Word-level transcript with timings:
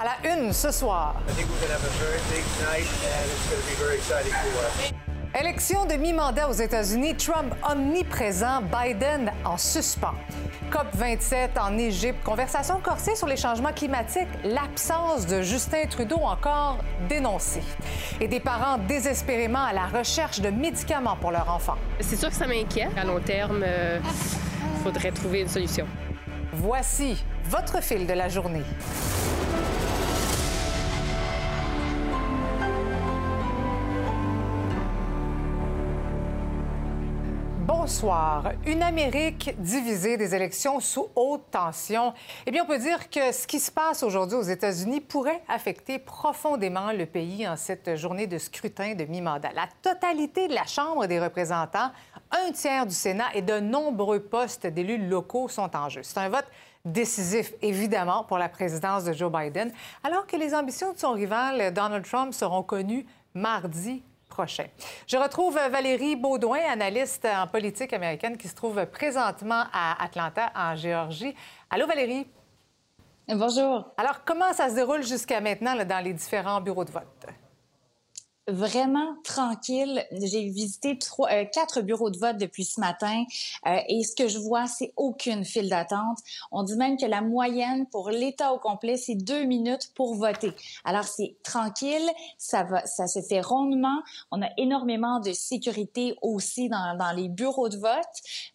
À 0.00 0.04
la 0.04 0.36
une 0.36 0.52
ce 0.52 0.70
soir. 0.70 1.16
Élection 5.40 5.86
de 5.86 5.94
mi-mandat 5.94 6.48
aux 6.48 6.52
États-Unis, 6.52 7.16
Trump 7.16 7.52
omniprésent, 7.68 8.62
Biden 8.62 9.32
en 9.44 9.56
suspens. 9.56 10.14
COP27 10.70 11.58
en 11.60 11.76
Égypte, 11.76 12.22
conversation 12.22 12.78
corsée 12.80 13.16
sur 13.16 13.26
les 13.26 13.36
changements 13.36 13.72
climatiques, 13.72 14.28
l'absence 14.44 15.26
de 15.26 15.42
Justin 15.42 15.86
Trudeau 15.90 16.18
encore 16.18 16.78
dénoncée. 17.08 17.64
Et 18.20 18.28
des 18.28 18.38
parents 18.38 18.78
désespérément 18.78 19.64
à 19.64 19.72
la 19.72 19.86
recherche 19.86 20.40
de 20.40 20.50
médicaments 20.50 21.16
pour 21.16 21.32
leur 21.32 21.50
enfant. 21.50 21.74
C'est 21.98 22.16
sûr 22.16 22.28
que 22.28 22.36
ça 22.36 22.46
m'inquiète. 22.46 22.96
À 22.96 23.02
long 23.02 23.18
terme, 23.18 23.62
il 23.62 23.64
euh, 23.66 24.00
faudrait 24.84 25.10
trouver 25.10 25.40
une 25.40 25.48
solution. 25.48 25.88
Voici 26.52 27.24
votre 27.50 27.82
fil 27.82 28.06
de 28.06 28.12
la 28.12 28.28
journée. 28.28 28.62
Bonsoir. 37.88 38.52
Une 38.66 38.82
Amérique 38.82 39.54
divisée, 39.56 40.18
des 40.18 40.34
élections 40.34 40.78
sous 40.78 41.08
haute 41.16 41.50
tension. 41.50 42.12
Eh 42.44 42.50
bien, 42.50 42.64
on 42.64 42.66
peut 42.66 42.78
dire 42.78 43.08
que 43.08 43.32
ce 43.32 43.46
qui 43.46 43.58
se 43.58 43.72
passe 43.72 44.02
aujourd'hui 44.02 44.36
aux 44.36 44.42
États-Unis 44.42 45.00
pourrait 45.00 45.42
affecter 45.48 45.98
profondément 45.98 46.92
le 46.92 47.06
pays 47.06 47.48
en 47.48 47.56
cette 47.56 47.96
journée 47.96 48.26
de 48.26 48.36
scrutin 48.36 48.94
de 48.94 49.06
mi-mandat. 49.06 49.52
La 49.54 49.68
totalité 49.80 50.48
de 50.48 50.54
la 50.54 50.66
Chambre 50.66 51.06
des 51.06 51.18
représentants, 51.18 51.90
un 52.30 52.52
tiers 52.52 52.84
du 52.84 52.94
Sénat 52.94 53.34
et 53.34 53.40
de 53.40 53.58
nombreux 53.58 54.20
postes 54.20 54.66
d'élus 54.66 55.08
locaux 55.08 55.48
sont 55.48 55.74
en 55.74 55.88
jeu. 55.88 56.02
C'est 56.02 56.18
un 56.18 56.28
vote 56.28 56.46
décisif, 56.84 57.54
évidemment, 57.62 58.22
pour 58.22 58.36
la 58.36 58.50
présidence 58.50 59.04
de 59.04 59.14
Joe 59.14 59.32
Biden, 59.32 59.72
alors 60.04 60.26
que 60.26 60.36
les 60.36 60.54
ambitions 60.54 60.92
de 60.92 60.98
son 60.98 61.12
rival 61.12 61.72
Donald 61.72 62.04
Trump 62.04 62.34
seront 62.34 62.62
connues 62.62 63.06
mardi 63.32 64.02
prochain. 64.38 64.66
Je 65.08 65.16
retrouve 65.16 65.54
Valérie 65.54 66.14
Baudouin, 66.14 66.60
analyste 66.70 67.24
en 67.26 67.48
politique 67.48 67.92
américaine, 67.92 68.36
qui 68.36 68.46
se 68.46 68.54
trouve 68.54 68.86
présentement 68.86 69.64
à 69.72 70.00
Atlanta, 70.00 70.52
en 70.54 70.76
Géorgie. 70.76 71.34
Allô, 71.68 71.88
Valérie? 71.88 72.24
Bonjour. 73.26 73.90
Alors, 73.96 74.22
comment 74.24 74.52
ça 74.52 74.70
se 74.70 74.76
déroule 74.76 75.02
jusqu'à 75.02 75.40
maintenant 75.40 75.74
dans 75.84 76.04
les 76.04 76.12
différents 76.12 76.60
bureaux 76.60 76.84
de 76.84 76.92
vote? 76.92 77.26
Vraiment 78.48 79.14
tranquille. 79.24 80.04
J'ai 80.12 80.48
visité 80.48 80.98
trois, 80.98 81.30
euh, 81.30 81.44
quatre 81.44 81.82
bureaux 81.82 82.10
de 82.10 82.18
vote 82.18 82.38
depuis 82.38 82.64
ce 82.64 82.80
matin 82.80 83.24
euh, 83.66 83.78
et 83.88 84.02
ce 84.02 84.16
que 84.16 84.26
je 84.26 84.38
vois, 84.38 84.66
c'est 84.66 84.92
aucune 84.96 85.44
file 85.44 85.68
d'attente. 85.68 86.18
On 86.50 86.62
dit 86.62 86.76
même 86.76 86.96
que 86.96 87.06
la 87.06 87.20
moyenne 87.20 87.86
pour 87.86 88.10
l'État 88.10 88.52
au 88.52 88.58
complet, 88.58 88.96
c'est 88.96 89.14
deux 89.14 89.44
minutes 89.44 89.92
pour 89.94 90.14
voter. 90.14 90.52
Alors 90.84 91.04
c'est 91.04 91.36
tranquille, 91.42 92.08
ça 92.38 92.64
va, 92.64 92.84
ça 92.86 93.06
se 93.06 93.20
fait 93.20 93.40
rondement. 93.40 94.02
On 94.30 94.42
a 94.42 94.48
énormément 94.56 95.20
de 95.20 95.32
sécurité 95.32 96.16
aussi 96.22 96.68
dans, 96.68 96.96
dans 96.96 97.12
les 97.12 97.28
bureaux 97.28 97.68
de 97.68 97.76
vote. 97.76 97.88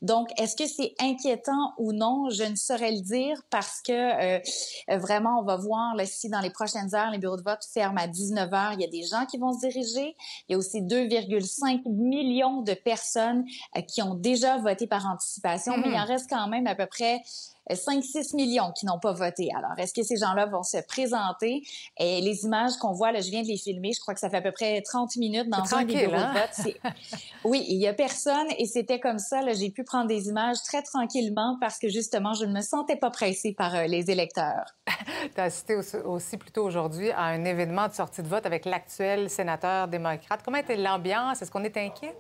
Donc, 0.02 0.30
est-ce 0.39 0.55
que 0.55 0.67
c'est 0.67 0.95
inquiétant 1.00 1.73
ou 1.78 1.94
non? 1.94 2.30
Je 2.30 2.44
ne 2.44 2.55
saurais 2.55 2.91
le 2.91 3.02
dire 3.02 3.41
parce 3.50 3.81
que 3.81 3.91
euh, 3.94 4.97
vraiment, 4.97 5.39
on 5.39 5.44
va 5.44 5.57
voir 5.57 5.95
là, 5.95 6.05
si 6.05 6.30
dans 6.30 6.41
les 6.41 6.50
prochaines 6.50 6.95
heures, 6.95 7.11
les 7.11 7.19
bureaux 7.19 7.38
de 7.38 7.44
vote 7.44 7.63
ferment 7.72 8.02
à 8.02 8.07
19 8.07 8.50
h 8.50 8.73
Il 8.73 8.81
y 8.81 8.85
a 8.85 8.88
des 8.88 9.03
gens 9.03 9.25
qui 9.25 9.38
vont 9.38 9.53
se 9.53 9.59
diriger 9.59 9.83
il 9.84 10.14
y 10.50 10.56
a 10.56 10.58
aussi 10.58 10.81
2,5 10.81 11.81
millions 11.89 12.62
de 12.62 12.73
personnes 12.73 13.45
euh, 13.78 13.81
qui 13.81 14.02
ont 14.02 14.16
déjà 14.16 14.58
voté 14.58 14.88
par 14.88 15.06
anticipation, 15.06 15.78
mais 15.78 15.90
il 15.90 15.95
en 15.95 16.06
hmm. 16.06 16.08
reste 16.08 16.30
quand 16.30 16.48
même 16.48 16.67
à 16.67 16.75
peu 16.75 16.86
près 16.86 17.22
5-6 17.69 18.36
millions 18.36 18.72
qui 18.72 18.86
n'ont 18.86 19.00
pas 19.00 19.14
voté. 19.14 19.50
Alors, 19.56 19.78
est-ce 19.78 19.94
que 19.94 20.03
ces 20.03 20.17
gens-là 20.17 20.45
vont 20.45 20.64
se 20.64 20.78
présenter? 20.88 21.64
Et 21.97 22.22
les 22.22 22.45
images 22.45 22.73
qu'on 22.78 22.94
voit, 22.94 23.11
là, 23.11 23.22
je 23.22 23.30
viens 23.30 23.42
de 23.42 23.47
les 23.47 23.58
filmer, 23.58 23.92
je 23.94 24.00
crois 24.00 24.14
que 24.14 24.19
ça 24.19 24.30
fait 24.30 24.38
à 24.38 24.42
peu 24.42 24.52
près 24.52 24.81
30 24.81 25.16
minutes 25.17 25.50
dans 25.50 25.73
un 25.75 25.86
des 25.86 25.95
bureaux 25.95 26.11
de 26.11 26.16
hein? 26.16 26.34
vote. 26.34 26.75
oui, 27.44 27.66
il 27.69 27.78
y 27.78 27.88
a 27.88 27.94
personne 27.94 28.47
et 28.58 28.66
c'était 28.66 29.00
comme 29.00 29.19
ça. 29.19 29.41
J'ai 29.53 29.69
pu 29.69 29.84
prendre 29.84 30.07
des 30.07 30.28
images 30.28 30.57
très 30.63 30.81
tranquillement 30.81 31.57
parce 31.59 31.79
que 31.79 31.90
justement, 31.90 32.34
je 32.34 32.46
ne 32.46 32.53
me 32.53 32.62
sentais 32.62 32.96
pas 32.96 33.12
pressée 33.12 33.53
par 33.53 33.75
euh, 33.75 33.85
les 33.85 34.12
électeurs. 34.12 34.66
tu 35.35 35.40
as 35.40 35.44
assisté 35.44 35.75
aussi, 35.75 35.97
aussi 35.97 36.38
plutôt 36.38 36.63
aujourd'hui 36.63 37.12
à 37.12 37.24
un 37.24 37.45
événement 37.45 37.88
de 37.88 37.94
sortie 37.94 38.22
de 38.22 38.28
vote 38.28 38.45
avec 38.45 38.66
l'actuel 38.66 39.30
sénateur 39.30 39.88
démocrate. 39.88 40.41
Comment 40.44 40.57
était 40.57 40.78
l'ambiance? 40.78 41.41
Est-ce 41.41 41.51
qu'on 41.51 41.63
est 41.63 41.78
inquiet? 41.78 42.16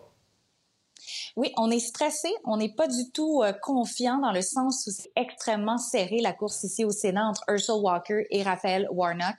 Oui, 1.35 1.51
on 1.57 1.71
est 1.71 1.79
stressé, 1.79 2.29
on 2.43 2.57
n'est 2.57 2.75
pas 2.75 2.87
du 2.87 3.09
tout 3.09 3.41
euh, 3.41 3.53
confiant 3.53 4.19
dans 4.19 4.31
le 4.31 4.43
sens 4.43 4.85
où 4.85 4.91
c'est 4.91 5.11
extrêmement 5.15 5.79
serré 5.79 6.21
la 6.21 6.31
course 6.31 6.63
ici 6.63 6.85
au 6.85 6.91
Sénat 6.91 7.27
entre 7.27 7.43
Herschel 7.47 7.77
Walker 7.81 8.27
et 8.29 8.43
Raphaël 8.43 8.87
Warnock. 8.91 9.37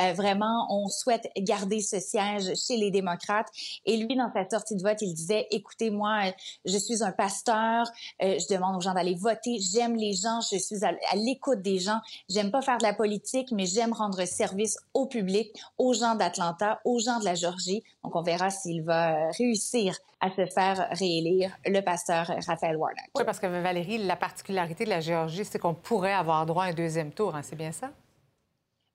Euh, 0.00 0.12
vraiment, 0.12 0.66
on 0.70 0.88
souhaite 0.88 1.30
garder 1.36 1.80
ce 1.80 2.00
siège 2.00 2.52
chez 2.56 2.76
les 2.76 2.90
démocrates. 2.90 3.46
Et 3.84 3.96
lui, 3.96 4.16
dans 4.16 4.28
sa 4.32 4.48
sortie 4.50 4.74
de 4.74 4.82
vote, 4.82 5.00
il 5.02 5.14
disait, 5.14 5.46
écoutez, 5.52 5.90
moi, 5.90 6.32
je 6.64 6.76
suis 6.78 7.04
un 7.04 7.12
pasteur, 7.12 7.86
euh, 8.24 8.40
je 8.40 8.52
demande 8.52 8.74
aux 8.78 8.80
gens 8.80 8.94
d'aller 8.94 9.14
voter, 9.14 9.58
j'aime 9.60 9.94
les 9.94 10.14
gens, 10.14 10.40
je 10.40 10.58
suis 10.58 10.84
à, 10.84 10.94
à 11.12 11.14
l'écoute 11.14 11.62
des 11.62 11.78
gens, 11.78 12.00
j'aime 12.28 12.50
pas 12.50 12.60
faire 12.60 12.78
de 12.78 12.82
la 12.82 12.92
politique, 12.92 13.52
mais 13.52 13.66
j'aime 13.66 13.92
rendre 13.92 14.24
service 14.24 14.78
au 14.94 15.06
public, 15.06 15.52
aux 15.78 15.92
gens 15.92 16.16
d'Atlanta, 16.16 16.80
aux 16.84 16.98
gens 16.98 17.20
de 17.20 17.24
la 17.24 17.36
Georgie. 17.36 17.84
Donc, 18.02 18.16
on 18.16 18.22
verra 18.22 18.50
s'il 18.50 18.82
va 18.82 19.30
réussir 19.30 19.96
à 20.20 20.30
se 20.30 20.46
faire 20.46 20.88
réélire 20.92 21.35
le 21.66 21.80
pasteur 21.80 22.30
Raphaël 22.46 22.76
Warnock. 22.76 22.98
Oui, 23.16 23.24
parce 23.24 23.38
que 23.38 23.46
Valérie, 23.46 23.98
la 23.98 24.16
particularité 24.16 24.84
de 24.84 24.90
la 24.90 25.00
Géorgie, 25.00 25.44
c'est 25.44 25.58
qu'on 25.58 25.74
pourrait 25.74 26.12
avoir 26.12 26.46
droit 26.46 26.64
à 26.64 26.68
un 26.68 26.72
deuxième 26.72 27.12
tour, 27.12 27.34
hein, 27.34 27.42
c'est 27.42 27.56
bien 27.56 27.72
ça? 27.72 27.90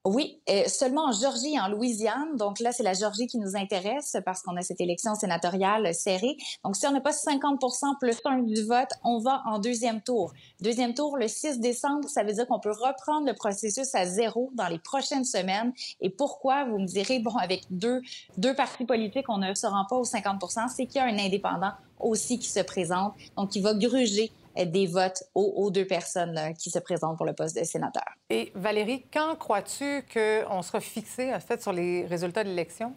Oui, 0.04 0.42
seulement 0.66 1.06
en 1.06 1.12
Georgie 1.12 1.54
et 1.54 1.60
en 1.60 1.68
Louisiane. 1.68 2.36
Donc 2.36 2.60
là, 2.60 2.72
c'est 2.72 2.82
la 2.82 2.94
Georgie 2.94 3.28
qui 3.28 3.38
nous 3.38 3.56
intéresse 3.56 4.18
parce 4.26 4.42
qu'on 4.42 4.58
a 4.58 4.64
cette 4.64 4.82
élection 4.82 5.14
sénatoriale 5.14 5.94
serrée. 5.94 6.38
Donc 6.64 6.76
si 6.76 6.88
on 6.88 6.92
n'a 6.92 7.02
pas 7.02 7.12
50 7.12 7.60
plus 8.00 8.18
1 8.26 8.40
du 8.40 8.64
vote, 8.64 8.90
on 9.04 9.20
va 9.20 9.44
en 9.46 9.60
deuxième 9.60 10.02
tour. 10.02 10.34
Deuxième 10.60 10.96
tour, 10.96 11.18
le 11.18 11.28
6 11.28 11.60
décembre, 11.60 12.10
ça 12.10 12.24
veut 12.24 12.34
dire 12.34 12.48
qu'on 12.48 12.60
peut 12.60 12.72
reprendre 12.72 13.28
le 13.28 13.36
processus 13.36 13.94
à 13.94 14.08
zéro 14.08 14.50
dans 14.56 14.68
les 14.70 14.80
prochaines 14.80 15.24
semaines. 15.26 15.72
Et 16.00 16.10
pourquoi, 16.10 16.66
vous 16.66 16.80
me 16.80 16.88
direz, 16.88 17.20
bon, 17.20 17.36
avec 17.36 17.62
deux, 17.70 18.02
deux 18.38 18.56
partis 18.56 18.86
politiques, 18.86 19.30
on 19.30 19.38
ne 19.38 19.54
se 19.54 19.68
rend 19.68 19.86
pas 19.88 19.98
aux 19.98 20.04
50 20.04 20.44
c'est 20.76 20.88
qu'il 20.88 20.96
y 20.96 21.00
a 21.00 21.06
un 21.06 21.20
indépendant 21.20 21.74
aussi 22.00 22.40
qui 22.40 22.50
se 22.50 22.62
présente, 22.62 23.14
donc 23.38 23.52
qui 23.52 23.62
va 23.62 23.76
gruger 23.76 24.32
des 24.58 24.88
votes 24.88 25.24
aux, 25.36 25.72
deux 25.72 25.86
personnes 25.86 26.38
euh, 26.38 26.54
qui 26.54 26.70
se 26.70 26.80
présentent 26.80 27.18
pour 27.18 27.26
le 27.26 27.34
poste 27.34 27.58
de 27.58 27.64
sénateur. 27.64 28.04
Et 28.30 28.52
Valérie, 28.56 29.06
quand 29.12 29.36
crois-tu 29.36 30.06
qu'on 30.14 30.62
sera 30.62 30.80
fixé, 30.80 31.34
en 31.34 31.40
fait, 31.40 31.62
sur 31.62 31.74
les 31.74 32.06
résultats 32.06 32.44
de 32.44 32.50
l'élection? 32.50 32.94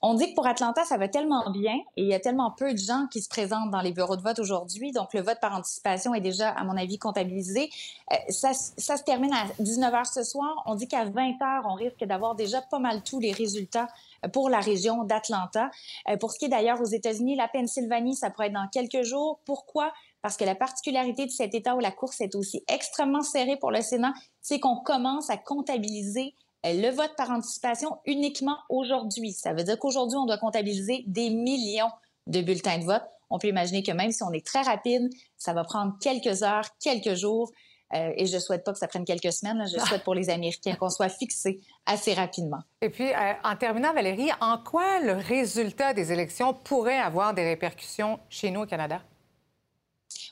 On 0.00 0.14
dit 0.14 0.30
que 0.30 0.34
pour 0.36 0.46
Atlanta, 0.46 0.84
ça 0.84 0.96
va 0.96 1.08
tellement 1.08 1.50
bien 1.50 1.74
et 1.96 2.02
il 2.02 2.06
y 2.06 2.14
a 2.14 2.20
tellement 2.20 2.52
peu 2.52 2.72
de 2.72 2.78
gens 2.78 3.08
qui 3.10 3.20
se 3.20 3.28
présentent 3.28 3.72
dans 3.72 3.80
les 3.80 3.90
bureaux 3.90 4.14
de 4.14 4.22
vote 4.22 4.38
aujourd'hui. 4.38 4.92
Donc, 4.92 5.12
le 5.12 5.22
vote 5.22 5.38
par 5.40 5.56
anticipation 5.56 6.14
est 6.14 6.20
déjà, 6.20 6.50
à 6.50 6.62
mon 6.62 6.76
avis, 6.76 6.98
comptabilisé. 6.98 7.68
Euh, 8.12 8.16
ça, 8.28 8.52
ça, 8.54 8.96
se 8.96 9.02
termine 9.02 9.32
à 9.32 9.46
19 9.58 9.92
h 9.92 10.12
ce 10.12 10.22
soir. 10.22 10.62
On 10.66 10.76
dit 10.76 10.86
qu'à 10.86 11.04
20 11.04 11.30
h, 11.40 11.62
on 11.64 11.74
risque 11.74 12.04
d'avoir 12.04 12.36
déjà 12.36 12.62
pas 12.62 12.78
mal 12.78 13.02
tous 13.02 13.18
les 13.18 13.32
résultats 13.32 13.88
euh, 14.24 14.28
pour 14.28 14.50
la 14.50 14.60
région 14.60 15.02
d'Atlanta. 15.02 15.68
Euh, 16.08 16.16
pour 16.16 16.30
ce 16.30 16.38
qui 16.38 16.44
est 16.44 16.48
d'ailleurs 16.48 16.80
aux 16.80 16.86
États-Unis, 16.86 17.34
la 17.34 17.48
Pennsylvanie, 17.48 18.14
ça 18.14 18.30
pourrait 18.30 18.46
être 18.46 18.52
dans 18.52 18.68
quelques 18.68 19.02
jours. 19.02 19.40
Pourquoi? 19.46 19.92
Parce 20.22 20.36
que 20.36 20.44
la 20.44 20.54
particularité 20.54 21.26
de 21.26 21.32
cet 21.32 21.56
État 21.56 21.74
où 21.74 21.80
la 21.80 21.90
course 21.90 22.20
est 22.20 22.36
aussi 22.36 22.62
extrêmement 22.68 23.22
serrée 23.22 23.56
pour 23.56 23.72
le 23.72 23.82
Sénat, 23.82 24.14
c'est 24.42 24.60
qu'on 24.60 24.76
commence 24.76 25.28
à 25.28 25.36
comptabiliser 25.36 26.34
le 26.64 26.90
vote 26.90 27.14
par 27.16 27.30
anticipation 27.30 27.98
uniquement 28.04 28.58
aujourd'hui. 28.68 29.32
Ça 29.32 29.52
veut 29.52 29.64
dire 29.64 29.78
qu'aujourd'hui, 29.78 30.16
on 30.16 30.26
doit 30.26 30.38
comptabiliser 30.38 31.04
des 31.06 31.30
millions 31.30 31.90
de 32.26 32.40
bulletins 32.40 32.78
de 32.78 32.84
vote. 32.84 33.02
On 33.30 33.38
peut 33.38 33.48
imaginer 33.48 33.82
que 33.82 33.92
même 33.92 34.10
si 34.10 34.22
on 34.22 34.32
est 34.32 34.44
très 34.44 34.62
rapide, 34.62 35.08
ça 35.36 35.52
va 35.52 35.64
prendre 35.64 35.94
quelques 36.00 36.42
heures, 36.42 36.66
quelques 36.80 37.14
jours. 37.14 37.50
Euh, 37.94 38.12
et 38.16 38.26
je 38.26 38.38
souhaite 38.38 38.64
pas 38.64 38.72
que 38.72 38.78
ça 38.78 38.88
prenne 38.88 39.04
quelques 39.04 39.32
semaines. 39.32 39.64
Je 39.66 39.78
souhaite 39.78 40.04
pour 40.04 40.14
les 40.14 40.28
Américains 40.28 40.74
qu'on 40.74 40.90
soit 40.90 41.08
fixés 41.08 41.60
assez 41.86 42.12
rapidement. 42.12 42.58
Et 42.82 42.90
puis, 42.90 43.10
euh, 43.10 43.32
en 43.44 43.56
terminant, 43.56 43.94
Valérie, 43.94 44.30
en 44.40 44.58
quoi 44.58 45.00
le 45.00 45.12
résultat 45.12 45.94
des 45.94 46.12
élections 46.12 46.52
pourrait 46.52 46.98
avoir 46.98 47.32
des 47.32 47.44
répercussions 47.44 48.18
chez 48.28 48.50
nous 48.50 48.62
au 48.62 48.66
Canada? 48.66 49.00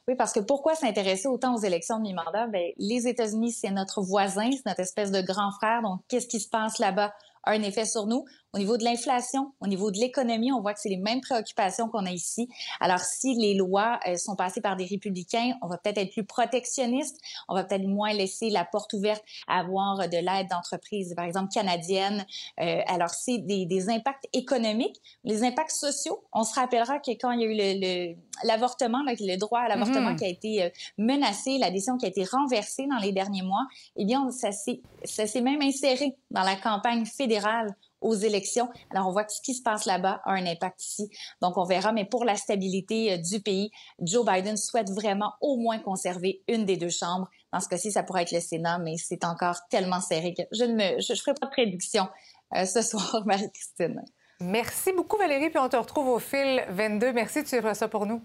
Oui, 0.09 0.15
parce 0.15 0.33
que 0.33 0.41
pourquoi 0.41 0.77
s'intéresser 0.77 1.27
autant 1.27 1.57
aux 1.57 1.61
élections 1.61 1.99
de 1.99 2.03
mi-mandat? 2.03 2.47
Bien, 2.47 2.71
les 2.77 3.09
États-Unis, 3.09 3.51
c'est 3.51 3.73
notre 3.73 4.03
voisin, 4.03 4.51
c'est 4.53 4.67
notre 4.67 4.81
espèce 4.81 5.11
de 5.11 5.21
grand 5.21 5.51
frère. 5.51 5.83
Donc, 5.83 6.01
qu'est-ce 6.09 6.29
qui 6.29 6.39
se 6.39 6.49
passe 6.49 6.79
là-bas 6.79 7.13
a 7.47 7.53
un 7.53 7.63
effet 7.63 7.87
sur 7.87 8.07
nous. 8.07 8.25
Au 8.57 8.59
niveau 8.59 8.79
de 8.79 8.85
l'inflation, 8.85 9.53
au 9.61 9.67
niveau 9.67 9.91
de 9.91 9.99
l'économie, 9.99 10.51
on 10.51 10.63
voit 10.63 10.73
que 10.73 10.81
c'est 10.81 10.89
les 10.89 10.97
mêmes 10.97 11.21
préoccupations 11.21 11.89
qu'on 11.89 12.07
a 12.07 12.11
ici. 12.11 12.49
Alors, 12.81 13.01
si 13.01 13.35
les 13.35 13.53
lois 13.53 14.01
euh, 14.09 14.17
sont 14.17 14.35
passées 14.35 14.63
par 14.63 14.77
des 14.77 14.87
républicains, 14.87 15.53
on 15.61 15.69
va 15.69 15.77
peut-être 15.77 15.99
être 15.99 16.13
plus 16.13 16.25
protectionniste, 16.25 17.19
on 17.49 17.55
va 17.55 17.65
peut-être 17.65 17.87
moins 17.87 18.15
laisser 18.15 18.49
la 18.49 18.65
porte 18.65 18.95
ouverte 18.95 19.23
à 19.47 19.61
avoir 19.61 20.09
de 20.09 20.17
l'aide 20.17 20.49
d'entreprises, 20.49 21.13
par 21.15 21.27
exemple 21.27 21.53
canadiennes. 21.53 22.25
Euh, 22.61 22.81
alors, 22.87 23.11
c'est 23.11 23.39
des, 23.39 23.67
des, 23.67 23.91
impacts 23.91 24.27
économiques. 24.33 24.97
Les 25.23 25.45
impacts 25.45 25.73
sociaux, 25.73 26.25
on 26.33 26.43
se 26.43 26.55
rappellera 26.55 26.99
que 26.99 27.11
quand 27.11 27.33
il 27.33 27.41
y 27.41 27.45
a 27.45 28.13
eu 28.13 28.17
l'avortement, 28.43 29.03
le, 29.03 29.15
le, 29.21 29.37
droit 29.37 29.61
à 29.61 29.69
l'avortement 29.69 30.13
mm-hmm. 30.13 30.17
qui 30.17 30.25
a 30.25 30.29
été 30.29 30.63
euh, 30.63 30.71
menacé, 30.97 31.59
la 31.59 31.71
décision 31.71 31.99
qui 31.99 32.07
a 32.07 32.09
été 32.09 32.25
renversée 32.25 32.87
dans 32.87 32.99
les 32.99 33.13
derniers 33.13 33.43
mois, 33.43 33.67
eh 33.97 34.07
bien, 34.07 34.31
ça 34.31 34.51
s'est 34.51 35.41
même 35.43 35.61
inséré 35.61 36.17
dans 36.31 36.43
la 36.43 36.57
campagne 36.57 37.05
fédérale 37.05 37.77
aux 38.07 38.15
élections. 38.15 38.69
Alors, 38.91 39.09
on 39.09 39.13
voit 39.13 39.25
que 39.25 39.33
ce 39.33 39.43
qui 39.43 39.55
se 39.55 39.63
passe 39.63 39.85
là-bas 39.85 40.21
a 40.25 40.33
un 40.33 40.47
impact 40.47 40.83
ici. 40.83 41.11
Donc, 41.43 41.59
on 41.59 41.65
verra. 41.65 41.93
Mais 41.93 42.05
pour 42.05 42.25
la 42.25 42.37
stabilité 42.37 43.13
euh, 43.13 43.17
du 43.19 43.41
pays, 43.41 43.71
Joe 44.01 44.25
Biden 44.25 44.57
souhaite 44.57 44.91
vraiment 44.91 45.33
au 45.41 45.57
moins 45.57 45.79
conserver 45.79 46.43
une 46.49 46.65
des 46.65 46.77
deux 46.77 46.91
chambres. 46.91 47.29
Dans 47.53 47.61
ce 47.61 47.69
cas-ci, 47.69 47.93
ça 47.93 48.03
pourrait 48.03 48.23
être 48.23 48.33
le 48.33 48.41
Sénat, 48.41 48.79
mais 48.79 48.97
c'est 48.97 49.25
encore 49.25 49.57
tellement 49.69 50.01
serré 50.01 50.35
que 50.35 50.43
je 50.53 50.65
ne 50.65 50.75
me, 50.75 51.01
je, 51.01 51.15
ferai 51.15 51.35
pas 51.35 51.47
de 51.47 51.51
prédiction 51.51 52.09
euh, 52.57 52.65
ce 52.65 52.83
soir, 52.83 53.23
Marie-Christine. 53.27 54.03
Merci 54.41 54.93
beaucoup, 54.93 55.17
Valérie. 55.17 55.51
Puis 55.51 55.59
on 55.59 55.69
te 55.69 55.77
retrouve 55.77 56.09
au 56.09 56.19
fil 56.19 56.65
22. 56.71 57.13
Merci 57.13 57.43
de 57.43 57.49
suivre 57.49 57.75
ça 57.75 57.89
pour 57.89 58.07
nous. 58.07 58.23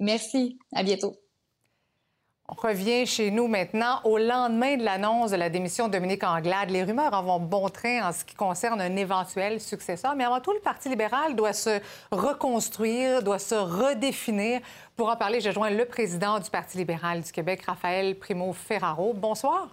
Merci. 0.00 0.58
À 0.74 0.82
bientôt. 0.82 1.16
On 2.50 2.54
revient 2.54 3.04
chez 3.04 3.30
nous 3.30 3.46
maintenant. 3.46 4.00
Au 4.04 4.16
lendemain 4.16 4.78
de 4.78 4.82
l'annonce 4.82 5.32
de 5.32 5.36
la 5.36 5.50
démission 5.50 5.86
de 5.86 5.92
Dominique 5.92 6.24
Anglade, 6.24 6.70
les 6.70 6.82
rumeurs 6.82 7.12
en 7.12 7.22
vont 7.22 7.38
bon 7.38 7.68
train 7.68 8.08
en 8.08 8.12
ce 8.12 8.24
qui 8.24 8.34
concerne 8.34 8.80
un 8.80 8.96
éventuel 8.96 9.60
successeur. 9.60 10.14
Mais 10.16 10.24
avant 10.24 10.40
tout, 10.40 10.52
le 10.52 10.60
Parti 10.60 10.88
libéral 10.88 11.36
doit 11.36 11.52
se 11.52 11.78
reconstruire, 12.10 13.22
doit 13.22 13.38
se 13.38 13.54
redéfinir. 13.54 14.60
Pour 14.96 15.10
en 15.10 15.16
parler, 15.16 15.42
je 15.42 15.50
joins 15.50 15.68
le 15.68 15.84
président 15.84 16.38
du 16.38 16.48
Parti 16.48 16.78
libéral 16.78 17.20
du 17.20 17.30
Québec, 17.30 17.62
Raphaël 17.66 18.18
Primo-Ferraro. 18.18 19.12
Bonsoir. 19.12 19.68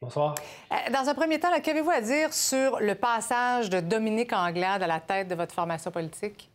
Bonsoir. 0.00 0.36
Euh, 0.70 0.92
dans 0.92 1.08
un 1.08 1.14
premier 1.14 1.40
temps, 1.40 1.48
qu'avez-vous 1.60 1.90
à 1.90 2.00
dire 2.00 2.32
sur 2.32 2.78
le 2.78 2.94
passage 2.94 3.68
de 3.68 3.80
Dominique 3.80 4.32
Anglade 4.32 4.84
à 4.84 4.86
la 4.86 5.00
tête 5.00 5.26
de 5.26 5.34
votre 5.34 5.56
formation 5.56 5.90
politique? 5.90 6.48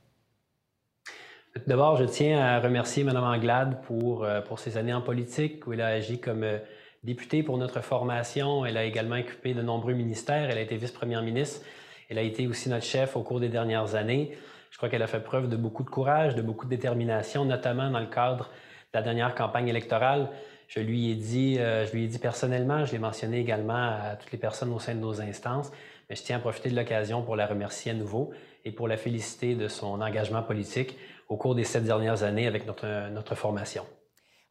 D'abord, 1.67 1.97
je 1.97 2.05
tiens 2.05 2.39
à 2.39 2.59
remercier 2.59 3.03
Mme 3.03 3.23
Anglade 3.23 3.83
pour, 3.83 4.23
euh, 4.23 4.41
pour 4.41 4.57
ses 4.57 4.75
années 4.75 4.93
en 4.93 5.01
politique, 5.01 5.67
où 5.67 5.73
elle 5.73 5.81
a 5.81 5.87
agi 5.87 6.19
comme 6.19 6.43
euh, 6.43 6.57
députée 7.03 7.43
pour 7.43 7.59
notre 7.59 7.79
formation. 7.81 8.65
Elle 8.65 8.75
a 8.75 8.85
également 8.85 9.17
occupé 9.17 9.53
de 9.53 9.61
nombreux 9.61 9.93
ministères. 9.93 10.49
Elle 10.49 10.57
a 10.57 10.61
été 10.61 10.77
vice-première 10.77 11.21
ministre. 11.21 11.63
Elle 12.09 12.17
a 12.17 12.23
été 12.23 12.47
aussi 12.47 12.69
notre 12.69 12.85
chef 12.85 13.15
au 13.15 13.21
cours 13.21 13.39
des 13.39 13.49
dernières 13.49 13.93
années. 13.93 14.35
Je 14.71 14.77
crois 14.77 14.89
qu'elle 14.89 15.03
a 15.03 15.07
fait 15.07 15.19
preuve 15.19 15.47
de 15.47 15.55
beaucoup 15.55 15.83
de 15.83 15.91
courage, 15.91 16.33
de 16.33 16.41
beaucoup 16.41 16.65
de 16.65 16.71
détermination, 16.71 17.45
notamment 17.45 17.91
dans 17.91 17.99
le 17.99 18.07
cadre 18.07 18.45
de 18.91 18.97
la 18.97 19.03
dernière 19.03 19.35
campagne 19.35 19.67
électorale. 19.67 20.29
Je 20.67 20.79
lui 20.79 21.11
ai 21.11 21.15
dit, 21.15 21.59
euh, 21.59 21.85
je 21.85 21.91
lui 21.91 22.05
ai 22.05 22.07
dit 22.07 22.17
personnellement, 22.17 22.83
je 22.83 22.93
l'ai 22.93 22.99
mentionné 22.99 23.39
également 23.39 23.75
à 23.75 24.15
toutes 24.19 24.31
les 24.31 24.39
personnes 24.39 24.73
au 24.73 24.79
sein 24.79 24.95
de 24.95 24.99
nos 24.99 25.21
instances, 25.21 25.71
mais 26.09 26.15
je 26.15 26.23
tiens 26.23 26.37
à 26.37 26.39
profiter 26.39 26.71
de 26.71 26.75
l'occasion 26.75 27.21
pour 27.21 27.35
la 27.35 27.45
remercier 27.45 27.91
à 27.91 27.93
nouveau 27.93 28.31
et 28.65 28.71
pour 28.71 28.87
la 28.87 28.97
féliciter 28.97 29.53
de 29.53 29.67
son 29.67 30.01
engagement 30.01 30.41
politique 30.41 30.97
au 31.33 31.37
cours 31.37 31.55
des 31.55 31.63
sept 31.63 31.83
dernières 31.83 32.23
années 32.23 32.47
avec 32.47 32.65
notre, 32.67 33.09
notre 33.09 33.35
formation. 33.35 33.85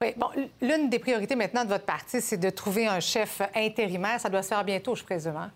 Oui, 0.03 0.09
bon, 0.17 0.27
l'une 0.61 0.91
des 0.91 0.99
priorités 0.99 1.37
maintenant 1.37 1.65
de 1.65 1.69
votre 1.69 1.85
parti, 1.85 2.21
c'est 2.21 2.37
de 2.37 2.51
trouver 2.51 2.89
un 2.89 2.99
chef 2.99 3.41
intérimaire. 3.55 4.19
Ça 4.19 4.29
doit 4.29 4.43
se 4.43 4.49
faire 4.49 4.65
bientôt, 4.65 4.97
je 4.97 5.05
présume. 5.05 5.37
Hein? 5.37 5.53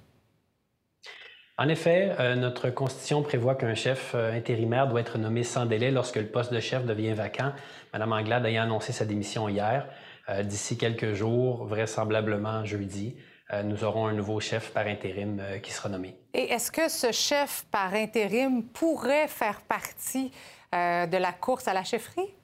En 1.59 1.69
effet, 1.69 2.13
euh, 2.21 2.37
notre 2.37 2.71
constitution 2.71 3.23
prévoit 3.23 3.57
qu'un 3.57 3.75
chef 3.75 4.13
euh, 4.15 4.33
intérimaire 4.33 4.87
doit 4.87 5.01
être 5.01 5.19
nommé 5.19 5.43
sans 5.43 5.67
délai 5.67 5.91
lorsque 5.91 6.17
le 6.17 6.27
poste 6.27 6.53
de 6.53 6.61
chef 6.61 6.85
devient 6.85 7.15
vacant. 7.15 7.53
Mme 7.93 8.13
Anglade 8.13 8.47
a 8.47 8.63
annoncé 8.63 8.93
sa 8.93 9.05
démission 9.05 9.49
hier. 9.49 9.89
Euh, 10.29 10.45
d'ici 10.45 10.79
quelques 10.79 11.15
jours, 11.15 11.65
vraisemblablement 11.65 12.65
jeudi, 12.65 13.17
nous 13.63 13.85
aurons 13.85 14.09
un 14.09 14.13
nouveau 14.13 14.41
chef 14.41 14.73
par 14.73 14.89
intérim 14.89 15.41
qui 15.63 15.71
sera 15.71 15.89
nommé. 15.89 16.17
Et 16.35 16.51
est-ce 16.53 16.73
que 16.73 16.89
ce 16.89 17.13
chef 17.13 17.65
par 17.71 17.95
intérim 17.95 18.65
pourrait 18.65 19.29
faire 19.29 19.61
partie 19.61 20.33
euh, 20.77 21.07
de 21.07 21.17
la 21.17 21.33
course 21.33 21.69
à 21.69 21.75
la 21.75 21.85
chefferie? 21.85 22.35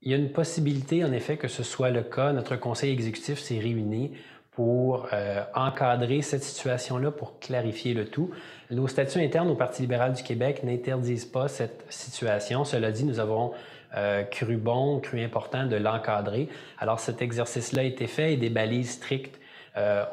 Il 0.00 0.10
y 0.10 0.14
a 0.14 0.16
une 0.16 0.32
possibilité, 0.32 1.04
en 1.04 1.12
effet, 1.12 1.36
que 1.36 1.48
ce 1.48 1.62
soit 1.62 1.90
le 1.90 2.02
cas. 2.02 2.32
Notre 2.32 2.56
conseil 2.56 2.92
exécutif 2.92 3.38
s'est 3.38 3.58
réuni 3.58 4.12
pour 4.50 5.08
euh, 5.12 5.44
encadrer 5.54 6.22
cette 6.22 6.42
situation-là, 6.42 7.10
pour 7.10 7.38
clarifier 7.38 7.94
le 7.94 8.06
tout. 8.06 8.30
Nos 8.70 8.88
statuts 8.88 9.20
internes 9.20 9.48
au 9.48 9.54
Parti 9.54 9.82
libéral 9.82 10.12
du 10.12 10.22
Québec 10.22 10.62
n'interdisent 10.64 11.24
pas 11.24 11.48
cette 11.48 11.84
situation. 11.88 12.64
Cela 12.64 12.90
dit, 12.90 13.04
nous 13.04 13.20
avons 13.20 13.52
euh, 13.96 14.24
cru 14.24 14.56
bon, 14.56 14.98
cru 15.00 15.22
important 15.22 15.66
de 15.66 15.76
l'encadrer. 15.76 16.48
Alors 16.78 16.98
cet 16.98 17.22
exercice-là 17.22 17.82
a 17.82 17.84
été 17.84 18.06
fait 18.06 18.34
et 18.34 18.36
des 18.36 18.50
balises 18.50 18.92
strictes 18.92 19.38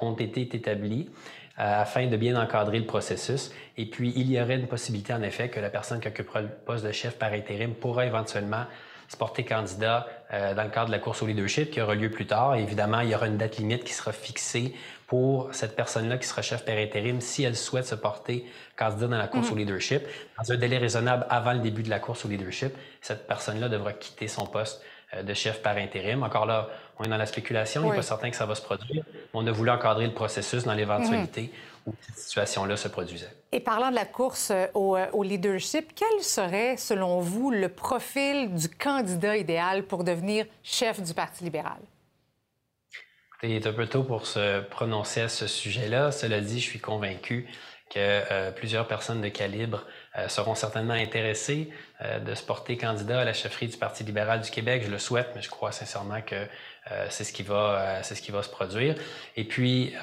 ont 0.02 0.14
été 0.14 0.44
établies. 0.56 1.10
Euh, 1.60 1.82
afin 1.82 2.08
de 2.08 2.16
bien 2.16 2.42
encadrer 2.42 2.80
le 2.80 2.86
processus. 2.86 3.52
Et 3.76 3.86
puis, 3.86 4.14
il 4.16 4.32
y 4.32 4.40
aurait 4.40 4.56
une 4.56 4.68
possibilité, 4.68 5.12
en 5.14 5.22
effet, 5.22 5.50
que 5.50 5.60
la 5.60 5.70
personne 5.70 6.00
qui 6.00 6.08
occupera 6.08 6.40
le 6.40 6.48
poste 6.48 6.86
de 6.86 6.94
chef 6.94 7.18
par 7.18 7.34
intérim 7.34 7.74
pourra 7.74 8.06
éventuellement 8.06 8.64
se 9.10 9.18
porter 9.18 9.44
candidat 9.44 10.08
euh, 10.32 10.54
dans 10.54 10.64
le 10.64 10.70
cadre 10.70 10.86
de 10.86 10.92
la 10.94 11.00
course 11.00 11.22
au 11.22 11.28
leadership 11.28 11.70
qui 11.70 11.82
aura 11.82 11.96
lieu 11.96 12.10
plus 12.10 12.28
tard. 12.28 12.56
évidemment, 12.56 13.02
il 13.02 13.10
y 13.10 13.16
aura 13.16 13.28
une 13.28 13.36
date 13.36 13.58
limite 13.58 13.84
qui 13.84 13.92
sera 13.92 14.14
fixée 14.14 14.74
pour 15.06 15.50
cette 15.52 15.76
personne-là 15.76 16.18
qui 16.18 16.28
sera 16.28 16.42
chef 16.42 16.64
par 16.64 16.78
intérim 16.78 17.20
si 17.20 17.44
elle 17.44 17.58
souhaite 17.58 17.88
se 17.88 17.96
porter 17.96 18.46
candidat 18.78 19.08
dans 19.08 19.18
la 19.18 19.28
course 19.28 19.50
mm-hmm. 19.50 19.54
au 19.54 19.58
leadership. 19.58 20.04
Dans 20.38 20.54
un 20.54 20.56
délai 20.56 20.78
raisonnable 20.78 21.26
avant 21.30 21.52
le 21.52 21.60
début 21.60 21.84
de 21.84 21.90
la 21.90 22.00
course 22.00 22.24
au 22.24 22.30
leadership, 22.30 22.72
cette 23.02 23.28
personne-là 23.28 23.68
devra 23.68 23.92
quitter 23.92 24.30
son 24.30 24.46
poste 24.46 24.82
de 25.24 25.34
chef 25.34 25.62
par 25.62 25.78
intérim. 25.78 26.24
Encore 26.24 26.46
là, 26.46 26.70
on 27.00 27.04
est 27.04 27.08
dans 27.08 27.18
la 27.18 27.26
spéculation, 27.26 27.84
il 27.84 27.90
n'est 27.90 27.96
pas 27.96 28.02
certain 28.02 28.30
que 28.30 28.36
ça 28.36 28.46
va 28.46 28.56
se 28.56 28.62
produire. 28.62 29.04
On 29.34 29.46
a 29.48 29.52
voulu 29.52 29.70
encadrer 29.70 30.06
le 30.06 30.14
processus 30.14 30.64
dans 30.64 30.74
l'éventualité 30.74 31.44
mhm. 31.44 31.50
où 31.88 31.96
cette 32.02 32.18
situation-là 32.18 32.78
se 32.78 32.90
produisait. 32.90 33.30
Et 33.52 33.60
parlant 33.60 33.90
de 33.90 33.96
la 33.96 34.06
course 34.06 34.52
euh, 34.52 34.68
euh, 34.76 35.08
au, 35.12 35.24
leadership, 35.24 35.94
quel 35.96 36.22
serait, 36.22 36.78
selon 36.78 37.20
vous, 37.22 37.52
le 37.52 37.70
profil 37.70 38.54
du 38.54 38.70
candidat 38.70 39.38
idéal 39.38 39.84
pour 39.84 40.04
devenir 40.04 40.46
chef 40.62 41.02
du 41.02 41.14
Parti 41.14 41.44
libéral? 41.44 41.80
Il 43.42 43.52
est 43.52 43.66
un 43.66 43.74
peu 43.74 43.88
tôt 43.88 44.04
pour 44.04 44.28
se 44.28 44.60
prononcer 44.62 45.22
à 45.22 45.30
ce 45.30 45.48
sujet-là. 45.48 46.12
Cela 46.12 46.42
dit, 46.42 46.60
je 46.60 46.66
suis 46.66 46.80
convaincu 46.80 47.48
que 47.90 48.52
plusieurs 48.52 48.88
personnes 48.88 49.22
de 49.22 49.30
calibre 49.30 49.78
euh, 49.80 49.90
seront 50.27 50.56
certainement 50.56 50.94
intéressés 50.94 51.69
euh, 52.01 52.19
de 52.19 52.33
se 52.36 52.44
porter 52.44 52.77
candidat 52.77 53.21
à 53.21 53.25
la 53.25 53.33
chefferie 53.33 53.68
du 53.68 53.77
Parti 53.77 54.04
libéral 54.04 54.42
du 54.42 54.50
Québec. 54.50 54.83
Je 54.86 54.92
le 54.92 54.98
souhaite, 54.98 55.30
mais 55.36 55.42
je 55.42 55.50
crois 55.50 55.71
sincèrement 55.71 56.21
que 56.21 56.36
euh, 56.36 57.06
c'est 57.10 57.24
ce 57.24 57.33
qui 57.33 57.44
va, 57.44 58.00
c'est 58.04 58.16
ce 58.16 58.21
qui 58.21 58.31
va 58.31 58.44
se 58.44 58.50
produire. 58.50 58.95
Et 59.36 59.44
puis, 59.44 59.94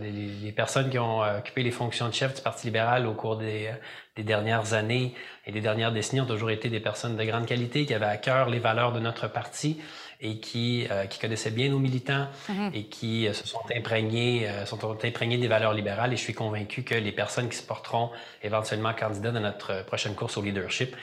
les, 0.00 0.52
personnes 0.52 0.90
qui 0.90 0.98
ont 0.98 1.20
occupé 1.20 1.62
les 1.62 1.70
fonctions 1.70 2.08
de 2.08 2.14
chef 2.14 2.34
du 2.34 2.42
Parti 2.42 2.66
libéral 2.66 3.06
au 3.06 3.12
cours 3.12 3.36
des, 3.36 3.70
des 4.16 4.22
dernières 4.22 4.72
années 4.72 5.14
et 5.46 5.52
des 5.52 5.60
dernières 5.60 5.92
décennies 5.92 6.22
ont 6.22 6.26
toujours 6.26 6.50
été 6.50 6.68
des 6.68 6.80
personnes 6.80 7.16
de 7.16 7.24
grande 7.24 7.46
qualité 7.46 7.84
qui 7.86 7.94
avaient 7.94 8.06
à 8.06 8.16
cœur 8.16 8.48
les 8.48 8.58
valeurs 8.58 8.92
de 8.92 9.00
notre 9.00 9.28
parti 9.28 9.78
et 10.20 10.38
qui, 10.38 10.86
euh, 10.90 11.06
qui 11.06 11.18
connaissaient 11.18 11.50
bien 11.50 11.68
nos 11.68 11.78
militants 11.78 12.26
mhm. 12.48 12.70
et 12.74 12.84
qui 12.84 13.26
euh, 13.26 13.32
se 13.32 13.46
sont 13.46 13.60
imprégnés, 13.74 14.48
euh, 14.48 14.64
sont 14.64 14.78
imprégnés 15.04 15.38
des 15.38 15.48
valeurs 15.48 15.74
libérales. 15.74 16.12
Et 16.12 16.16
je 16.16 16.22
suis 16.22 16.34
convaincu 16.34 16.82
que 16.82 16.94
les 16.94 17.12
personnes 17.12 17.48
qui 17.48 17.56
se 17.56 17.62
porteront 17.62 18.10
éventuellement 18.42 18.94
candidats 18.94 19.32
dans 19.32 19.40
notre 19.40 19.84
prochaine 19.84 20.14
course 20.14 20.36
au 20.36 20.42
leadership 20.42 20.96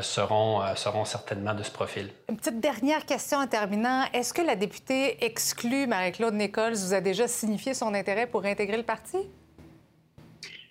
seront, 0.00 0.62
seront 0.74 1.04
certainement 1.04 1.52
de 1.52 1.62
ce 1.62 1.70
profil. 1.70 2.08
Une 2.30 2.38
petite 2.38 2.60
dernière 2.60 3.04
question 3.04 3.36
en 3.36 3.46
terminant. 3.46 4.04
Est-ce 4.14 4.32
que 4.32 4.40
la 4.40 4.56
députée 4.56 5.22
exclue 5.22 5.86
Marie-Claude 5.86 6.32
Nichols 6.32 6.72
vous 6.72 6.94
a 6.94 7.02
déjà 7.02 7.28
signifié 7.28 7.74
son 7.74 7.92
intérêt 7.92 8.26
pour 8.26 8.46
intégrer 8.46 8.78
le 8.78 8.84
parti? 8.84 9.18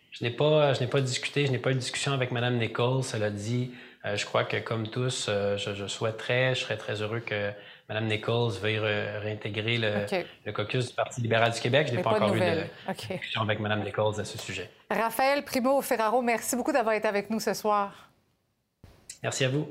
Je 0.09 0.23
n'ai 0.23 0.31
pas, 0.31 0.73
je 0.73 0.79
n'ai 0.79 0.87
pas 0.87 1.01
discuté, 1.01 1.45
je 1.45 1.51
n'ai 1.51 1.59
pas 1.59 1.69
eu 1.69 1.75
de 1.75 1.79
discussion 1.79 2.13
avec 2.13 2.31
Mme 2.31 2.57
Nichols. 2.57 3.03
Cela 3.03 3.29
dit, 3.29 3.73
je 4.03 4.25
crois 4.25 4.43
que 4.43 4.57
comme 4.57 4.87
tous, 4.87 5.29
je, 5.29 5.73
je, 5.75 5.85
souhaiterais, 5.85 6.55
je 6.55 6.61
serais 6.61 6.77
très 6.77 7.03
heureux 7.03 7.19
que 7.19 7.51
Mme 7.89 8.07
Nichols 8.07 8.53
veuille 8.61 8.79
réintégrer 8.79 9.77
le, 9.77 10.51
caucus 10.51 10.87
du 10.87 10.93
Parti 10.95 11.21
libéral 11.21 11.51
du 11.51 11.59
Québec. 11.59 11.87
Je 11.89 11.95
n'ai 11.95 12.01
pas, 12.01 12.15
encore 12.15 12.33
eu 12.33 12.39
de 12.39 12.63
discussion 12.93 13.41
avec 13.41 13.59
Mme 13.59 13.83
Nichols 13.83 14.19
à 14.19 14.25
ce 14.25 14.37
sujet. 14.37 14.69
Raphaël 14.89 15.43
Primo-Ferraro, 15.43 16.21
merci 16.21 16.55
beaucoup 16.55 16.71
d'avoir 16.71 16.95
été 16.95 17.07
avec 17.07 17.29
nous 17.29 17.39
ce 17.39 17.53
soir. 17.53 18.09
Merci 19.21 19.45
à 19.45 19.49
vous. 19.49 19.67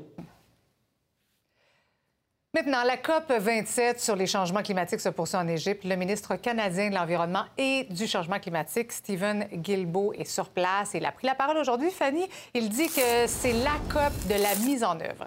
Maintenant, 2.53 2.83
la 2.85 2.95
COP 2.95 3.33
27 3.37 3.99
sur 3.99 4.15
les 4.15 4.27
changements 4.27 4.63
climatiques 4.63 5.01
se 5.01 5.09
poursuit 5.09 5.35
en 5.35 5.45
Égypte. 5.45 5.83
Le 5.83 5.97
ministre 5.97 6.37
canadien 6.37 6.89
de 6.89 6.95
l'Environnement 6.95 7.43
et 7.57 7.85
du 7.89 8.07
Changement 8.07 8.39
climatique, 8.39 8.93
Stephen 8.93 9.49
Guilbeault, 9.51 10.13
est 10.13 10.23
sur 10.23 10.47
place. 10.47 10.91
Il 10.93 11.05
a 11.05 11.11
pris 11.11 11.27
la 11.27 11.35
parole 11.35 11.57
aujourd'hui. 11.57 11.91
Fanny, 11.91 12.25
il 12.53 12.69
dit 12.69 12.87
que 12.87 13.27
c'est 13.27 13.51
la 13.51 13.75
COP 13.91 14.13
de 14.29 14.41
la 14.41 14.55
mise 14.65 14.85
en 14.85 14.97
œuvre. 15.01 15.25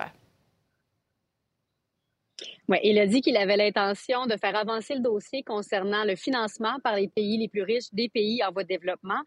Oui, 2.69 2.79
il 2.85 2.99
a 2.99 3.07
dit 3.07 3.21
qu'il 3.21 3.37
avait 3.37 3.57
l'intention 3.57 4.27
de 4.27 4.37
faire 4.37 4.55
avancer 4.55 4.95
le 4.95 5.01
dossier 5.01 5.43
concernant 5.43 6.05
le 6.05 6.17
financement 6.17 6.79
par 6.85 6.97
les 6.97 7.09
pays 7.09 7.39
les 7.39 7.49
plus 7.49 7.63
riches 7.63 7.93
des 7.93 8.09
pays 8.09 8.43
en 8.45 8.53
voie 8.53 8.63
de 8.63 8.69
développement 8.69 9.21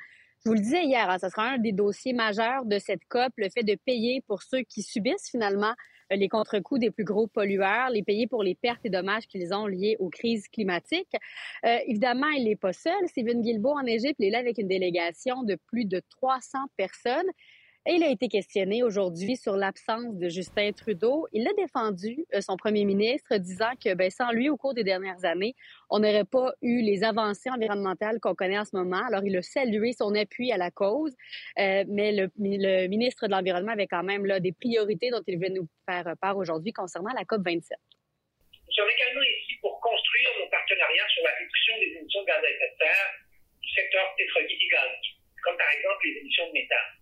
Je 0.44 0.50
vous 0.50 0.56
le 0.56 0.62
disais 0.62 0.84
hier, 0.84 1.10
hein, 1.10 1.18
ça 1.18 1.30
sera 1.30 1.50
un 1.50 1.58
des 1.58 1.72
dossiers 1.72 2.14
majeurs 2.14 2.66
de 2.66 2.80
cette 2.80 3.04
COP, 3.10 3.34
le 3.38 3.50
fait 3.50 3.64
de 3.64 3.76
payer 3.76 4.22
pour 4.28 4.44
ceux 4.44 4.62
qui 4.62 4.82
subissent 4.82 5.30
finalement 5.30 5.74
euh, 6.12 6.16
les 6.16 6.30
contre-coups 6.30 6.80
des 6.80 6.92
plus 6.92 7.04
gros 7.04 7.28
pollueurs, 7.28 7.90
les 7.90 8.04
payer 8.04 8.28
pour 8.28 8.44
les 8.44 8.56
pertes 8.56 8.82
et 8.86 8.90
dommages 8.90 9.28
qu'ils 9.28 9.54
ont 9.54 9.68
liés 9.68 9.98
aux 10.00 10.10
crises 10.10 10.48
climatiques. 10.48 11.16
Euh, 11.66 11.78
évidemment, 11.88 12.30
il 12.30 12.46
n'est 12.46 12.56
pas 12.56 12.74
seul. 12.74 13.08
Stephen 13.08 13.42
Guilbeault 13.42 13.78
en 13.78 13.86
Égypte, 13.86 14.16
il 14.20 14.28
est 14.28 14.32
là 14.32 14.40
avec 14.40 14.58
une 14.58 14.68
délégation 14.68 15.44
de 15.44 15.58
plus 15.68 15.86
de 15.86 16.02
300 16.10 16.60
personnes. 16.78 17.30
Il 17.88 18.04
a 18.04 18.12
été 18.12 18.28
questionné 18.28 18.84
aujourd'hui 18.84 19.36
sur 19.38 19.56
l'absence 19.56 20.16
de 20.16 20.30
Justin 20.30 20.72
Trudeau. 20.72 21.28
Il 21.34 21.48
a 21.48 21.54
défendu, 21.54 22.28
euh, 22.32 22.40
son 22.40 22.56
premier 22.56 22.86
ministre, 22.86 23.36
disant 23.38 23.72
que 23.84 23.96
ben, 23.96 24.12
sans 24.12 24.32
lui, 24.32 24.50
au 24.50 24.58
cours 24.58 24.76
des 24.76 24.84
dernières 24.84 25.26
années, 25.26 25.56
on 25.90 25.98
n'aurait 25.98 26.30
pas 26.30 26.54
eu 26.62 26.84
les 26.84 27.04
avancées 27.04 27.50
environnementales 27.50 28.20
qu'on 28.20 28.36
connaît 28.36 28.60
en 28.60 28.66
ce 28.66 28.76
moment. 28.76 29.02
Alors, 29.08 29.26
il 29.26 29.36
a 29.36 29.42
salué 29.42 29.94
son 29.94 30.14
appui 30.14 30.52
à 30.52 30.58
la 30.58 30.70
cause, 30.70 31.16
euh, 31.58 31.84
mais 31.88 32.12
le, 32.12 32.30
le, 32.38 32.88
ministre 32.88 33.26
de 33.26 33.32
l'Environnement 33.32 33.72
avait 33.72 33.88
quand 33.88 34.04
même 34.04 34.28
là, 34.28 34.40
des 34.40 34.52
priorités 34.52 35.10
dont 35.10 35.24
il 35.26 35.40
veut 35.40 35.50
nous 35.50 35.68
faire 35.90 36.06
part 36.22 36.38
aujourd'hui 36.38 36.74
concernant 36.74 37.14
la 37.18 37.26
COP 37.26 37.42
27. 37.44 37.66
Nous 37.66 38.74
sommes 38.76 38.94
également 38.96 39.24
ici 39.24 39.58
pour 39.60 39.82
construire 39.82 40.30
nos 40.38 40.50
partenariats 40.52 41.10
sur 41.16 41.24
la 41.24 41.32
réduction 41.34 41.74
des 41.80 41.98
émissions 41.98 42.22
de 42.22 42.28
gaz 42.28 42.44
à 42.46 42.48
effet 42.48 42.70
de 42.78 42.78
serre 42.78 43.10
du 43.60 43.70
secteur 43.74 44.06
pétrolier 44.16 44.54
et 44.54 44.70
gaz, 44.70 44.92
comme 45.42 45.58
par 45.58 45.72
exemple 45.74 46.06
les 46.06 46.20
émissions 46.22 46.46
de 46.46 46.54
méthane 46.54 47.01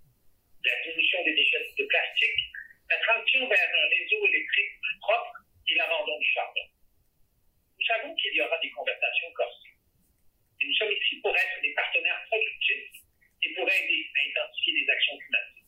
la 0.66 0.76
diminution 0.84 1.24
des 1.24 1.36
déchets 1.36 1.64
de 1.78 1.86
plastique, 1.86 2.40
la 2.90 2.98
transition 3.00 3.48
vers 3.48 3.70
un 3.70 3.88
réseau 3.90 4.26
électrique 4.28 4.72
plus 4.82 5.00
propre 5.00 5.34
et 5.68 5.76
l'abandon 5.76 6.18
du 6.20 6.28
charbon. 6.34 6.66
Nous 7.78 7.86
savons 7.86 8.16
qu'il 8.16 8.34
y 8.34 8.42
aura 8.42 8.58
des 8.60 8.72
conversations 8.72 9.32
corsées. 9.36 9.74
Et 10.62 10.66
nous 10.68 10.74
sommes 10.76 10.92
ici 10.92 11.16
pour 11.22 11.36
être 11.36 11.62
des 11.62 11.74
partenaires 11.74 12.22
productifs 12.28 13.00
et 13.44 13.54
pour 13.54 13.64
aider 13.64 14.12
à 14.16 14.20
intensifier 14.28 14.74
les 14.74 14.90
actions 14.92 15.18
climatiques. 15.18 15.60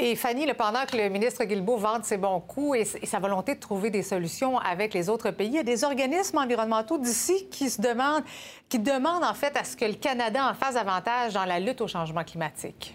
Et 0.00 0.16
Fanny, 0.16 0.52
pendant 0.54 0.84
que 0.86 0.96
le 0.96 1.08
ministre 1.08 1.44
Guilbeault 1.44 1.76
vante 1.76 2.04
ses 2.04 2.18
bons 2.18 2.40
coups 2.40 2.96
et, 3.00 3.06
sa 3.06 3.20
volonté 3.20 3.54
de 3.54 3.60
trouver 3.60 3.90
des 3.90 4.02
solutions 4.02 4.58
avec 4.58 4.92
les 4.92 5.08
autres 5.08 5.30
pays, 5.30 5.46
il 5.46 5.54
y 5.54 5.58
a 5.58 5.62
des 5.62 5.84
organismes 5.84 6.38
environnementaux 6.38 6.98
d'ici 6.98 7.48
qui 7.48 7.70
se 7.70 7.80
demandent, 7.80 8.24
qui 8.68 8.80
demandent 8.80 9.22
en 9.22 9.34
fait 9.34 9.56
à 9.56 9.62
ce 9.62 9.76
que 9.76 9.84
le 9.84 9.94
Canada 9.94 10.50
en 10.50 10.54
fasse 10.54 10.74
davantage 10.74 11.32
dans 11.34 11.44
la 11.44 11.60
lutte 11.60 11.80
au 11.80 11.86
changement 11.86 12.24
climatique. 12.24 12.94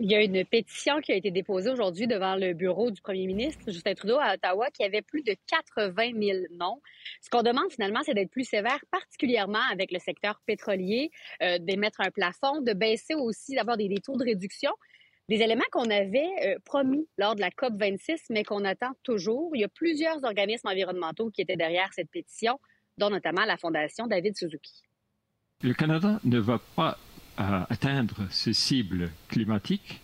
Il 0.00 0.10
y 0.10 0.16
a 0.16 0.22
une 0.22 0.44
pétition 0.44 1.00
qui 1.00 1.12
a 1.12 1.14
été 1.14 1.30
déposée 1.30 1.70
aujourd'hui 1.70 2.08
devant 2.08 2.34
le 2.34 2.52
bureau 2.52 2.90
du 2.90 3.00
premier 3.00 3.26
ministre 3.26 3.70
Justin 3.70 3.94
Trudeau 3.94 4.18
à 4.18 4.34
Ottawa 4.34 4.68
qui 4.72 4.82
avait 4.82 5.02
plus 5.02 5.22
de 5.22 5.36
80 5.46 6.12
000 6.20 6.38
noms. 6.50 6.80
Ce 7.22 7.30
qu'on 7.30 7.42
demande 7.42 7.70
finalement, 7.70 8.00
c'est 8.04 8.14
d'être 8.14 8.30
plus 8.30 8.42
sévère, 8.42 8.80
particulièrement 8.90 9.62
avec 9.70 9.92
le 9.92 10.00
secteur 10.00 10.40
pétrolier, 10.46 11.12
euh, 11.42 11.58
d'émettre 11.60 12.00
un 12.00 12.10
plafond, 12.10 12.60
de 12.60 12.72
baisser 12.72 13.14
aussi, 13.14 13.54
d'avoir 13.54 13.76
des, 13.76 13.88
taux 14.04 14.16
de 14.16 14.24
réduction. 14.24 14.72
Des 15.28 15.40
éléments 15.42 15.64
qu'on 15.70 15.88
avait 15.88 16.28
euh, 16.44 16.58
promis 16.64 17.06
lors 17.16 17.36
de 17.36 17.40
la 17.40 17.52
COP 17.52 17.74
26, 17.78 18.24
mais 18.30 18.42
qu'on 18.42 18.64
attend 18.64 18.94
toujours. 19.04 19.52
Il 19.54 19.60
y 19.60 19.64
a 19.64 19.68
plusieurs 19.68 20.24
organismes 20.24 20.66
environnementaux 20.66 21.30
qui 21.30 21.40
étaient 21.40 21.56
derrière 21.56 21.88
cette 21.92 22.10
pétition, 22.10 22.58
dont 22.98 23.10
notamment 23.10 23.44
la 23.44 23.56
Fondation 23.56 24.08
David 24.08 24.36
Suzuki. 24.36 24.82
Le 25.62 25.72
Canada 25.72 26.18
ne 26.24 26.40
va 26.40 26.60
pas 26.74 26.98
à 27.36 27.66
atteindre 27.72 28.26
ces 28.30 28.52
cibles 28.52 29.10
climatiques 29.28 30.00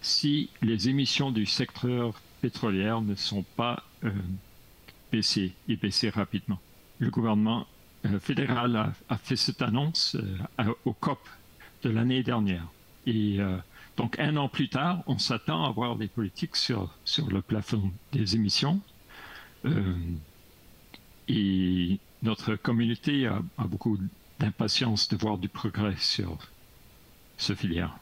si 0.00 0.50
les 0.62 0.88
émissions 0.88 1.30
du 1.30 1.46
secteur 1.46 2.20
pétrolier 2.40 2.98
ne 3.02 3.14
sont 3.14 3.44
pas 3.56 3.84
euh, 4.04 4.10
baissées 5.12 5.54
et 5.68 5.76
baissées 5.76 6.10
rapidement. 6.10 6.58
Le 6.98 7.10
gouvernement 7.10 7.66
euh, 8.06 8.18
fédéral 8.18 8.94
a, 9.08 9.16
fait 9.18 9.36
cette 9.36 9.62
annonce 9.62 10.16
euh, 10.58 10.74
au 10.84 10.92
COP 10.92 11.20
de 11.82 11.90
l'année 11.90 12.22
dernière. 12.22 12.66
Et 13.06 13.38
donc 13.96 14.16
un 14.20 14.36
an 14.36 14.48
plus 14.48 14.68
tard, 14.68 15.02
on 15.08 15.18
s'attend 15.18 15.64
à 15.64 15.72
voir 15.72 15.96
des 15.96 16.06
politiques 16.06 16.54
sur, 16.54 16.96
sur 17.04 17.28
le 17.28 17.42
plafond 17.42 17.90
des 18.12 18.36
émissions. 18.36 18.80
et 21.26 21.98
notre 22.22 22.54
communauté 22.54 23.26
a 23.26 23.66
beaucoup 23.66 23.98
d'impatience 24.38 25.08
de 25.08 25.16
voir 25.16 25.36
du 25.36 25.48
progrès 25.48 25.96
sur, 25.98 26.38
ce 27.42 27.54
filière. 27.54 27.98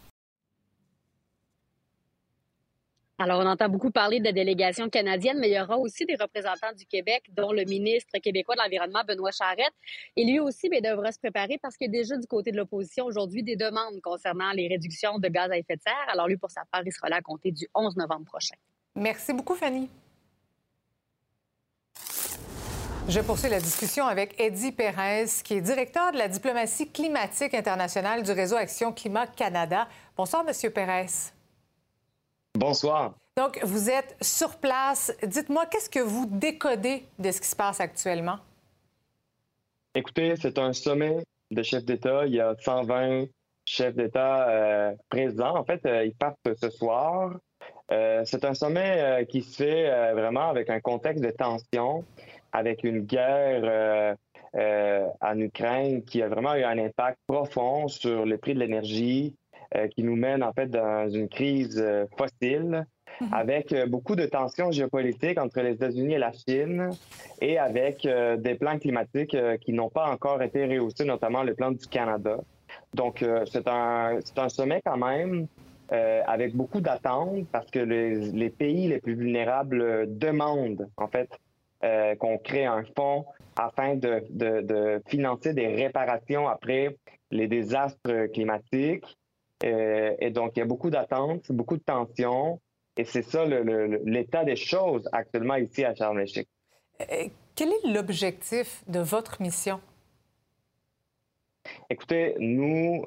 Alors, 3.19 3.41
on 3.41 3.47
entend 3.47 3.69
beaucoup 3.69 3.91
parler 3.91 4.19
de 4.19 4.25
la 4.25 4.33
délégation 4.33 4.89
canadienne, 4.89 5.39
mais 5.39 5.51
il 5.51 5.55
y 5.55 5.61
aura 5.61 5.77
aussi 5.77 6.07
des 6.07 6.15
représentants 6.15 6.73
du 6.75 6.87
Québec, 6.87 7.25
dont 7.37 7.53
le 7.53 7.65
ministre 7.65 8.19
québécois 8.19 8.55
de 8.55 8.63
l'Environnement, 8.63 9.03
Benoît 9.07 9.31
Charette. 9.31 9.75
Et 10.17 10.25
lui 10.25 10.41
aussi 10.41 10.71
bien, 10.71 10.81
devra 10.81 11.13
se 11.13 11.19
préparer 11.19 11.59
parce 11.61 11.77
qu'il 11.77 11.93
y 11.93 11.99
a 11.99 12.01
déjà 12.01 12.17
du 12.17 12.27
côté 12.27 12.51
de 12.51 12.57
l'opposition 12.57 13.05
aujourd'hui 13.05 13.43
des 13.43 13.57
demandes 13.57 14.01
concernant 14.01 14.53
les 14.53 14.69
réductions 14.69 15.19
de 15.19 15.29
gaz 15.29 15.51
à 15.51 15.59
effet 15.59 15.77
de 15.77 15.83
serre. 15.83 16.09
Alors, 16.09 16.29
lui, 16.29 16.39
pour 16.39 16.51
sa 16.51 16.63
part, 16.73 16.81
il 16.87 16.93
sera 16.93 17.11
là 17.11 17.17
à 17.17 17.21
compter 17.21 17.53
du 17.53 17.69
11 17.75 17.95
novembre 17.97 18.25
prochain. 18.25 18.57
Merci 18.95 19.35
beaucoup, 19.35 19.55
Fanny. 19.55 19.91
Je 23.11 23.19
poursuis 23.19 23.49
la 23.49 23.59
discussion 23.59 24.07
avec 24.07 24.41
Eddie 24.41 24.71
Pérez, 24.71 25.25
qui 25.43 25.55
est 25.55 25.61
directeur 25.61 26.13
de 26.13 26.19
la 26.19 26.29
diplomatie 26.29 26.89
climatique 26.89 27.55
internationale 27.55 28.23
du 28.23 28.31
réseau 28.31 28.55
Action 28.55 28.93
Climat 28.93 29.27
Canada. 29.27 29.89
Bonsoir, 30.17 30.45
Monsieur 30.45 30.71
Pérez. 30.71 31.09
Bonsoir. 32.55 33.15
Donc, 33.37 33.59
vous 33.65 33.91
êtes 33.91 34.17
sur 34.21 34.59
place. 34.59 35.13
Dites-moi, 35.25 35.67
qu'est-ce 35.67 35.91
que 35.91 35.99
vous 35.99 36.27
décodez 36.31 37.05
de 37.19 37.33
ce 37.33 37.41
qui 37.41 37.49
se 37.49 37.57
passe 37.57 37.81
actuellement? 37.81 38.39
Écoutez, 39.97 40.35
c'est 40.41 40.57
un 40.59 40.73
sommet 40.73 41.25
de 41.51 41.65
chefs 41.65 41.85
d'État. 41.85 42.27
Il 42.27 42.35
y 42.35 42.41
a 42.41 42.55
120 42.61 43.25
chefs 43.65 43.97
d'État 43.97 44.49
euh, 44.49 44.93
présents. 45.09 45.57
En 45.57 45.65
fait, 45.65 45.85
euh, 45.85 46.05
ils 46.05 46.15
partent 46.15 46.39
ce 46.55 46.71
soir. 46.71 47.33
Euh, 47.91 48.23
c'est 48.25 48.45
un 48.45 48.55
sommet 48.55 49.27
qui 49.29 49.43
se 49.43 49.57
fait 49.57 50.13
vraiment 50.13 50.49
avec 50.49 50.71
un 50.71 50.79
contexte 50.79 51.25
de 51.25 51.31
tension 51.31 52.05
avec 52.53 52.85
une 52.85 53.01
guerre 53.01 53.63
euh, 53.65 54.15
euh, 54.57 55.07
en 55.21 55.39
Ukraine 55.39 56.03
qui 56.03 56.23
a 56.23 56.29
vraiment 56.29 56.55
eu 56.55 56.65
un 56.65 56.79
impact 56.79 57.19
profond 57.27 57.89
sur 57.89 58.27
le 58.27 58.37
prix 58.39 58.55
de 58.55 58.61
l'énergie, 58.61 59.35
euh, 59.77 59.87
qui 59.89 60.03
nous 60.03 60.17
mène 60.17 60.43
en 60.43 60.53
fait 60.53 60.67
dans 60.67 61.09
une 61.09 61.29
crise 61.29 61.83
fossile, 62.17 62.87
mhm. 63.21 63.29
avec 63.33 63.75
beaucoup 63.89 64.17
de 64.17 64.27
tensions 64.27 64.73
géopolitiques 64.73 65.39
entre 65.39 65.61
les 65.61 65.73
États-Unis 65.73 66.15
et 66.15 66.19
la 66.19 66.33
Chine, 66.33 66.91
et 67.41 67.59
avec 67.59 68.07
des 68.39 68.55
plans 68.57 68.79
climatiques 68.79 69.37
qui 69.61 69.73
n'ont 69.73 69.91
pas 69.91 70.11
encore 70.11 70.43
été 70.43 70.67
rehaussés, 70.67 71.05
notamment 71.05 71.43
le 71.43 71.55
plan 71.55 71.71
du 71.71 71.87
Canada. 71.87 72.39
Donc, 72.95 73.25
c'est 73.51 73.67
un, 73.69 74.19
un 74.37 74.49
sommet 74.49 74.81
quand 74.85 74.97
même 74.97 75.47
avec 75.91 76.55
beaucoup 76.55 76.81
d'attentes 76.81 77.47
parce 77.51 77.69
que 77.71 77.81
les, 77.81 78.31
les, 78.31 78.51
pays 78.51 78.89
les 78.89 79.01
plus 79.01 79.15
vulnérables 79.15 80.07
demandent 80.19 80.89
en 80.97 81.09
fait 81.09 81.29
euh, 81.83 82.15
qu'on 82.17 82.37
crée 82.37 82.67
un 82.67 82.85
fonds 82.95 83.25
afin 83.57 83.95
de, 83.95 84.23
de, 84.29 85.01
financer 85.09 85.55
des 85.55 85.67
réparations 85.67 86.47
après 86.47 86.95
les 87.31 87.49
désastres 87.49 88.31
climatiques. 88.35 89.07
Euh, 89.65 90.15
et 90.19 90.31
donc, 90.31 90.53
il 90.57 90.59
y 90.59 90.63
a 90.63 90.67
beaucoup 90.67 90.91
d'attentes, 90.91 91.51
beaucoup 91.51 91.79
de 91.79 91.83
tensions. 91.83 92.61
Et 92.99 93.05
c'est 93.05 93.23
ça 93.23 93.47
l'état 93.47 94.45
des 94.45 94.57
choses 94.57 95.09
actuellement 95.13 95.55
ici 95.55 95.83
à 95.83 95.95
Sharm 95.95 96.19
el-Sheikh. 96.19 96.49
Euh, 97.01 97.29
quel 97.55 97.71
est 97.71 97.89
l'objectif 97.95 98.85
de 98.87 99.01
votre 99.01 99.41
mission? 99.41 99.81
Écoutez, 101.89 102.35
nous 102.41 103.07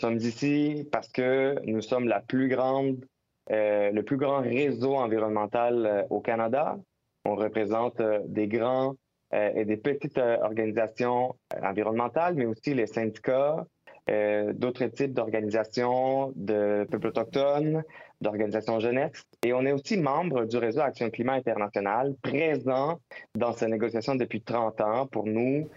sommes 0.00 0.16
ici 0.16 0.88
parce 0.90 1.08
que 1.08 1.60
nous 1.66 1.82
sommes 1.82 2.08
la 2.08 2.20
plus 2.20 2.48
grande, 2.48 3.04
le 3.50 4.00
plus 4.00 4.16
grand 4.16 4.40
réseau 4.40 4.94
environnemental 4.94 6.06
au 6.08 6.20
Canada. 6.20 6.78
On 7.24 7.36
représente 7.36 8.00
euh, 8.00 8.20
des 8.26 8.48
grands 8.48 8.96
euh, 9.32 9.52
et 9.54 9.64
des 9.64 9.78
petites 9.78 10.18
euh, 10.18 10.36
organisations 10.42 11.34
environnementales, 11.62 12.34
mais 12.34 12.46
aussi 12.46 12.74
les 12.74 12.86
syndicats, 12.86 13.66
d'autres 14.06 14.84
types 14.88 15.14
d'organisations 15.14 16.30
de 16.36 16.86
peuples 16.90 17.06
autochtones, 17.06 17.82
d'organisations 18.20 18.78
jeunesse. 18.78 19.24
Et 19.42 19.54
on 19.54 19.64
est 19.64 19.72
aussi 19.72 19.96
membre 19.96 20.44
du 20.44 20.58
réseau 20.58 20.82
Action 20.82 21.08
Climat 21.08 21.36
International, 21.36 22.14
présent 22.20 23.00
dans 23.34 23.54
ces 23.54 23.66
négociations 23.66 24.14
depuis 24.14 24.42
30 24.42 24.78
ans. 24.82 25.06
Pour 25.06 25.24
nous, 25.24 25.70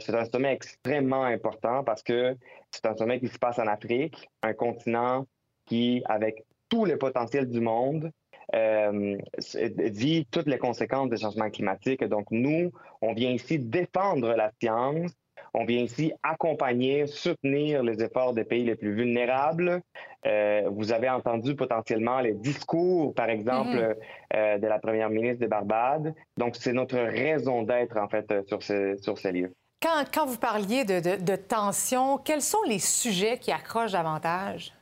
c'est 0.00 0.12
un 0.16 0.24
sommet 0.24 0.54
extrêmement 0.54 1.22
important 1.22 1.84
parce 1.84 2.02
que 2.02 2.36
c'est 2.72 2.84
un 2.84 2.96
sommet 2.96 3.20
qui 3.20 3.28
se 3.28 3.38
passe 3.38 3.60
en 3.60 3.68
Afrique, 3.68 4.28
un 4.42 4.54
continent 4.54 5.26
qui, 5.66 6.02
avec 6.06 6.44
tous 6.68 6.84
les 6.84 6.96
potentiels 6.96 7.48
du 7.48 7.60
monde, 7.60 8.10
euh, 8.54 9.16
vit 9.54 10.26
toutes 10.30 10.46
les 10.46 10.58
conséquences 10.58 11.10
des 11.10 11.18
changements 11.18 11.50
climatiques. 11.50 12.04
Donc, 12.04 12.26
nous, 12.30 12.70
on 13.02 13.12
vient 13.12 13.30
ici 13.30 13.58
défendre 13.58 14.34
la 14.34 14.50
science. 14.60 15.12
On 15.54 15.64
vient 15.64 15.82
ici 15.82 16.12
accompagner, 16.22 17.06
soutenir 17.06 17.82
les 17.82 18.02
efforts 18.02 18.34
des 18.34 18.44
pays 18.44 18.64
les 18.64 18.74
plus 18.74 18.94
vulnérables. 18.94 19.80
Euh, 20.26 20.68
vous 20.70 20.92
avez 20.92 21.08
entendu 21.08 21.54
potentiellement 21.54 22.20
les 22.20 22.34
discours, 22.34 23.14
par 23.14 23.30
exemple, 23.30 23.76
mm-hmm. 23.76 23.96
euh, 24.36 24.58
de 24.58 24.66
la 24.66 24.78
première 24.78 25.10
ministre 25.10 25.40
de 25.40 25.46
Barbade. 25.46 26.14
Donc, 26.36 26.56
c'est 26.56 26.72
notre 26.72 26.98
raison 26.98 27.62
d'être, 27.62 27.96
en 27.96 28.08
fait, 28.08 28.26
sur, 28.46 28.62
sur 28.62 29.18
ces 29.18 29.32
lieux. 29.32 29.54
Quand, 29.80 30.04
quand 30.12 30.26
vous 30.26 30.38
parliez 30.38 30.84
de, 30.84 31.00
de, 31.00 31.22
de 31.22 31.36
tension, 31.36 32.18
quels 32.18 32.42
sont 32.42 32.62
les 32.66 32.80
sujets 32.80 33.38
qui 33.38 33.52
accrochent 33.52 33.92
davantage? 33.92 34.72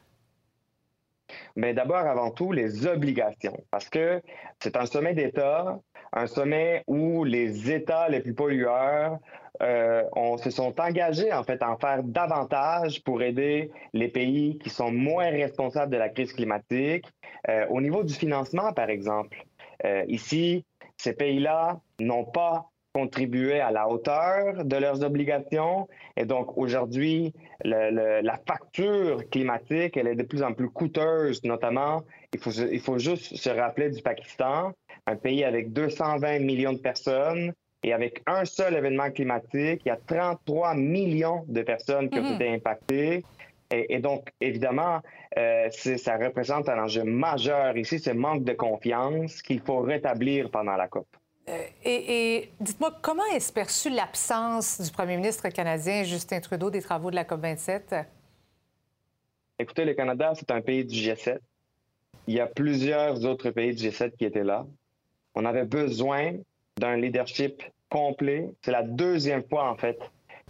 Mais 1.56 1.75
d'abord, 1.75 1.99
avant 1.99 2.30
tout, 2.30 2.52
les 2.52 2.87
obligations, 2.87 3.56
parce 3.71 3.88
que 3.88 4.23
c'est 4.61 4.76
un 4.76 4.87
sommet 4.87 5.14
d'État, 5.14 5.78
un 6.12 6.26
sommet 6.26 6.85
où 6.87 7.25
les 7.25 7.71
États 7.71 8.09
les 8.09 8.21
plus 8.21 8.35
pollueurs 8.35 9.18
euh, 9.62 10.02
se 10.38 10.50
sont 10.50 10.78
engagés 10.80 11.33
en 11.33 11.42
fait 11.42 11.62
à 11.62 11.71
en 11.71 11.78
faire 11.78 12.02
davantage 12.02 13.02
pour 13.02 13.23
aider 13.23 13.71
les 13.92 14.09
pays 14.09 14.59
qui 14.59 14.71
sont 14.71 14.92
moins 14.92 15.30
responsables 15.30 15.92
de 15.92 15.97
la 15.97 16.09
crise 16.09 16.33
climatique. 16.33 17.06
Euh, 17.49 17.66
au 17.71 17.80
niveau 17.80 18.02
du 18.02 18.14
financement, 18.14 18.73
par 18.73 18.90
exemple, 18.90 19.45
euh, 19.85 20.04
ici, 20.09 20.64
ces 20.97 21.14
pays-là 21.14 21.80
n'ont 22.00 22.25
pas 22.25 22.71
contribué 22.97 23.61
à 23.61 23.71
la 23.71 23.91
hauteur 23.91 24.65
de 24.65 24.76
leurs 24.76 25.05
obligations. 25.05 25.87
Et 26.17 26.25
donc, 26.25 26.57
aujourd'hui, 26.57 27.35
la 27.62 28.38
facture 28.49 29.29
climatique, 29.29 29.99
elle 29.99 30.09
est 30.09 30.15
de 30.15 30.23
plus 30.23 30.43
en 30.43 30.55
plus 30.55 30.71
coûteuse, 30.71 31.45
notamment, 31.45 32.05
il 32.33 32.41
faut, 32.41 32.53
il 32.53 32.81
faut 32.81 32.99
juste 32.99 33.37
se 33.37 33.50
rappeler 33.50 33.91
du 33.91 34.00
Pakistan, 34.00 34.73
un 35.07 35.17
pays 35.17 35.45
avec 35.45 35.75
220 35.75 36.38
millions 36.38 36.73
de 36.73 36.79
personnes, 36.79 37.53
et 37.83 37.93
avec 37.93 38.23
un 38.26 38.47
seul 38.47 38.75
événement 38.75 39.11
climatique, 39.11 39.83
il 39.85 39.88
y 39.88 39.91
a 39.91 39.99
33 40.07 40.75
millions 40.75 41.45
de 41.49 41.61
personnes 41.62 42.09
qui 42.09 42.19
ont 42.19 42.31
mhm. 42.31 42.37
été 42.37 42.49
impactées. 42.49 43.25
Et, 43.71 43.99
donc, 43.99 44.29
évidemment, 44.41 45.00
euh, 45.37 45.69
ça 45.71 46.17
représente 46.17 46.69
un 46.69 46.83
enjeu 46.85 47.05
majeur 47.05 47.76
ici, 47.76 47.99
ce 47.99 48.11
manque 48.11 48.45
de 48.45 48.55
confiance 48.55 49.43
qu'il 49.43 49.61
faut 49.61 49.81
rétablir 49.81 50.50
pendant 50.50 50.76
la 50.76 50.88
COP. 50.88 51.09
Euh, 51.49 51.62
et, 51.85 52.50
dites-moi, 52.61 52.93
comment 53.03 53.25
est 53.33 53.55
perçue 53.55 53.91
l'absence 53.91 54.81
du 54.81 54.91
premier 54.91 55.17
ministre 55.17 55.49
canadien 55.49 56.03
Justin 56.03 56.41
Trudeau 56.41 56.71
des 56.71 56.83
travaux 56.83 57.11
de 57.11 57.15
la 57.15 57.25
COP 57.25 57.41
27? 57.41 57.95
Écoutez, 59.59 59.85
le 59.85 59.95
Canada, 59.95 60.33
c'est 60.35 60.50
un 60.50 60.61
pays 60.61 60.85
du 60.85 60.97
G7. 60.97 61.38
Il 62.26 62.35
y 62.35 62.41
a 62.41 62.47
plusieurs 62.47 63.25
autres 63.25 63.50
pays 63.50 63.75
du 63.75 63.88
G7 63.88 64.17
qui 64.17 64.25
étaient 64.25 64.43
là. 64.43 64.67
On 65.35 65.45
avait 65.45 65.65
besoin 65.65 66.33
d'un 66.79 66.97
leadership 66.97 67.62
complet. 67.88 68.50
C'est 68.62 68.73
la 68.73 68.83
deuxième 68.83 69.45
fois, 69.49 69.71
en 69.71 69.76
fait, 69.76 69.99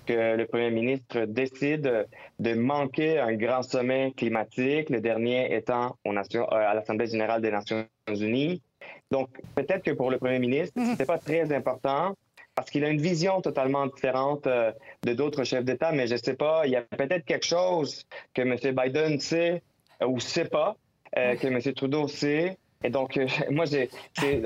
que 0.06 0.36
le 0.36 0.46
premier 0.46 0.70
ministre 0.70 1.26
décide 1.26 2.06
de 2.38 2.54
manquer 2.54 3.18
un 3.18 3.34
grand 3.34 3.62
sommet 3.62 4.12
climatique, 4.16 4.88
le 4.88 5.00
dernier 5.00 5.54
étant 5.54 5.96
euh, 6.06 6.46
à 6.50 6.74
l'Assemblée 6.74 7.08
générale 7.08 7.42
des 7.42 7.50
Nations 7.50 7.86
unies. 8.08 8.62
Donc, 9.10 9.28
peut-être 9.54 9.82
que 9.84 9.92
pour 9.92 10.10
le 10.10 10.18
premier 10.18 10.38
ministre, 10.38 10.72
mhm. 10.76 10.84
ce 10.84 10.90
n'était 10.90 11.06
pas 11.06 11.18
très 11.18 11.52
important 11.52 12.14
parce 12.54 12.70
qu'il 12.70 12.84
a 12.84 12.88
une 12.88 13.00
vision 13.00 13.42
totalement 13.42 13.86
différente 13.86 14.46
euh, 14.46 14.72
de 15.02 15.12
d'autres 15.12 15.44
chefs 15.44 15.64
d'État, 15.64 15.92
mais 15.92 16.06
je 16.06 16.14
ne 16.14 16.18
sais 16.18 16.34
pas, 16.34 16.66
il 16.66 16.72
y 16.72 16.76
a 16.76 16.82
peut-être 16.82 17.24
quelque 17.24 17.44
chose 17.44 18.06
que 18.32 18.42
M. 18.42 18.56
Biden 18.74 19.20
sait 19.20 19.62
ou 20.02 20.14
ne 20.14 20.20
sait 20.20 20.46
pas, 20.46 20.76
euh, 21.16 21.36
que 21.36 21.46
M. 21.46 21.60
Trudeau 21.74 22.08
sait, 22.08 22.56
et 22.84 22.90
donc, 22.90 23.16
euh, 23.16 23.26
moi, 23.50 23.64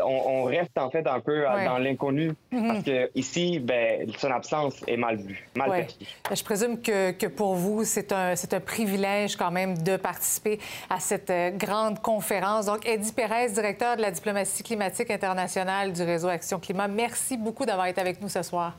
on, 0.05 0.45
reste 0.45 0.77
en 0.79 0.91
fait 0.91 1.07
un 1.07 1.21
peu 1.21 1.49
euh, 1.49 1.65
dans 1.65 1.79
l'inconnu 1.79 2.33
mhm. 2.51 2.67
parce 2.69 2.85
que 2.85 3.11
ici, 3.15 3.59
ben, 3.59 4.11
son 4.19 4.31
absence 4.31 4.83
est 4.87 4.97
mal 4.97 5.17
vue, 5.17 5.49
mal 5.57 5.71
perçue. 5.71 5.99
Ben, 6.29 6.37
je 6.37 6.45
présume 6.45 6.81
que, 6.81 7.11
que 7.13 7.27
pour 7.27 7.55
vous, 7.55 7.85
c'est 7.85 8.13
un, 8.13 8.33
un, 8.33 8.61
privilège 8.61 9.37
quand 9.37 9.51
même 9.51 9.77
de 9.83 9.97
participer 9.97 10.59
à 10.89 11.01
cette 11.01 11.31
euh, 11.31 11.51
grande 11.51 12.01
conférence. 12.01 12.67
Donc, 12.67 12.87
Eddie 12.87 13.13
Pérez, 13.13 13.51
directeur 13.51 13.97
de 13.97 14.03
la 14.03 14.11
diplomatie 14.11 14.63
climatique 14.63 15.11
internationale 15.11 15.93
du 15.93 16.03
réseau 16.03 16.29
Action 16.29 16.59
Climat, 16.59 16.89
merci 16.89 17.37
beaucoup 17.37 17.67
d'avoir 17.67 17.87
été 17.87 18.01
avec 18.01 18.21
nous 18.21 18.29
ce 18.29 18.43
soir. 18.43 18.75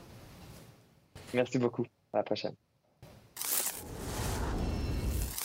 Merci 1.34 1.58
beaucoup. 1.58 1.84
À 2.12 2.18
la 2.18 2.22
prochaine. 2.22 2.54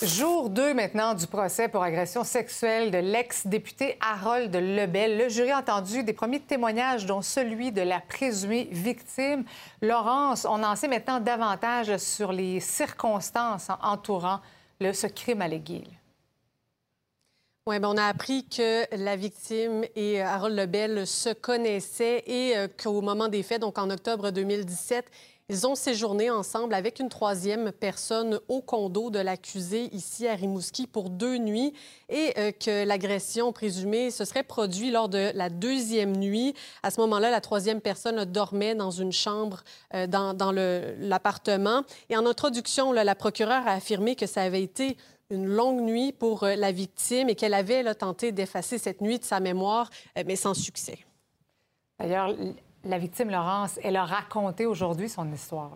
Jour 0.03 0.51
2 0.51 0.75
maintenant 0.75 1.15
du 1.15 1.25
procès 1.25 1.69
pour 1.69 1.81
agression 1.81 2.23
sexuelle 2.23 2.91
de 2.91 2.99
l'ex-député 2.99 3.97
Harold 3.99 4.55
Lebel. 4.55 5.17
Le 5.17 5.27
jury 5.27 5.49
a 5.49 5.57
entendu 5.57 6.03
des 6.03 6.13
premiers 6.13 6.39
témoignages, 6.39 7.07
dont 7.07 7.23
celui 7.23 7.71
de 7.71 7.81
la 7.81 7.99
présumée 7.99 8.67
victime. 8.71 9.43
Laurence, 9.81 10.45
on 10.45 10.61
en 10.61 10.75
sait 10.75 10.87
maintenant 10.87 11.19
davantage 11.19 11.97
sur 11.97 12.31
les 12.31 12.59
circonstances 12.59 13.69
entourant 13.81 14.39
ce 14.79 15.07
crime 15.07 15.41
allégué. 15.41 15.83
Oui, 17.65 17.79
ben 17.79 17.89
on 17.89 17.97
a 17.97 18.05
appris 18.05 18.47
que 18.47 18.85
la 18.95 19.15
victime 19.15 19.83
et 19.95 20.21
Harold 20.21 20.55
Lebel 20.55 21.07
se 21.07 21.33
connaissaient 21.33 22.23
et 22.27 22.55
euh, 22.55 22.67
qu'au 22.67 23.01
moment 23.01 23.27
des 23.27 23.43
faits, 23.43 23.59
donc 23.59 23.77
en 23.77 23.89
octobre 23.89 24.29
2017, 24.29 25.05
ils 25.49 25.65
ont 25.65 25.75
séjourné 25.75 26.29
ensemble 26.29 26.73
avec 26.73 26.99
une 26.99 27.07
troisième 27.07 27.71
personne 27.71 28.41
au 28.49 28.61
condo 28.61 29.09
de 29.09 29.19
l'accusé 29.19 29.85
ici 29.95 30.27
à 30.27 30.35
Rimouski 30.35 30.87
pour 30.87 31.09
deux 31.09 31.37
nuits 31.37 31.73
et 32.09 32.33
euh, 32.37 32.51
que 32.51 32.85
l'agression 32.85 33.53
présumée 33.53 34.11
se 34.11 34.25
serait 34.25 34.43
produite 34.43 34.91
lors 34.91 35.07
de 35.07 35.31
la 35.33 35.49
deuxième 35.49 36.17
nuit. 36.17 36.53
À 36.83 36.91
ce 36.91 36.99
moment-là, 36.99 37.31
la 37.31 37.39
troisième 37.39 37.79
personne 37.79 38.25
dormait 38.25 38.75
dans 38.75 38.91
une 38.91 39.13
chambre 39.13 39.63
euh, 39.93 40.05
dans, 40.05 40.51
l'appartement. 40.51 41.83
Et 42.09 42.17
en 42.17 42.25
introduction, 42.25 42.91
la 42.91 43.15
procureure 43.15 43.65
a 43.67 43.71
affirmé 43.71 44.17
que 44.17 44.25
ça 44.25 44.41
avait 44.41 44.63
été 44.63 44.97
une 45.29 45.45
longue 45.45 45.79
nuit 45.79 46.11
pour 46.11 46.43
euh, 46.43 46.55
la 46.55 46.73
victime 46.73 47.29
et 47.29 47.35
qu'elle 47.35 47.53
avait 47.53 47.95
tenté 47.95 48.33
d'effacer 48.33 48.77
cette 48.77 48.99
nuit 48.99 49.19
de 49.19 49.23
sa 49.23 49.39
mémoire, 49.39 49.89
mais 50.25 50.35
sans 50.35 50.53
succès. 50.53 50.99
D'ailleurs, 51.99 52.35
la 52.87 52.97
victime, 52.97 53.29
Laurence, 53.29 53.79
elle 53.83 53.95
a 53.95 54.05
raconté 54.05 54.65
aujourd'hui 54.65 55.09
son 55.09 55.31
histoire. 55.31 55.71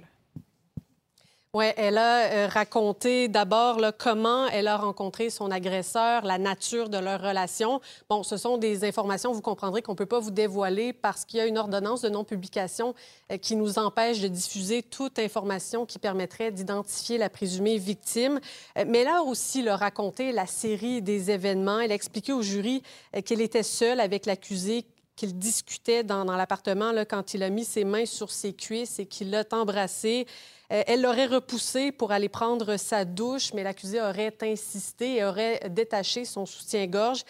Oui, 1.53 1.65
elle 1.75 1.97
a 1.97 2.31
euh, 2.31 2.47
raconté 2.47 3.27
d'abord 3.27 3.81
comment 3.97 4.47
elle 4.47 4.69
a 4.69 4.77
rencontré 4.77 5.29
son 5.29 5.51
agresseur, 5.51 6.23
la 6.23 6.37
nature 6.37 6.87
de 6.87 6.97
leur 6.97 7.21
relation. 7.21 7.81
Bon, 8.09 8.23
ce 8.23 8.37
sont 8.37 8.57
des 8.57 8.85
informations, 8.85 9.33
vous 9.33 9.41
comprendrez 9.41 9.81
qu'on 9.81 9.91
ne 9.91 9.97
peut 9.97 10.05
pas 10.05 10.19
vous 10.19 10.31
dévoiler 10.31 10.93
parce 10.93 11.25
qu'il 11.25 11.39
y 11.39 11.41
a 11.41 11.45
une 11.45 11.57
ordonnance 11.57 12.03
de 12.03 12.09
non-publication 12.09 12.95
euh, 13.33 13.37
qui 13.37 13.57
nous 13.57 13.77
empêche 13.79 14.21
de 14.21 14.29
diffuser 14.29 14.81
toute 14.81 15.19
information 15.19 15.85
qui 15.85 15.99
permettrait 15.99 16.51
d'identifier 16.51 17.17
la 17.17 17.29
présumée 17.29 17.77
victime. 17.77 18.39
Euh, 18.77 18.85
mais 18.87 18.99
elle 18.99 19.09
a 19.09 19.21
aussi 19.21 19.61
le 19.61 19.73
raconté 19.73 20.31
la 20.31 20.45
série 20.45 21.01
des 21.01 21.31
événements. 21.31 21.81
Elle 21.81 21.91
a 21.91 21.95
expliqué 21.95 22.31
au 22.31 22.41
jury 22.41 22.81
qu'elle 23.25 23.41
était 23.41 23.63
seule 23.63 23.99
avec 23.99 24.25
l'accusé 24.25 24.85
qu'il 25.21 25.37
discutait 25.37 26.03
dans, 26.03 26.23
l'appartement 26.23 26.93
quand 27.07 27.35
il 27.35 27.43
a 27.43 27.51
mis 27.51 27.63
ses 27.63 27.83
mains 27.83 28.07
sur 28.07 28.31
ses 28.31 28.53
cuisses 28.53 28.97
et 28.97 29.05
qu'il 29.05 29.29
l'a 29.29 29.43
embrassé. 29.51 30.25
Euh, 30.71 30.81
elle 30.87 31.03
l'aurait 31.03 31.27
repoussé 31.27 31.91
pour 31.91 32.11
aller 32.11 32.27
prendre 32.27 32.75
sa 32.77 33.05
douche, 33.05 33.53
mais 33.53 33.61
l'accusé 33.61 34.01
aurait 34.01 34.35
insisté 34.41 35.17
et 35.17 35.23
aurait 35.23 35.59
détaché 35.69 36.25
son 36.25 36.47
soutien-gorge. 36.47 37.23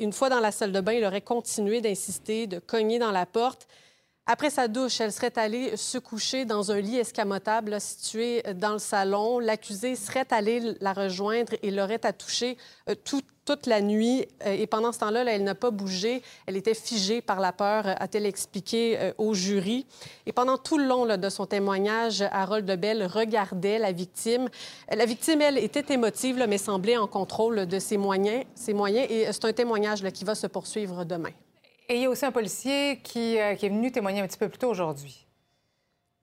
Une 0.00 0.12
fois 0.12 0.28
dans 0.28 0.40
la 0.40 0.50
salle 0.50 0.72
de 0.72 0.80
bain, 0.80 0.94
il 0.94 1.04
aurait 1.04 1.20
continué 1.20 1.80
d'insister, 1.80 2.48
de 2.48 2.58
cogner 2.58 2.98
dans 2.98 3.12
la 3.12 3.26
porte. 3.26 3.68
Après 4.32 4.48
sa 4.48 4.68
douche, 4.68 5.00
elle 5.00 5.10
serait 5.10 5.36
allée 5.40 5.76
se 5.76 5.98
coucher 5.98 6.44
dans 6.44 6.70
un 6.70 6.78
lit 6.78 6.98
escamotable 6.98 7.80
situé 7.80 8.44
dans 8.54 8.74
le 8.74 8.78
salon. 8.78 9.40
L'accusé 9.40 9.96
serait 9.96 10.28
allé 10.30 10.76
la 10.80 10.92
rejoindre 10.92 11.52
et 11.64 11.72
l'aurait 11.72 12.06
attouchée 12.06 12.56
euh, 12.88 12.94
tout, 12.94 13.22
toute 13.44 13.66
la 13.66 13.80
nuit. 13.80 14.24
Euh, 14.46 14.52
et 14.52 14.68
pendant 14.68 14.92
ce 14.92 15.00
temps-là, 15.00 15.24
elle 15.26 15.42
n'a 15.42 15.56
pas 15.56 15.72
bougé. 15.72 16.22
Elle 16.46 16.56
était 16.56 16.74
figée 16.74 17.22
par 17.22 17.40
la 17.40 17.50
peur, 17.50 17.86
a-t-elle 17.86 18.24
expliqué 18.24 19.00
euh, 19.00 19.12
au 19.18 19.34
jury. 19.34 19.84
Et 20.26 20.32
pendant 20.32 20.58
tout 20.58 20.78
le 20.78 20.84
long 20.84 21.06
de 21.16 21.28
son 21.28 21.46
témoignage, 21.46 22.22
Harold 22.30 22.70
Lebel 22.70 23.06
regardait 23.06 23.80
la 23.80 23.90
victime. 23.90 24.48
La 24.94 25.06
victime, 25.06 25.40
elle, 25.40 25.58
était 25.58 25.92
émotive, 25.92 26.46
mais 26.48 26.58
semblait 26.58 26.96
en 26.96 27.08
contrôle 27.08 27.66
de 27.66 27.78
ses 27.80 27.96
moyens. 27.96 28.44
Ses 28.54 28.74
moyens 28.74 29.08
et 29.10 29.26
c'est 29.32 29.44
un 29.46 29.52
témoignage 29.52 30.08
qui 30.10 30.22
va 30.22 30.36
se 30.36 30.46
poursuivre 30.46 31.04
demain. 31.04 31.32
Et 31.90 31.96
il 31.96 32.02
y 32.02 32.06
a 32.06 32.10
aussi 32.10 32.24
un 32.24 32.30
policier 32.30 33.00
qui, 33.02 33.36
euh, 33.36 33.56
qui 33.56 33.66
est 33.66 33.68
venu 33.68 33.90
témoigner 33.90 34.20
un 34.20 34.26
petit 34.28 34.38
peu 34.38 34.48
plus 34.48 34.58
tôt 34.58 34.70
aujourd'hui. 34.70 35.26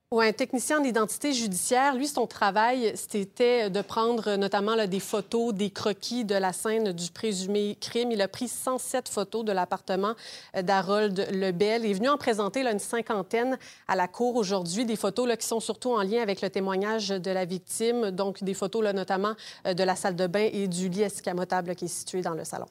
Oui, 0.10 0.26
un 0.26 0.32
technicien 0.32 0.80
d'identité 0.80 1.34
judiciaire, 1.34 1.94
lui, 1.94 2.08
son 2.08 2.26
travail, 2.26 2.94
c'était 2.96 3.70
de 3.70 3.82
prendre 3.82 4.38
notamment 4.38 4.88
des 4.88 5.02
photos, 5.02 5.54
des 5.54 5.70
croquis 5.70 6.24
de 6.24 6.36
la 6.36 6.54
scène 6.54 6.94
du 6.94 7.12
présumé 7.12 7.76
crime. 7.82 8.14
Il 8.14 8.22
a 8.22 8.30
pris 8.30 8.48
107 8.48 9.10
photos 9.10 9.44
de 9.44 9.52
l'appartement 9.52 10.14
euh, 10.56 10.62
d'Harold 10.62 11.28
Lebel. 11.34 11.84
Il 11.84 11.92
est 11.92 11.96
venu 11.96 12.08
en 12.08 12.18
présenter 12.18 12.64
là, 12.64 12.72
une 12.72 12.80
cinquantaine 12.80 13.60
à 13.90 13.98
la 13.98 14.08
cour 14.08 14.38
aujourd'hui, 14.38 14.86
des 14.86 14.96
photos 14.96 15.28
là, 15.28 15.36
qui 15.36 15.46
sont 15.46 15.60
surtout 15.60 15.92
en 15.92 16.02
lien 16.02 16.22
avec 16.22 16.42
le 16.42 16.50
témoignage 16.50 17.10
de 17.10 17.32
la 17.32 17.44
victime, 17.44 18.12
donc 18.12 18.42
des 18.42 18.54
photos 18.54 18.82
là, 18.82 18.94
notamment 18.94 19.34
euh, 19.66 19.74
de 19.74 19.84
la 19.84 19.98
salle 19.98 20.16
de 20.16 20.28
bain 20.28 20.48
et 20.50 20.70
du 20.70 20.88
lit 20.88 21.02
escamotable 21.02 21.76
qui 21.76 21.84
est 21.84 21.90
situé 21.90 22.22
dans 22.22 22.36
le 22.36 22.46
salon. 22.46 22.68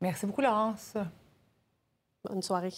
Merci 0.00 0.26
beaucoup, 0.26 0.42
Laurence. 0.42 0.94
Bonne 2.24 2.42
soirée. 2.42 2.72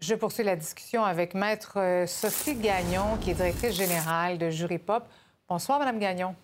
Je 0.00 0.14
poursuis 0.14 0.44
la 0.44 0.56
discussion 0.56 1.04
avec 1.04 1.34
Maître 1.34 1.78
euh, 1.78 2.06
Sophie 2.06 2.54
Gagnon, 2.54 3.16
qui 3.20 3.30
est 3.30 3.34
directrice 3.34 3.74
générale 3.74 4.38
de 4.38 4.50
Jury 4.50 4.78
Pop. 4.78 5.04
Bonsoir, 5.48 5.78
Madame 5.78 5.98
Gagnon. 5.98 6.34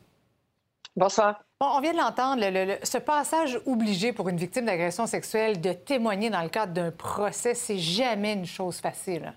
Bonsoir. 0.95 1.43
Bon, 1.61 1.67
on 1.75 1.81
vient 1.81 1.93
de 1.93 1.99
l'entendre, 1.99 2.43
ce 2.83 2.99
passage 2.99 3.61
obligé 3.67 4.13
pour 4.13 4.29
une 4.29 4.37
victime 4.37 4.67
d'agression 4.67 5.07
sexuelle 5.07 5.61
de 5.61 5.73
témoigner 5.73 6.29
dans 6.29 6.43
le 6.43 6.49
cadre 6.49 6.73
d'un 6.73 6.91
procès, 6.91 7.55
c'est 7.55 7.79
jamais 7.79 8.35
une 8.35 8.47
chose 8.47 8.79
facile. 8.79 9.35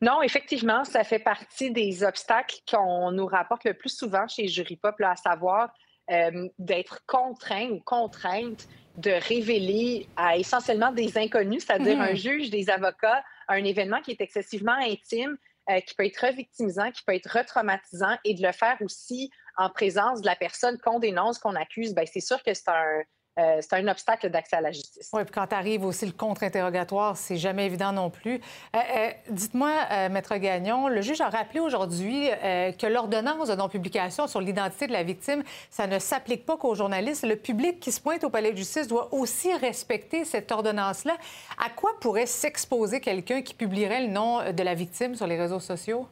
Non, 0.00 0.22
effectivement, 0.22 0.84
ça 0.84 1.04
fait 1.04 1.18
partie 1.18 1.70
des 1.70 2.04
obstacles 2.04 2.60
qu'on 2.70 3.10
nous 3.10 3.26
rapporte 3.26 3.64
le 3.64 3.74
plus 3.74 3.94
souvent 3.94 4.26
chez 4.28 4.48
Jury 4.48 4.76
Pop, 4.76 4.94
à 5.00 5.16
savoir 5.16 5.72
euh, 6.10 6.48
d'être 6.58 7.04
contraint 7.06 7.70
ou 7.70 7.80
contrainte 7.80 8.68
de 8.96 9.10
révéler 9.10 10.08
à 10.16 10.36
essentiellement 10.36 10.92
des 10.92 11.18
inconnus, 11.18 11.64
c'est-à-dire 11.66 12.00
un 12.00 12.10
mhm. 12.10 12.16
juge, 12.16 12.50
des 12.50 12.70
avocats, 12.70 13.22
un 13.48 13.62
événement 13.64 14.00
qui 14.00 14.12
est 14.12 14.20
excessivement 14.20 14.76
intime, 14.80 15.36
euh, 15.68 15.80
qui 15.80 15.94
peut 15.94 16.06
être 16.06 16.24
revictimisant, 16.24 16.90
qui 16.92 17.02
peut 17.04 17.14
être 17.14 17.30
retraumatisant, 17.30 18.16
et 18.24 18.34
de 18.34 18.42
le 18.42 18.52
faire 18.52 18.76
aussi 18.80 19.30
en 19.56 19.68
présence 19.68 20.20
de 20.20 20.26
la 20.26 20.36
personne 20.36 20.78
qu'on 20.78 20.98
dénonce, 20.98 21.38
qu'on 21.38 21.56
accuse, 21.56 21.94
ben 21.94 22.06
c'est 22.06 22.20
sûr 22.20 22.42
que 22.42 22.54
c'est 22.54 22.68
un, 22.68 23.02
euh, 23.38 23.58
c'est 23.60 23.74
un 23.74 23.86
obstacle 23.88 24.30
d'accès 24.30 24.56
à 24.56 24.60
la 24.60 24.72
justice. 24.72 25.10
Oui, 25.12 25.22
puis 25.24 25.32
quand 25.32 25.52
arrive 25.52 25.84
aussi 25.84 26.06
le 26.06 26.12
contre-interrogatoire, 26.12 27.16
c'est 27.16 27.36
jamais 27.36 27.66
évident 27.66 27.92
non 27.92 28.08
plus. 28.08 28.40
Euh, 28.74 28.78
euh, 28.78 29.10
dites-moi, 29.30 30.08
Maître 30.10 30.36
Gagnon, 30.36 30.88
le 30.88 31.00
juge 31.02 31.20
a 31.20 31.28
rappelé 31.28 31.60
aujourd'hui 31.60 32.28
que 32.42 32.86
l'ordonnance 32.86 33.48
de 33.48 33.54
non-publication 33.54 34.26
sur 34.26 34.40
l'identité 34.40 34.86
de 34.86 34.92
la 34.92 35.02
victime, 35.02 35.42
ça 35.70 35.86
ne 35.86 35.98
s'applique 35.98 36.46
pas 36.46 36.56
qu'aux 36.56 36.74
journalistes. 36.74 37.24
Le 37.24 37.36
public 37.36 37.80
qui 37.80 37.92
se 37.92 38.00
pointe 38.00 38.24
au 38.24 38.30
palais 38.30 38.52
de 38.52 38.56
justice 38.56 38.88
doit 38.88 39.12
aussi 39.12 39.52
respecter 39.54 40.24
cette 40.24 40.50
ordonnance-là. 40.50 41.16
À 41.64 41.70
quoi 41.70 41.90
pourrait 42.00 42.26
s'exposer 42.26 43.00
quelqu'un 43.00 43.42
qui 43.42 43.54
publierait 43.54 44.02
le 44.02 44.08
nom 44.08 44.52
de 44.52 44.62
la 44.62 44.74
victime 44.74 45.14
sur 45.14 45.26
les 45.26 45.38
réseaux 45.38 45.60
sociaux? 45.60 46.06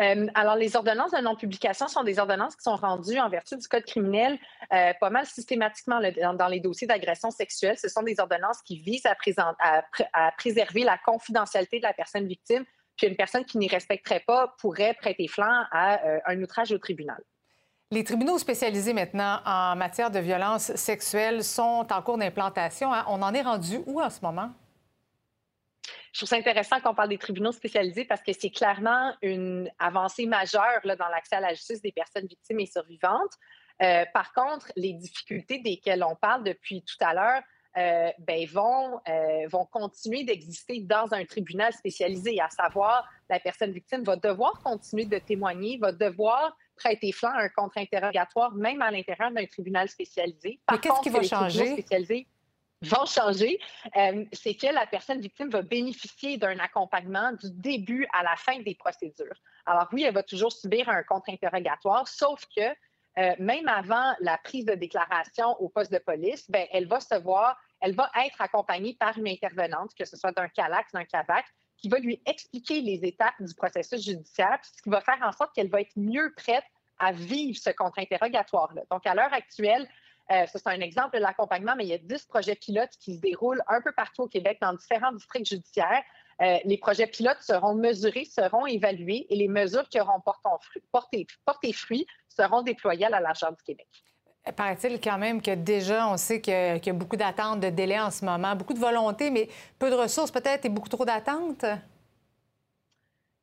Euh, 0.00 0.26
alors, 0.34 0.56
les 0.56 0.76
ordonnances 0.76 1.10
de 1.10 1.18
non-publication 1.18 1.86
sont 1.88 2.02
des 2.02 2.18
ordonnances 2.18 2.56
qui 2.56 2.62
sont 2.62 2.76
rendues 2.76 3.18
en 3.18 3.28
vertu 3.28 3.56
du 3.56 3.68
Code 3.68 3.84
criminel 3.84 4.38
euh, 4.72 4.92
pas 4.98 5.10
mal 5.10 5.26
systématiquement 5.26 6.00
dans, 6.34 6.48
les 6.48 6.60
dossiers 6.60 6.86
d'agression 6.86 7.30
sexuelle. 7.30 7.76
Ce 7.76 7.88
sont 7.88 8.02
des 8.02 8.18
ordonnances 8.18 8.62
qui 8.62 8.78
visent 8.78 9.06
à, 9.06 10.32
préserver 10.38 10.84
la 10.84 10.96
confidentialité 10.98 11.78
de 11.78 11.84
la 11.84 11.92
personne 11.92 12.26
victime, 12.26 12.64
puis 12.96 13.08
une 13.08 13.16
personne 13.16 13.44
qui 13.44 13.58
n'y 13.58 13.68
respecterait 13.68 14.24
pas 14.26 14.54
pourrait 14.58 14.94
prêter 14.94 15.28
flanc 15.28 15.64
à 15.70 16.02
euh, 16.06 16.18
un 16.26 16.40
outrage 16.42 16.72
au 16.72 16.78
tribunal. 16.78 17.20
Les 17.90 18.04
tribunaux 18.04 18.38
spécialisés 18.38 18.94
maintenant 18.94 19.40
en 19.44 19.74
matière 19.76 20.10
de 20.10 20.20
violence 20.20 20.74
sexuelle 20.76 21.42
sont 21.42 21.86
en 21.90 22.02
cours 22.02 22.18
d'implantation. 22.18 22.94
Hein. 22.94 23.04
On 23.08 23.20
en 23.20 23.34
est 23.34 23.42
rendu 23.42 23.80
où 23.86 24.00
en 24.00 24.08
ce 24.08 24.20
moment? 24.22 24.50
Je 26.12 26.18
trouve 26.18 26.28
ça 26.28 26.36
intéressant 26.36 26.80
qu'on 26.80 26.94
parle 26.94 27.08
des 27.08 27.18
tribunaux 27.18 27.52
spécialisés 27.52 28.04
parce 28.04 28.22
que 28.22 28.32
c'est 28.32 28.50
clairement 28.50 29.14
une 29.22 29.70
avancée 29.78 30.26
majeure 30.26 30.80
là, 30.84 30.96
dans 30.96 31.08
l'accès 31.08 31.36
à 31.36 31.40
la 31.40 31.54
justice 31.54 31.80
des 31.80 31.92
personnes 31.92 32.26
victimes 32.26 32.60
et 32.60 32.66
survivantes. 32.66 33.32
Euh, 33.82 34.04
par 34.12 34.32
contre, 34.32 34.70
les 34.76 34.92
difficultés 34.92 35.58
desquelles 35.58 36.04
on 36.04 36.16
parle 36.16 36.44
depuis 36.44 36.82
tout 36.82 36.96
à 37.00 37.14
l'heure 37.14 37.42
euh, 37.76 38.10
ben, 38.18 38.46
vont, 38.48 39.00
euh, 39.08 39.46
vont 39.48 39.64
continuer 39.64 40.24
d'exister 40.24 40.80
dans 40.80 41.14
un 41.14 41.24
tribunal 41.24 41.72
spécialisé, 41.72 42.40
à 42.40 42.50
savoir 42.50 43.08
la 43.28 43.38
personne 43.38 43.70
victime 43.70 44.02
va 44.02 44.16
devoir 44.16 44.60
continuer 44.64 45.04
de 45.04 45.18
témoigner, 45.18 45.78
va 45.78 45.92
devoir 45.92 46.56
prêter 46.74 47.12
flanc 47.12 47.30
à 47.30 47.42
un 47.42 47.48
contre-interrogatoire, 47.48 48.52
même 48.54 48.82
à 48.82 48.90
l'intérieur 48.90 49.30
d'un 49.30 49.46
tribunal 49.46 49.88
spécialisé. 49.88 50.58
Mais 50.70 50.78
qu'est-ce 50.78 51.00
qui 51.00 51.10
va 51.10 51.22
changer? 51.22 51.84
Vont 52.82 53.04
changer, 53.04 53.58
euh, 53.96 54.24
c'est 54.32 54.54
que 54.54 54.66
la 54.66 54.86
personne 54.86 55.20
victime 55.20 55.50
va 55.50 55.62
bénéficier 55.62 56.38
d'un 56.38 56.58
accompagnement 56.58 57.32
du 57.32 57.50
début 57.50 58.06
à 58.12 58.22
la 58.22 58.36
fin 58.36 58.58
des 58.60 58.74
procédures. 58.74 59.36
Alors 59.66 59.88
oui, 59.92 60.04
elle 60.04 60.14
va 60.14 60.22
toujours 60.22 60.52
subir 60.52 60.88
un 60.88 61.02
contre-interrogatoire, 61.02 62.08
sauf 62.08 62.44
que 62.56 62.62
euh, 63.18 63.34
même 63.38 63.68
avant 63.68 64.14
la 64.20 64.38
prise 64.38 64.64
de 64.64 64.74
déclaration 64.74 65.60
au 65.60 65.68
poste 65.68 65.92
de 65.92 65.98
police, 65.98 66.48
ben, 66.50 66.66
elle 66.72 66.86
va 66.86 67.00
se 67.00 67.16
voir, 67.16 67.58
elle 67.80 67.94
va 67.94 68.10
être 68.24 68.40
accompagnée 68.40 68.96
par 68.98 69.18
une 69.18 69.28
intervenante, 69.28 69.94
que 69.94 70.04
ce 70.04 70.16
soit 70.16 70.32
d'un 70.32 70.48
CALAX, 70.48 70.92
d'un 70.92 71.04
CAVAC, 71.04 71.44
qui 71.76 71.88
va 71.88 71.98
lui 71.98 72.22
expliquer 72.26 72.80
les 72.80 73.04
étapes 73.04 73.34
du 73.40 73.54
processus 73.54 74.04
judiciaire, 74.04 74.58
ce 74.62 74.82
qui 74.82 74.90
va 74.90 75.00
faire 75.00 75.18
en 75.22 75.32
sorte 75.32 75.54
qu'elle 75.54 75.70
va 75.70 75.80
être 75.80 75.96
mieux 75.96 76.32
prête 76.36 76.64
à 76.98 77.12
vivre 77.12 77.58
ce 77.58 77.70
contre-interrogatoire-là. 77.70 78.82
Donc, 78.90 79.06
à 79.06 79.14
l'heure 79.14 79.32
actuelle, 79.32 79.88
euh, 80.30 80.46
ça, 80.46 80.58
c'est 80.58 80.68
un 80.68 80.80
exemple 80.80 81.16
de 81.16 81.22
l'accompagnement, 81.22 81.74
mais 81.76 81.84
il 81.84 81.88
y 81.88 81.94
a 81.94 81.98
10 81.98 82.26
projets 82.26 82.54
pilotes 82.54 82.92
qui 83.00 83.16
se 83.16 83.20
déroulent 83.20 83.62
un 83.66 83.80
peu 83.80 83.92
partout 83.92 84.22
au 84.22 84.28
Québec 84.28 84.58
dans 84.60 84.72
différents 84.74 85.12
districts 85.12 85.48
judiciaires. 85.48 86.02
Euh, 86.40 86.58
les 86.64 86.78
projets 86.78 87.06
pilotes 87.06 87.40
seront 87.40 87.74
mesurés, 87.74 88.24
seront 88.24 88.66
évalués 88.66 89.26
et 89.28 89.36
les 89.36 89.48
mesures 89.48 89.88
qui 89.88 90.00
auront 90.00 90.20
porté, 90.92 91.26
porté, 91.44 91.72
fruit 91.72 92.06
seront 92.28 92.62
déployées 92.62 93.06
à 93.06 93.10
la 93.10 93.20
largeur 93.20 93.50
du 93.52 93.62
Québec. 93.62 93.88
Paraît-il 94.56 95.00
quand 95.00 95.18
même 95.18 95.42
que 95.42 95.54
déjà, 95.54 96.08
on 96.08 96.16
sait 96.16 96.40
qu'il 96.40 96.54
y 96.54 96.90
a 96.90 96.92
beaucoup 96.94 97.16
d'attentes, 97.16 97.60
de 97.60 97.68
délais 97.68 98.00
en 98.00 98.10
ce 98.10 98.24
moment, 98.24 98.56
beaucoup 98.56 98.72
de 98.72 98.78
volonté, 98.78 99.30
mais 99.30 99.48
peu 99.78 99.90
de 99.90 99.94
ressources 99.94 100.30
peut-être 100.30 100.64
et 100.64 100.70
beaucoup 100.70 100.88
trop 100.88 101.04
d'attentes? 101.04 101.66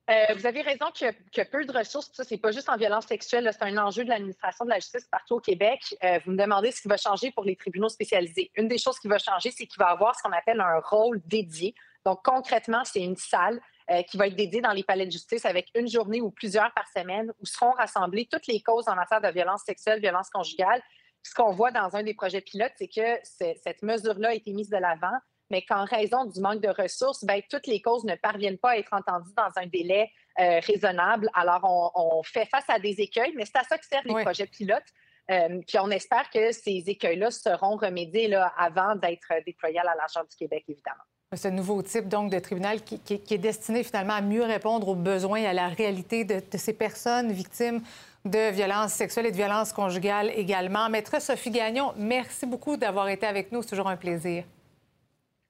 Euh, 0.10 0.34
vous 0.36 0.46
avez 0.46 0.62
raison 0.62 0.86
qu'il 0.94 1.14
y, 1.36 1.40
a 1.42 1.46
peu 1.46 1.66
de 1.66 1.72
ressources. 1.72 2.10
Ça, 2.14 2.24
c'est 2.24 2.38
pas 2.38 2.52
juste 2.52 2.70
en 2.70 2.78
violence 2.78 3.06
sexuelle. 3.08 3.50
C'est 3.52 3.66
un 3.66 3.78
enjeu 3.78 4.06
de 4.06 4.10
l'administration 4.10 4.64
de 4.64 4.70
la 4.70 4.80
justice 4.80 5.06
partout 5.12 5.36
au 5.36 5.40
Québec. 5.42 5.82
Euh, 6.02 6.20
vous 6.26 6.32
me 6.32 6.38
demandez 6.38 6.72
ce 6.72 6.82
qui 6.82 6.88
va 6.88 6.96
changer 6.96 7.32
pour 7.32 7.44
les 7.44 7.58
tribunaux 7.58 7.90
spécialisés. 7.90 8.50
Une 8.56 8.70
des 8.70 8.78
choses 8.78 9.00
qui 9.00 9.10
va 9.10 9.18
changer, 9.18 9.52
c'est 9.52 9.66
qu'il 9.66 9.80
va 9.80 9.88
avoir 9.88 10.16
ce 10.16 10.24
qu'on 10.24 10.32
appelle 10.32 10.62
un 10.62 10.80
rôle 10.80 11.22
dédié. 11.26 11.76
Donc, 12.06 12.24
concrètement, 12.24 12.86
c'est 12.86 13.02
une 13.02 13.18
salle 13.18 13.60
euh, 13.92 14.02
qui 14.04 14.16
va 14.16 14.28
être 14.28 14.36
dédiée 14.36 14.62
dans 14.62 14.72
les 14.72 14.84
palais 14.84 15.06
de 15.06 15.12
justice 15.12 15.46
avec 15.46 15.68
une 15.76 15.90
journée 15.90 16.22
ou 16.22 16.32
plusieurs 16.32 16.74
par 16.74 16.88
semaine 16.88 17.34
où 17.42 17.46
seront 17.46 17.72
rassemblées 17.72 18.30
toutes 18.32 18.48
les 18.48 18.62
causes 18.62 18.88
en 18.88 18.96
matière 18.96 19.20
de 19.20 19.28
violence 19.28 19.64
sexuelle, 19.66 20.00
violence 20.00 20.30
conjugale. 20.30 20.82
ce 21.22 21.36
qu'on 21.36 21.52
voit 21.52 21.72
dans 21.72 21.94
un 21.98 22.04
des 22.04 22.14
projets 22.14 22.40
pilotes, 22.40 22.72
c'est 22.78 22.88
que 22.88 23.20
cette 23.24 23.84
mesure-là 23.84 24.30
a 24.30 24.34
été 24.34 24.54
mise 24.54 24.70
de 24.70 24.78
l'avant 24.78 25.18
mais 25.50 25.62
qu'en 25.62 25.86
raison 25.86 26.26
du 26.26 26.40
manque 26.42 26.62
de 26.62 26.70
ressources, 26.70 27.24
ben, 27.24 27.42
toutes 27.50 27.68
les 27.68 27.82
causes 27.82 28.04
ne 28.04 28.16
parviennent 28.16 28.58
pas 28.58 28.72
à 28.72 28.78
être 28.78 28.94
entendues 28.94 29.34
dans 29.36 29.52
un 29.62 29.68
délai 29.68 30.12
euh, 30.40 30.60
raisonnable. 30.60 31.30
Alors, 31.34 31.92
on, 31.96 32.22
fait 32.24 32.46
face 32.46 32.70
à 32.70 32.80
des 32.80 33.00
écueils, 33.00 33.34
mais 33.36 33.46
c'est 33.46 33.58
à 33.58 33.64
ça 33.64 33.78
que 33.78 33.86
servent 33.86 34.06
les 34.06 34.24
projets 34.24 34.48
pilotes. 34.48 34.84
Euh, 35.30 35.60
puis 35.68 35.78
on 35.80 35.90
espère 35.90 36.30
que 36.30 36.52
ces 36.52 36.84
écueils-là 36.88 37.32
seront 37.32 37.76
remédiés 37.76 38.28
là, 38.28 38.54
avant 38.58 38.96
d'être 38.96 39.28
déployés 39.46 39.80
à 39.80 39.84
la 39.84 39.96
largeur 39.96 40.26
du 40.26 40.36
Québec, 40.36 40.64
évidemment. 40.68 41.04
Ce 41.36 41.50
nouveau 41.50 41.82
type 41.82 42.08
donc 42.08 42.32
de 42.32 42.40
tribunal 42.40 42.82
qui, 42.82 43.02
est 43.30 43.38
destiné 43.38 43.84
finalement 43.84 44.14
à 44.14 44.22
mieux 44.22 44.44
répondre 44.44 44.88
aux 44.88 44.96
besoins 44.96 45.40
et 45.40 45.48
à 45.48 45.54
la 45.54 45.68
réalité 45.68 46.24
de, 46.24 46.36
de 46.36 46.58
ces 46.58 46.72
personnes 46.72 47.34
victimes 47.34 47.82
de 48.24 48.52
violences 48.52 48.94
sexuelles 48.94 49.26
et 49.26 49.32
de 49.32 49.36
violences 49.36 49.74
conjugales 49.74 50.32
également. 50.36 50.90
Maître 50.90 51.22
Sophie 51.22 51.52
Gagnon, 51.52 51.94
merci 51.98 52.46
beaucoup 52.46 52.78
d'avoir 52.78 53.10
été 53.10 53.26
avec 53.26 53.52
nous. 53.52 53.62
C'est 53.62 53.70
toujours 53.70 53.90
un 53.90 53.98
plaisir. 53.98 54.46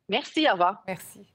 Merci, 0.10 0.48
au 0.50 0.54
revoir. 0.54 0.84
Merci. 0.88 1.28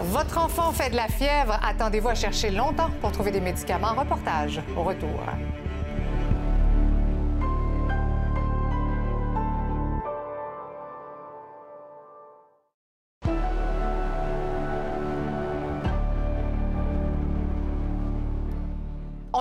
Votre 0.00 0.38
enfant 0.38 0.72
fait 0.72 0.90
de 0.90 0.96
la 0.96 1.08
fièvre. 1.08 1.58
Attendez-vous 1.64 2.08
à 2.08 2.14
chercher 2.14 2.50
longtemps 2.50 2.90
pour 3.00 3.12
trouver 3.12 3.30
des 3.30 3.40
médicaments. 3.40 3.94
Reportage 3.94 4.60
au 4.76 4.82
retour. 4.82 5.20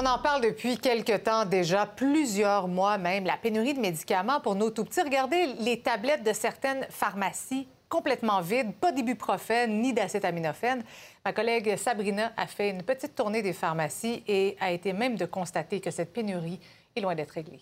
On 0.03 0.05
en 0.05 0.19
parle 0.19 0.41
depuis 0.41 0.77
quelques 0.77 1.23
temps 1.23 1.45
déjà, 1.45 1.85
plusieurs 1.85 2.67
mois 2.67 2.97
même, 2.97 3.23
la 3.23 3.37
pénurie 3.37 3.73
de 3.73 3.79
médicaments 3.79 4.41
pour 4.41 4.53
nos 4.53 4.69
tout-petits. 4.69 5.01
Regardez 5.01 5.45
les 5.61 5.79
tablettes 5.79 6.23
de 6.23 6.33
certaines 6.33 6.85
pharmacies 6.89 7.69
complètement 7.87 8.41
vides, 8.41 8.73
pas 8.73 8.91
d'ibuprofène 8.91 9.79
ni 9.79 9.93
d'acétaminophène. 9.93 10.83
Ma 11.23 11.31
collègue 11.31 11.77
Sabrina 11.77 12.33
a 12.35 12.47
fait 12.47 12.71
une 12.71 12.83
petite 12.83 13.15
tournée 13.15 13.41
des 13.41 13.53
pharmacies 13.53 14.25
et 14.27 14.57
a 14.59 14.73
été 14.73 14.91
même 14.91 15.15
de 15.15 15.23
constater 15.23 15.79
que 15.79 15.89
cette 15.89 16.11
pénurie 16.11 16.59
est 16.97 16.99
loin 16.99 17.15
d'être 17.15 17.31
réglée. 17.31 17.61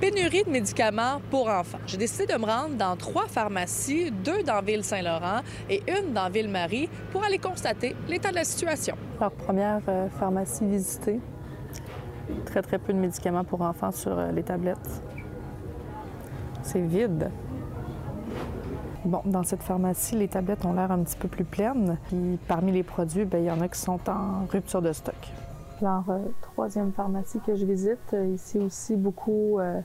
Pénurie 0.00 0.44
de 0.44 0.50
médicaments 0.50 1.20
pour 1.30 1.48
enfants. 1.48 1.78
J'ai 1.86 1.98
décidé 1.98 2.26
de 2.26 2.38
me 2.38 2.46
rendre 2.46 2.74
dans 2.76 2.96
trois 2.96 3.26
pharmacies, 3.26 4.10
deux 4.10 4.42
dans 4.42 4.62
Ville-Saint-Laurent 4.62 5.40
et 5.68 5.82
une 5.86 6.14
dans 6.14 6.30
Ville-Marie, 6.30 6.88
pour 7.12 7.22
aller 7.22 7.38
constater 7.38 7.94
l'état 8.08 8.30
de 8.30 8.36
la 8.36 8.44
situation. 8.44 8.96
Leur 9.20 9.30
première 9.30 9.82
euh, 9.88 10.08
pharmacie 10.08 10.64
visitée. 10.64 11.20
Très, 12.46 12.62
très 12.62 12.78
peu 12.78 12.94
de 12.94 12.98
médicaments 12.98 13.44
pour 13.44 13.60
enfants 13.60 13.90
sur 13.92 14.18
euh, 14.18 14.32
les 14.32 14.42
tablettes. 14.42 15.02
C'est 16.62 16.80
vide. 16.80 17.30
Bon, 19.04 19.20
dans 19.26 19.42
cette 19.42 19.62
pharmacie, 19.62 20.14
les 20.14 20.28
tablettes 20.28 20.64
ont 20.64 20.72
l'air 20.72 20.90
un 20.92 21.02
petit 21.02 21.16
peu 21.16 21.28
plus 21.28 21.44
pleines. 21.44 21.98
Puis 22.08 22.38
parmi 22.48 22.72
les 22.72 22.82
produits, 22.82 23.26
bien, 23.26 23.40
il 23.40 23.44
y 23.46 23.50
en 23.50 23.60
a 23.60 23.68
qui 23.68 23.78
sont 23.78 24.00
en 24.08 24.46
rupture 24.50 24.80
de 24.80 24.92
stock. 24.92 25.14
Euh, 25.82 26.18
troisième 26.42 26.92
pharmacie 26.92 27.40
que 27.40 27.54
je 27.54 27.64
visite, 27.64 28.12
euh, 28.12 28.26
ici 28.26 28.58
aussi 28.58 28.96
beaucoup 28.96 29.58
euh, 29.58 29.80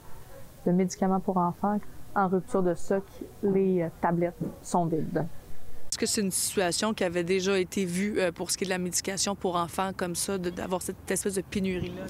de 0.65 0.71
médicaments 0.71 1.19
pour 1.19 1.38
enfants. 1.38 1.77
En 2.15 2.27
rupture 2.27 2.63
de 2.63 2.73
stock, 2.73 3.03
les 3.43 3.88
tablettes 4.01 4.39
sont 4.62 4.86
vides. 4.86 5.25
Est-ce 5.95 6.01
que 6.01 6.05
c'est 6.08 6.19
une 6.19 6.31
situation 6.31 6.93
qui 6.93 7.05
avait 7.05 7.23
déjà 7.23 7.58
été 7.58 7.86
vue 7.86 8.15
euh, 8.19 8.29
pour 8.29 8.51
ce 8.51 8.58
qui 8.58 8.65
est 8.65 8.67
de 8.67 8.69
la 8.69 8.77
médication 8.77 9.34
pour 9.34 9.55
enfants 9.55 9.93
comme 9.95 10.13
ça, 10.13 10.38
d'avoir 10.38 10.81
cette 10.81 11.10
espèce 11.10 11.36
de 11.36 11.41
pénurie-là? 11.41 12.05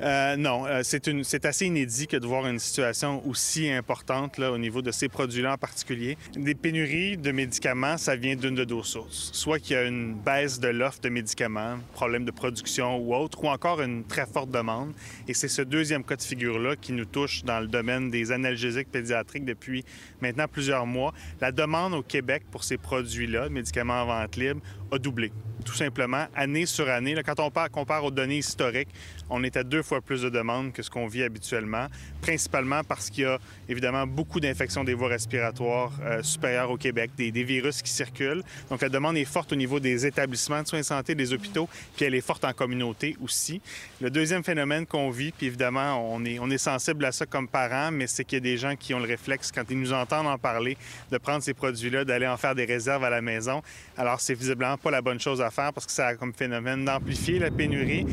Euh, 0.00 0.36
non, 0.36 0.64
euh, 0.64 0.80
c'est 0.82 1.44
assez 1.44 1.66
inédit 1.66 2.06
que 2.06 2.16
de 2.16 2.26
voir 2.26 2.46
une 2.46 2.58
situation 2.58 3.22
aussi 3.28 3.68
importante 3.68 4.38
au 4.38 4.56
niveau 4.56 4.80
de 4.80 4.90
ces 4.90 5.10
produits-là 5.10 5.52
en 5.52 5.56
particulier. 5.58 6.16
Des 6.36 6.54
pénuries 6.54 7.18
de 7.18 7.30
médicaments, 7.30 7.98
ça 7.98 8.16
vient 8.16 8.34
d'une 8.34 8.54
de 8.54 8.64
deux 8.64 8.82
sources. 8.82 9.28
Soit 9.34 9.58
qu'il 9.58 9.76
y 9.76 9.78
a 9.78 9.84
une 9.84 10.14
baisse 10.14 10.58
de 10.58 10.68
l'offre 10.68 11.00
de 11.02 11.10
médicaments, 11.10 11.76
problème 11.92 12.24
de 12.24 12.30
production 12.30 12.96
ou 12.96 13.14
autre, 13.14 13.44
ou 13.44 13.48
encore 13.48 13.82
une 13.82 14.04
très 14.04 14.24
forte 14.24 14.50
demande. 14.50 14.94
Et 15.26 15.34
c'est 15.34 15.48
ce 15.48 15.60
deuxième 15.60 16.02
cas 16.02 16.16
de 16.16 16.22
figure-là 16.22 16.76
qui 16.76 16.92
nous 16.92 17.04
touche 17.04 17.44
dans 17.44 17.60
le 17.60 17.66
domaine 17.66 18.10
des 18.10 18.32
analgésiques 18.32 18.90
pédiatriques 18.90 19.44
depuis 19.44 19.84
maintenant 20.22 20.46
plusieurs 20.50 20.86
mois. 20.86 21.12
La 21.42 21.52
demande 21.52 21.92
au 21.92 22.02
Québec 22.02 22.44
pour 22.50 22.64
ces 22.64 22.78
produits-là, 23.18 23.48
médicaments 23.48 24.02
en 24.02 24.06
vente 24.06 24.36
libre, 24.36 24.60
a 24.90 24.98
doublé. 24.98 25.32
Tout 25.64 25.74
simplement, 25.74 26.26
année 26.34 26.66
sur 26.66 26.88
année. 26.88 27.16
Quand 27.26 27.40
on 27.40 27.50
compare 27.68 28.04
aux 28.04 28.10
données 28.10 28.38
historiques, 28.38 28.88
on 29.28 29.42
est 29.42 29.56
à 29.56 29.64
deux 29.64 29.82
fois 29.82 30.00
plus 30.00 30.22
de 30.22 30.30
demandes 30.30 30.72
que 30.72 30.82
ce 30.82 30.90
qu'on 30.90 31.06
vit 31.06 31.22
habituellement, 31.22 31.88
principalement 32.22 32.82
parce 32.84 33.10
qu'il 33.10 33.24
y 33.24 33.26
a 33.26 33.38
évidemment 33.68 34.06
beaucoup 34.06 34.40
d'infections 34.40 34.84
des 34.84 34.94
voies 34.94 35.08
respiratoires 35.08 35.92
euh, 36.02 36.22
supérieures 36.22 36.70
au 36.70 36.76
Québec, 36.76 37.10
des, 37.16 37.30
virus 37.30 37.82
qui 37.82 37.90
circulent. 37.90 38.42
Donc 38.70 38.82
la 38.82 38.88
demande 38.88 39.16
est 39.16 39.24
forte 39.24 39.52
au 39.52 39.56
niveau 39.56 39.80
des 39.80 40.06
établissements 40.06 40.62
de 40.62 40.68
soins 40.68 40.80
de 40.80 40.84
santé, 40.84 41.14
des 41.14 41.32
hôpitaux, 41.32 41.68
puis 41.96 42.04
elle 42.04 42.14
est 42.14 42.20
forte 42.20 42.44
en 42.44 42.52
communauté 42.52 43.16
aussi. 43.22 43.60
Le 44.00 44.10
deuxième 44.10 44.44
phénomène 44.44 44.86
qu'on 44.86 45.10
vit, 45.10 45.32
puis 45.32 45.46
évidemment, 45.46 46.14
on 46.14 46.24
est, 46.24 46.38
on 46.38 46.50
est 46.50 46.58
sensible 46.58 47.04
à 47.04 47.12
ça 47.12 47.26
comme 47.26 47.48
parents, 47.48 47.90
mais 47.90 48.06
c'est 48.06 48.24
qu'il 48.24 48.36
y 48.36 48.40
a 48.40 48.40
des 48.40 48.56
gens 48.56 48.76
qui 48.76 48.94
ont 48.94 48.98
le 48.98 49.06
réflexe, 49.06 49.52
quand 49.52 49.64
ils 49.70 49.78
nous 49.78 49.92
entendent 49.92 50.26
en 50.26 50.38
parler, 50.38 50.76
de 51.10 51.18
prendre 51.18 51.42
ces 51.42 51.54
produits-là, 51.54 52.04
d'aller 52.04 52.26
en 52.26 52.36
faire 52.36 52.54
des 52.54 52.64
réserves 52.64 53.04
à 53.04 53.10
la 53.10 53.20
maison. 53.20 53.62
Alors 53.96 54.20
c'est 54.20 54.34
visiblement 54.34 54.77
pas 54.78 54.90
la 54.90 55.02
bonne 55.02 55.20
chose 55.20 55.40
à 55.40 55.50
faire 55.50 55.72
parce 55.72 55.86
que 55.86 55.92
ça 55.92 56.08
a 56.08 56.14
comme 56.14 56.32
phénomène 56.32 56.84
d'amplifier 56.84 57.38
la 57.38 57.50
pénurie. 57.50 58.06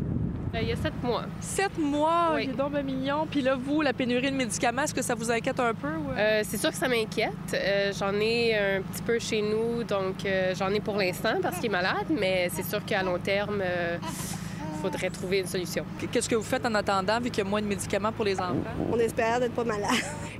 Euh, 0.54 0.60
il 0.62 0.68
y 0.68 0.72
a 0.72 0.76
sept 0.76 0.94
mois. 1.02 1.24
Sept 1.40 1.76
mois? 1.78 2.32
Oui. 2.34 2.44
Il 2.44 2.50
est 2.50 2.54
donc 2.54 2.74
un 2.74 2.82
million. 2.82 3.26
Puis 3.30 3.42
là, 3.42 3.56
vous, 3.56 3.82
la 3.82 3.92
pénurie 3.92 4.30
de 4.30 4.36
médicaments, 4.36 4.82
est-ce 4.82 4.94
que 4.94 5.02
ça 5.02 5.14
vous 5.14 5.30
inquiète 5.30 5.60
un 5.60 5.74
peu? 5.74 5.88
Euh, 6.16 6.42
c'est 6.44 6.56
sûr 6.56 6.70
que 6.70 6.76
ça 6.76 6.88
m'inquiète. 6.88 7.32
Euh, 7.52 7.92
j'en 7.98 8.12
ai 8.14 8.56
un 8.56 8.82
petit 8.82 9.02
peu 9.02 9.18
chez 9.18 9.42
nous, 9.42 9.84
donc 9.84 10.26
j'en 10.54 10.70
ai 10.70 10.80
pour 10.80 10.96
l'instant 10.96 11.34
parce 11.42 11.56
qu'il 11.56 11.66
est 11.66 11.72
malade, 11.72 12.06
mais 12.10 12.48
c'est 12.54 12.64
sûr 12.64 12.84
qu'à 12.84 13.02
long 13.02 13.18
terme, 13.18 13.62
il 14.02 14.80
faudrait 14.80 15.10
trouver 15.10 15.40
une 15.40 15.46
solution. 15.46 15.84
Qu'est-ce 16.12 16.28
que 16.28 16.36
vous 16.36 16.42
faites 16.42 16.64
en 16.64 16.74
attendant, 16.74 17.18
vu 17.20 17.30
qu'il 17.30 17.44
y 17.44 17.46
a 17.46 17.50
moins 17.50 17.62
de 17.62 17.66
médicaments 17.66 18.12
pour 18.12 18.24
les 18.24 18.38
enfants? 18.38 18.54
On 18.92 18.98
espère 18.98 19.40
d'être 19.40 19.54
pas 19.54 19.64
malade. 19.64 19.90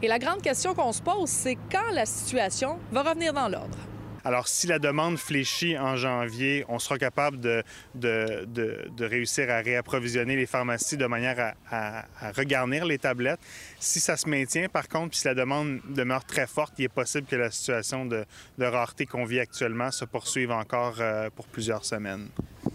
Et 0.03 0.09
la 0.09 0.19
grande 0.19 0.41
question 0.41 0.73
qu'on 0.75 0.93
se 0.93 1.03
pose, 1.03 1.29
c'est 1.29 1.57
quand 1.71 1.93
la 1.93 2.07
situation 2.07 2.79
va 2.93 3.03
revenir 3.03 3.33
dans 3.33 3.49
l'ordre? 3.49 3.79
Alors, 4.27 4.49
si 4.49 4.67
la 4.67 4.81
demande 4.81 5.19
fléchit 5.19 5.79
en 5.79 5.95
janvier, 5.95 6.65
on 6.69 6.81
sera 6.81 6.99
capable 6.99 7.39
de, 7.39 7.63
de, 7.95 9.05
réussir 9.05 9.49
à 9.49 9.59
réapprovisionner 9.59 10.35
les 10.35 10.47
pharmacies 10.47 10.97
de 10.97 11.07
manière 11.07 11.55
à, 11.71 12.07
à, 12.21 12.33
regarnir 12.33 12.87
les 12.87 12.99
tablettes. 12.99 13.39
Si 13.79 14.01
ça 14.01 14.17
se 14.17 14.29
maintient, 14.29 14.69
par 14.69 14.89
contre, 14.89 15.11
puis 15.11 15.21
si 15.21 15.29
la 15.29 15.35
demande 15.35 15.79
demeure 15.91 16.25
très 16.25 16.49
forte, 16.49 16.75
il 16.79 16.87
est 16.87 16.89
possible 16.89 17.29
que 17.29 17.37
la 17.37 17.53
situation 17.53 18.05
de, 18.05 18.27
rareté 18.59 19.07
qu'on 19.07 19.25
vit 19.25 19.39
actuellement 19.39 19.93
se 19.93 20.05
poursuive 20.05 20.51
encore 20.51 20.97
euh, 20.99 21.31
pour 21.31 21.47
plusieurs 21.47 21.85
semaines. 21.85 22.27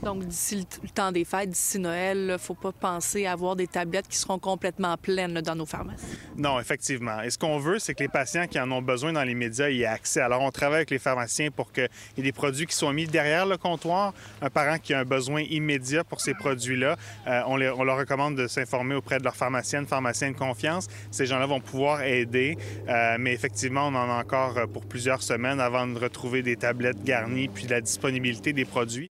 Donc, 0.02 0.26
d'ici 0.26 0.66
le 0.82 0.90
temps 0.90 1.12
des 1.12 1.26
fêtes, 1.26 1.50
d'ici 1.50 1.78
Noël, 1.78 2.18
il 2.18 2.28
ne 2.28 2.38
faut 2.38 2.54
pas 2.54 2.72
penser 2.72 3.26
à 3.26 3.34
avoir 3.34 3.58
des 3.58 3.68
tablettes 3.68 4.08
qui 4.08 4.18
seront 4.18 4.40
complètement 4.40 4.96
pleines 4.98 5.42
dans 5.42 5.56
nos 5.56 5.66
pharmacies. 5.66 6.18
Non, 6.38 6.60
effectivement. 6.60 7.22
Et 7.22 7.30
ce 7.30 7.38
qu'on 7.38 7.60
veut, 7.60 7.78
c'est 7.78 7.94
que 7.94 8.04
les 8.04 8.10
patients 8.10 8.48
qui 8.48 8.60
en 8.60 8.72
ont 8.72 8.82
besoin 8.82 9.14
dans 9.14 9.24
les 9.24 9.36
médias 9.36 9.70
y 9.70 9.82
aient 9.82 9.86
accès. 9.86 10.22
Alors, 10.22 10.42
on 10.42 10.52
travaille 10.52 10.78
avec 10.78 10.92
les 10.92 11.00
pharmaciens 11.00 11.41
pour 11.50 11.72
qu'il 11.72 11.90
y 12.18 12.20
ait 12.20 12.24
des 12.24 12.32
produits 12.32 12.66
qui 12.66 12.76
soient 12.76 12.94
mis 12.94 13.08
derrière 13.08 13.46
le 13.46 13.58
comptoir. 13.58 14.14
Un 14.42 14.50
parent 14.50 14.78
qui 14.78 14.94
a 14.94 15.00
un 15.00 15.06
besoin 15.06 15.42
immédiat 15.42 16.04
pour 16.04 16.22
ces 16.22 16.34
produits-là, 16.34 16.96
euh, 17.28 17.42
on, 17.48 17.58
leur 17.58 17.98
recommande 17.98 18.36
de 18.36 18.48
s'informer 18.48 18.96
auprès 18.96 19.18
de 19.18 19.24
leur 19.24 19.36
pharmacienne, 19.36 19.86
pharmacien 19.86 20.32
de 20.32 20.38
confiance. 20.38 20.88
Ces 21.10 21.26
gens-là 21.26 21.46
vont 21.46 21.62
pouvoir 21.62 22.04
aider. 22.04 22.58
Euh, 22.88 23.18
mais 23.20 23.34
effectivement, 23.34 23.88
on 23.88 23.96
en 23.96 24.10
a 24.10 24.22
encore 24.22 24.56
pour 24.72 24.86
plusieurs 24.86 25.24
semaines 25.24 25.60
avant 25.60 25.88
de 25.88 25.98
retrouver 25.98 26.42
des 26.42 26.56
tablettes 26.56 27.04
garnies 27.04 27.48
puis 27.48 27.68
la 27.68 27.82
disponibilité 27.82 28.54
des 28.54 28.66
produits. 28.66 29.10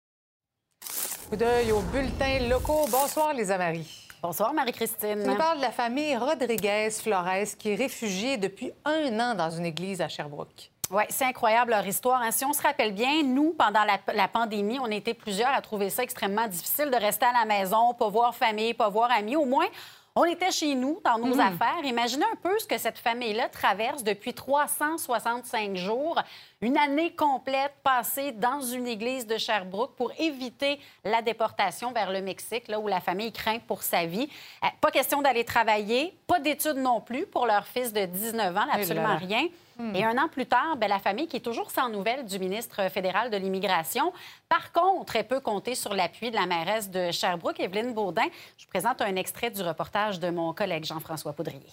Coup 1.29 1.37
d'œil 1.37 1.73
aux 1.73 1.81
bulletins 1.81 2.49
locaux. 2.49 2.87
Bonsoir, 2.91 3.33
Lisa 3.33 3.57
Marie. 3.59 4.05
Bonsoir, 4.23 4.55
Marie-Christine. 4.55 5.23
On 5.27 5.37
parle 5.37 5.59
de 5.59 5.63
la 5.63 5.71
famille 5.71 6.17
Rodriguez 6.17 6.89
Flores 6.91 7.57
qui 7.59 7.71
est 7.71 7.75
réfugiée 7.75 8.37
depuis 8.37 8.73
un 8.85 9.21
an 9.21 9.35
dans 9.35 9.51
une 9.51 9.67
église 9.67 10.01
à 10.01 10.09
Sherbrooke. 10.09 10.71
Oui, 10.95 11.03
c'est 11.09 11.25
incroyable 11.25 11.73
leur 11.73 11.85
histoire. 11.85 12.23
Hein. 12.23 12.31
Si 12.31 12.45
on 12.45 12.53
se 12.53 12.63
rappelle 12.63 12.93
bien, 12.93 13.25
nous, 13.25 13.53
pendant 13.53 13.83
la, 13.83 13.99
la, 14.15 14.29
pandémie, 14.29 14.79
on 14.79 14.87
était 14.87 15.13
plusieurs 15.13 15.49
à 15.49 15.61
trouver 15.61 15.91
ça 15.91 16.05
extrêmement 16.05 16.47
difficile 16.47 16.89
de 16.89 16.97
rester 16.97 17.27
à 17.27 17.33
la 17.33 17.45
maison, 17.45 17.95
pas 17.95 18.09
voir 18.09 18.33
famille, 18.33 18.75
pas 18.75 18.89
voir 18.89 19.11
amis. 19.11 19.35
Au 19.35 19.45
moins, 19.45 19.67
on 20.17 20.25
était 20.25 20.53
chez 20.53 20.77
nous, 20.77 21.01
dans 21.05 21.19
nos 21.19 21.35
hmm. 21.35 21.41
affaires. 21.41 21.81
Imaginez 21.83 22.25
un 22.33 22.37
peu 22.37 22.57
ce 22.61 22.67
que 22.67 22.79
cette 22.79 22.99
famille-là 22.99 23.49
traverse 23.49 24.05
depuis 24.05 24.33
365 24.33 25.75
jours, 25.75 26.23
une 26.61 26.79
année 26.79 27.13
complète 27.17 27.75
passée 27.83 28.31
dans 28.31 28.61
une 28.61 28.87
église 28.87 29.27
de 29.27 29.37
Sherbrooke 29.37 29.97
pour 29.97 30.13
éviter 30.21 30.79
la 31.03 31.23
déportation 31.23 31.91
vers 31.91 32.13
le 32.13 32.23
Mexique, 32.23 32.69
là 32.69 32.79
où 32.79 32.87
la 32.87 33.01
famille 33.01 33.33
craint 33.33 33.59
pour 33.59 33.83
sa 33.83 34.07
vie. 34.07 34.29
Euh, 34.63 34.69
pas 34.81 34.93
question 34.93 35.21
d'aller 35.21 35.45
travailler, 35.45 36.17
pas 36.29 36.39
d'études 36.39 36.77
non 36.77 37.01
plus 37.01 37.27
pour 37.27 37.47
leur 37.47 37.67
fils 37.67 37.93
de 37.93 38.05
19 38.05 38.57
ans, 38.57 38.67
absolument 38.71 39.17
rien. 39.17 39.49
Et 39.95 40.05
un 40.05 40.17
an 40.19 40.29
plus 40.29 40.47
tard, 40.47 40.77
bien, 40.77 40.89
la 40.89 40.99
famille 40.99 41.27
qui 41.27 41.37
est 41.37 41.41
toujours 41.41 41.71
sans 41.71 41.89
nouvelles 41.89 42.25
du 42.25 42.39
ministre 42.39 42.89
fédéral 42.91 43.31
de 43.31 43.37
l'Immigration. 43.37 44.13
Par 44.49 44.73
contre, 44.73 45.17
elle 45.17 45.27
peut 45.27 45.41
compter 45.41 45.75
sur 45.75 45.95
l'appui 45.95 46.31
de 46.31 46.37
la 46.37 46.47
mairesse 46.47 46.91
de 46.91 47.11
Sherbrooke, 47.11 47.61
Evelyne 47.61 47.93
Baudin. 47.93 48.27
Je 48.57 48.65
vous 48.65 48.71
présente 48.71 49.03
un 49.03 49.17
extrait 49.17 49.51
du 49.51 49.63
reportage 49.63 50.21
de 50.21 50.31
mon 50.31 50.53
collègue 50.53 50.85
Jean-François 50.85 51.33
Poudrier. 51.33 51.71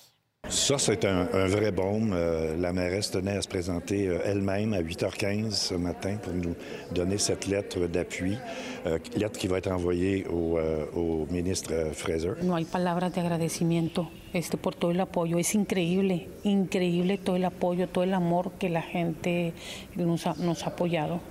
Ça, 0.52 0.78
c'est 0.78 1.06
un, 1.06 1.24
vrai 1.48 1.72
baume. 1.72 2.12
Euh, 2.14 2.58
la 2.58 2.74
mairesse 2.74 3.10
tenait 3.10 3.38
à 3.38 3.42
se 3.42 3.48
présenter 3.48 4.10
euh, 4.10 4.20
elle-même 4.26 4.74
à 4.74 4.82
8h15 4.82 5.52
ce 5.52 5.76
matin 5.76 6.18
pour 6.22 6.34
nous 6.34 6.56
donner 6.94 7.18
cette 7.18 7.48
lettre 7.48 7.88
d'appui, 7.88 8.38
euh, 8.86 9.00
lettre 9.16 9.40
qui 9.40 9.48
va 9.48 9.60
être 9.60 9.72
envoyée 9.72 10.28
au, 10.28 10.60
au 10.94 11.26
ministre 11.32 11.74
Fraser. 11.94 12.34
No 12.44 12.56
hay 12.56 12.66
palabras 12.66 13.14
de 13.14 13.22
agradecimiento 13.22 14.10
este, 14.34 14.58
por 14.58 14.76
todo 14.76 14.92
el 14.92 15.00
apoyo. 15.00 15.40
Es 15.40 15.56
increíble, 15.56 16.28
increíble 16.44 17.18
todo 17.18 17.38
el 17.38 17.46
apoyo, 17.46 17.88
todo 17.88 18.04
el 18.04 18.14
amor 18.14 18.52
que 18.60 18.70
la 18.70 18.82
gente 18.82 19.54
nos 19.96 20.28
ha, 20.28 20.36
nos 20.36 20.64
ha 20.64 20.72
apoyado. 20.72 21.22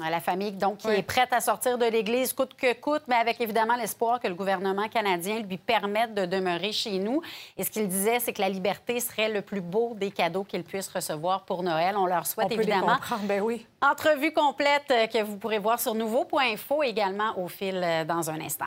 La 0.00 0.20
famille, 0.20 0.52
donc, 0.52 0.78
qui 0.78 0.88
est 0.88 1.02
prête 1.02 1.32
à 1.32 1.40
sortir 1.40 1.76
de 1.76 1.84
l'Église 1.84 2.32
coûte 2.32 2.54
que 2.54 2.72
coûte, 2.74 3.02
mais 3.08 3.14
avec 3.16 3.40
évidemment 3.40 3.76
l'espoir 3.76 4.20
que 4.20 4.26
le 4.26 4.34
gouvernement 4.34 4.88
canadien 4.88 5.40
lui 5.40 5.58
permette 5.58 6.14
de 6.14 6.24
demeurer 6.24 6.72
chez 6.72 6.98
nous. 6.98 7.20
Et 7.58 7.64
ce 7.64 7.70
qu'il 7.70 7.86
disait, 7.88 8.18
c'est 8.18 8.32
que 8.32 8.40
la 8.40 8.48
liberté 8.48 9.00
serait 9.00 9.28
le 9.28 9.42
plus 9.42 9.60
beau 9.60 9.94
des 9.94 10.10
cadeaux 10.10 10.44
qu'ils 10.44 10.64
puissent 10.64 10.88
recevoir 10.88 11.44
pour 11.44 11.62
Noël. 11.62 11.96
On 11.96 12.06
leur 12.06 12.26
souhaite 12.26 12.50
évidemment. 12.50 12.96
Ben 13.24 13.42
oui. 13.42 13.66
Entrevue 13.82 14.32
complète 14.32 14.90
euh, 14.90 15.06
que 15.06 15.22
vous 15.22 15.36
pourrez 15.36 15.58
voir 15.58 15.78
sur 15.78 15.94
nouveau.info 15.94 16.82
également 16.82 17.38
au 17.38 17.48
fil 17.48 17.80
euh, 17.82 18.04
dans 18.04 18.30
un 18.30 18.40
instant. 18.40 18.66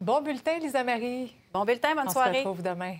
Bon 0.00 0.20
bulletin, 0.20 0.58
Lisa 0.58 0.84
Marie. 0.84 1.34
Bon 1.52 1.64
bulletin, 1.64 1.94
bonne 1.94 2.10
soirée. 2.10 2.30
On 2.30 2.32
se 2.34 2.38
retrouve 2.48 2.62
demain. 2.62 2.96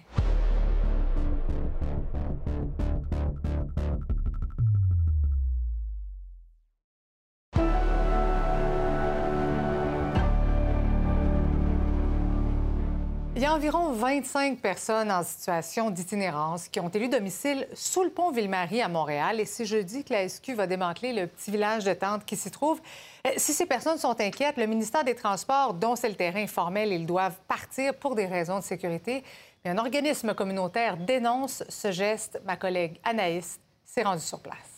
Il 13.38 13.42
y 13.42 13.46
a 13.46 13.55
environ 13.55 13.92
25 13.92 14.59
personnes 14.59 15.12
en 15.12 15.22
situation 15.22 15.90
d'itinérance 15.90 16.66
qui 16.66 16.81
ont 16.81 16.88
élu 16.88 17.09
domicile 17.09 17.68
sous 17.72 18.03
le 18.03 18.11
pont 18.11 18.33
Ville-Marie 18.33 18.83
à 18.83 18.88
Montréal. 18.88 19.38
Et 19.38 19.44
c'est 19.44 19.64
jeudi 19.64 20.03
que 20.03 20.12
la 20.12 20.29
SQ 20.29 20.55
va 20.55 20.66
démanteler 20.66 21.12
le 21.12 21.29
petit 21.29 21.53
village 21.53 21.85
de 21.85 21.94
tente 21.94 22.24
qui 22.24 22.35
s'y 22.35 22.51
trouve. 22.51 22.81
Euh, 23.29 23.31
si 23.37 23.53
ces 23.53 23.64
personnes 23.64 23.96
sont 23.96 24.20
inquiètes, 24.20 24.57
le 24.57 24.66
ministère 24.66 25.05
des 25.05 25.14
Transports, 25.14 25.72
dont 25.74 25.94
c'est 25.94 26.09
le 26.09 26.16
terrain 26.16 26.48
formel, 26.48 26.90
ils 26.90 27.07
doivent 27.07 27.38
partir 27.46 27.94
pour 27.94 28.16
des 28.16 28.27
raisons 28.27 28.59
de 28.59 28.64
sécurité. 28.64 29.22
Mais 29.64 29.70
un 29.70 29.79
organisme 29.79 30.35
communautaire 30.35 30.96
dénonce 30.96 31.62
ce 31.68 31.92
geste. 31.92 32.42
Ma 32.44 32.57
collègue 32.57 32.98
Anaïs 33.05 33.61
s'est 33.85 34.03
rendue 34.03 34.20
sur 34.20 34.40
place. 34.40 34.77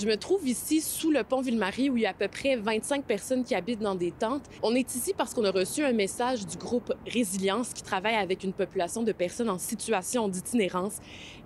Je 0.00 0.06
me 0.06 0.16
trouve 0.16 0.46
ici 0.46 0.80
sous 0.80 1.10
le 1.10 1.24
pont 1.24 1.40
Ville-Marie 1.40 1.90
où 1.90 1.96
il 1.96 2.04
y 2.04 2.06
a 2.06 2.10
à 2.10 2.14
peu 2.14 2.28
près 2.28 2.54
25 2.54 3.02
personnes 3.04 3.42
qui 3.42 3.56
habitent 3.56 3.80
dans 3.80 3.96
des 3.96 4.12
tentes. 4.12 4.44
On 4.62 4.76
est 4.76 4.94
ici 4.94 5.12
parce 5.16 5.34
qu'on 5.34 5.44
a 5.44 5.50
reçu 5.50 5.82
un 5.82 5.92
message 5.92 6.46
du 6.46 6.56
groupe 6.56 6.92
Résilience 7.04 7.72
qui 7.72 7.82
travaille 7.82 8.14
avec 8.14 8.44
une 8.44 8.52
population 8.52 9.02
de 9.02 9.10
personnes 9.10 9.50
en 9.50 9.58
situation 9.58 10.28
d'itinérance. 10.28 10.98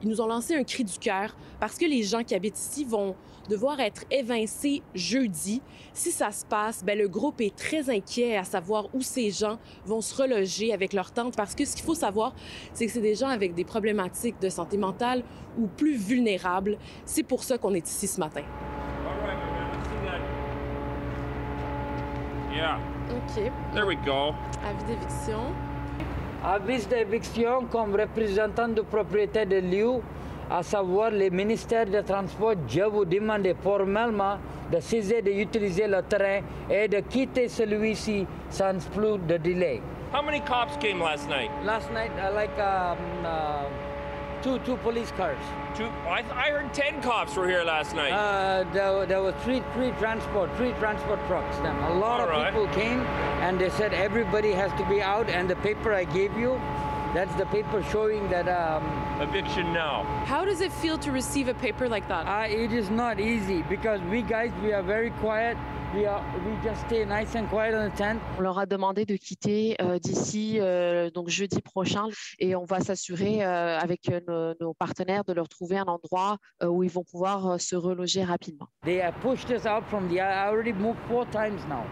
Ils 0.03 0.09
nous 0.09 0.21
ont 0.21 0.27
lancé 0.27 0.55
un 0.55 0.65
cri 0.65 0.85
du 0.85 0.99
cœur 0.99 1.37
parce 1.61 1.77
que 1.77 1.85
les 1.85 2.03
gens 2.03 2.25
qui 2.25 2.35
habitent 2.35 2.59
ici 2.59 2.85
vont 2.85 3.15
devoir 3.49 3.81
être 3.81 4.05
évincés 4.11 4.83
jeudi. 4.95 5.63
Si 5.93 6.11
ça 6.11 6.31
se 6.31 6.45
passe, 6.45 6.85
bien, 6.85 6.95
le 6.95 7.09
groupe 7.09 7.41
est 7.41 7.55
très 7.55 7.91
inquiet 7.91 8.37
à 8.37 8.45
savoir 8.45 8.87
où 8.95 9.01
ces 9.01 9.31
gens 9.31 9.59
vont 9.85 10.01
se 10.01 10.21
reloger 10.21 10.73
avec 10.73 10.93
leur 10.93 11.13
tente 11.13 11.37
parce 11.37 11.55
que 11.55 11.65
ce 11.65 11.75
qu'il 11.77 11.85
faut 11.85 11.95
savoir, 11.95 12.35
c'est 12.73 12.87
que 12.87 12.93
c'est 12.93 13.01
des 13.01 13.15
gens 13.15 13.29
avec 13.29 13.55
des 13.55 13.65
problématiques 13.65 14.41
de 14.41 14.49
santé 14.49 14.77
mentale 14.77 15.23
ou 15.59 15.67
plus 15.67 15.97
vulnérables. 15.97 16.79
C'est 17.05 17.23
pour 17.23 17.45
ça 17.45 17.59
qu'on 17.59 17.75
est 17.75 17.89
ici 17.89 18.07
ce 18.07 18.19
matin. 18.19 18.43
OK. 23.11 23.51
Avis 24.65 24.85
d'éviction. 24.85 25.53
Avis 26.45 26.87
d'éviction 26.89 27.67
comme 27.71 27.95
représentant 27.95 28.67
du 28.67 28.83
propriétaire 28.83 29.47
de 29.47 29.61
lieu, 29.61 30.01
à 30.51 30.65
savoir 30.65 31.13
le 31.13 31.31
ministère 31.31 31.87
des 31.87 32.03
Transports, 32.03 32.57
je 32.69 32.83
vous 32.83 33.05
demande 33.05 33.47
formellement 33.63 34.39
de 34.73 34.81
cesser 34.81 35.23
d'utiliser 35.23 35.87
le 35.87 36.03
terrain 36.03 36.41
et 36.69 36.89
de 36.89 36.99
quitter 36.99 37.47
celui-ci 37.49 38.27
sans 38.51 38.77
plus 38.91 39.19
de 39.19 39.37
délai. 39.37 39.81
How 40.13 40.21
many 40.21 40.41
cops 40.41 40.77
came 40.81 40.99
last 40.99 41.29
night? 41.29 41.51
Last 41.65 41.89
night, 41.93 42.11
I 42.19 42.31
like 42.35 42.59
um, 42.59 42.99
uh, 43.25 43.92
two 44.43 44.59
two 44.61 44.77
police 44.79 45.11
cars. 45.13 45.39
Two. 45.75 45.87
I, 46.07 46.25
I 46.35 46.51
heard 46.51 46.75
ten 46.75 47.01
cops 47.01 47.37
were 47.37 47.49
here 47.49 47.63
last 47.63 47.95
night. 47.95 48.13
Uh, 48.13 48.65
there, 48.73 49.07
there 49.07 49.23
were 49.23 49.33
three 49.45 49.63
three 49.75 49.91
transport 49.93 50.55
three 50.57 50.73
transport 50.75 51.21
trucks. 51.27 51.57
Then 51.59 51.77
a 51.77 51.95
lot 51.95 52.21
All 52.21 52.27
of 52.27 52.31
right. 52.31 52.53
people 52.53 52.67
came, 52.69 53.01
and 53.41 53.61
they 53.61 53.71
said 53.71 53.95
everybody 53.95 54.53
has 54.53 54.73
to 54.81 54.89
be 54.89 55.01
out. 55.01 55.29
And 55.31 55.49
the 55.49 55.57
paper 55.57 55.93
I 55.95 56.05
gave 56.05 56.37
you, 56.37 56.61
that's 57.15 57.35
the 57.37 57.47
paper 57.47 57.83
showing 57.91 58.29
that. 58.31 58.49
Um, 58.49 58.83
Eviction 59.21 59.73
now. 59.73 60.05
How 60.27 60.45
does 60.45 60.61
it 60.61 60.73
feel 60.73 60.99
to 60.99 61.11
receive 61.13 61.49
a 61.49 61.55
paper 61.55 61.89
like 61.89 62.09
that? 62.09 62.27
Uh, 62.27 62.49
it 62.49 62.73
is 62.73 62.91
not 62.91 63.21
easy 63.21 63.63
because 63.69 64.01
we 64.11 64.23
guys 64.23 64.51
we 64.63 64.73
are 64.73 64.83
very 64.83 65.11
quiet. 65.21 65.57
We 65.95 66.07
are 66.07 66.23
we 66.47 66.57
just 66.65 66.81
stay 66.87 67.05
nice 67.05 67.35
and 67.37 67.49
quiet 67.51 67.75
on 67.75 67.91
the 67.91 67.97
tent. 67.97 68.19
On 68.39 68.43
leur 68.43 68.59
a 68.59 68.65
demandé 68.67 69.05
de 69.05 69.17
quitter 69.17 69.77
euh, 69.81 69.99
d'ici 69.99 70.57
euh, 70.59 71.11
donc 71.11 71.29
jeudi 71.29 71.61
prochain 71.61 72.09
et 72.39 72.57
on 72.57 72.65
va 72.65 72.81
s'assurer 72.81 73.45
euh, 73.45 73.79
avec 73.79 74.09
euh, 74.09 74.21
nos, 74.27 74.55
nos 74.69 74.75
partenaires 74.75 75.23
de 75.25 75.35
leur 75.35 75.49
trouver 75.49 75.77
un 75.77 75.85
endroit 75.85 76.39
euh, 76.63 76.69
où 76.69 76.83
ils 76.83 76.91
vont 76.91 77.05
pouvoir 77.05 77.47
euh, 77.47 77.59
se 77.59 77.77
reloger 77.77 78.25
rapidement. 78.25 78.69
They 78.85 79.03
have 79.03 79.15
pushed 79.21 79.51
us 79.51 79.67
out 79.67 79.85
from 79.91 80.09
the. 80.09 80.15
I 80.19 80.47
already 80.49 80.73
moved 80.73 80.99
four 81.09 81.27
times 81.27 81.61
now. 81.69 81.85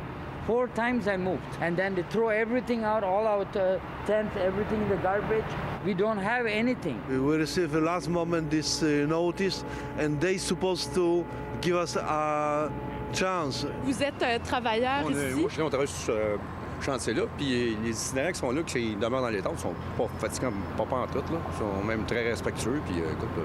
Four 0.50 0.66
times 0.74 1.06
I 1.06 1.16
moved, 1.16 1.44
and 1.62 1.76
then 1.76 1.94
they 1.94 2.02
throw 2.10 2.28
everything 2.30 2.82
out, 2.82 3.04
all 3.04 3.24
our 3.24 3.42
uh, 3.54 3.78
tents, 4.04 4.34
everything 4.36 4.82
in 4.82 4.88
the 4.88 4.96
garbage. 4.96 5.44
We 5.86 5.94
don't 5.94 6.18
have 6.18 6.44
anything. 6.46 6.98
We 7.08 7.36
received 7.36 7.70
the 7.70 7.80
last 7.80 8.08
moment 8.08 8.50
this 8.50 8.82
uh, 8.82 9.06
notice, 9.08 9.62
and 9.96 10.20
they 10.20 10.38
supposed 10.38 10.92
to 10.94 11.24
give 11.60 11.76
us 11.76 11.94
a 11.94 12.68
chance. 13.12 13.64
Vous 13.84 14.02
êtes 14.02 14.20
euh, 14.22 14.40
travailleur 14.40 15.04
On 15.06 15.10
est- 15.10 15.30
ici? 15.30 15.40
moi, 15.40 15.48
je 15.48 15.52
suis 15.52 15.60
là, 15.60 15.66
on 15.66 15.70
travaille 15.70 15.86
sur 15.86 16.14
ce 16.14 16.84
chantier-là, 16.84 17.22
puis 17.36 17.76
les 17.84 17.90
itinérants 17.90 18.32
qui 18.32 18.38
sont 18.40 18.50
là, 18.50 18.62
qui 18.64 18.96
demeurent 18.96 19.22
dans 19.22 19.28
les 19.28 19.42
tentes, 19.42 19.60
sont 19.60 19.74
pas 19.96 20.08
fatigants, 20.18 20.52
pas, 20.76 20.84
pas 20.84 20.96
en 20.96 21.06
tout, 21.06 21.18
là. 21.32 21.38
Ils 21.52 21.58
sont 21.60 21.84
même 21.86 22.04
très 22.06 22.24
respectueux, 22.28 22.80
puis 22.86 23.00
euh, 23.00 23.12
écoute, 23.12 23.28
euh, 23.38 23.42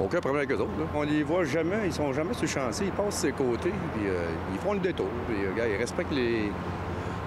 aucun 0.00 0.20
problème 0.20 0.44
avec 0.44 0.50
eux 0.50 0.60
autres. 0.62 0.78
là. 0.78 0.86
On 0.94 1.02
les 1.02 1.22
voit 1.22 1.44
jamais, 1.44 1.86
ils 1.86 1.92
sont 1.92 2.12
jamais 2.12 2.32
sur 2.34 2.42
le 2.42 2.48
chantier, 2.48 2.86
ils 2.86 2.92
passent 2.92 3.20
sur 3.20 3.26
les 3.28 3.32
côtés, 3.34 3.72
puis 3.94 4.06
euh, 4.06 4.26
ils 4.52 4.58
font 4.58 4.72
le 4.72 4.80
détour, 4.80 5.08
puis 5.28 5.44
euh, 5.44 5.54
gars, 5.54 5.68
ils 5.68 5.76
respectent 5.76 6.12
les, 6.12 6.50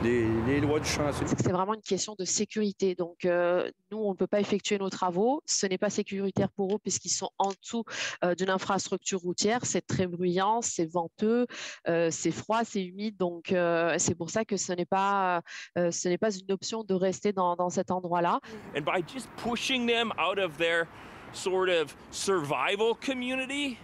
les, 0.04 0.28
les 0.48 0.60
lois 0.60 0.80
du 0.80 0.90
chantier. 0.90 1.26
C'est 1.28 1.52
vraiment 1.52 1.74
une 1.76 1.82
question 1.82 2.16
de 2.20 2.26
sécurité. 2.26 2.94
Donc, 2.94 3.24
euh, 3.26 3.70
nous, 3.92 4.00
on 4.00 4.12
ne 4.12 4.16
peut 4.16 4.28
pas 4.28 4.42
effectuer 4.42 4.78
nos 4.78 4.90
travaux. 4.90 5.42
Ce 5.46 5.66
n'est 5.66 5.78
pas 5.78 5.90
sécuritaire 5.90 6.50
pour 6.50 6.76
eux 6.76 6.80
puisqu'ils 6.82 7.10
sont 7.10 7.30
en 7.38 7.52
dessous 7.52 7.84
euh, 8.26 8.36
d'une 8.36 8.50
infrastructure 8.50 9.20
routière. 9.22 9.60
C'est 9.64 9.86
très 9.86 10.08
bruyant, 10.08 10.62
c'est 10.62 10.92
venteux, 10.92 11.48
euh, 11.88 12.10
c'est 12.12 12.32
froid, 12.32 12.66
c'est 12.66 12.84
humide. 12.84 13.16
Donc, 13.18 13.54
euh, 13.54 13.96
c'est 13.98 14.16
pour 14.16 14.30
ça 14.30 14.44
que 14.44 14.58
ce 14.58 14.74
n'est 14.74 14.86
pas, 14.86 15.42
euh, 15.78 15.90
ce 15.92 16.10
n'est 16.10 16.18
pas 16.18 16.36
une 16.36 16.52
option 16.52 16.84
de 16.84 16.94
rester 16.94 17.32
dans, 17.32 17.56
dans 17.56 17.70
cet 17.70 17.90
endroit-là. 17.90 18.40
And 18.76 18.82
by 18.82 19.02
just 19.08 19.30
pushing 19.38 19.88
them 19.88 20.12
out 20.20 20.38
of 20.38 20.58
their 20.58 20.88
sort 21.34 21.70
of 21.70 21.96
survival 22.12 22.96
community, 22.96 23.80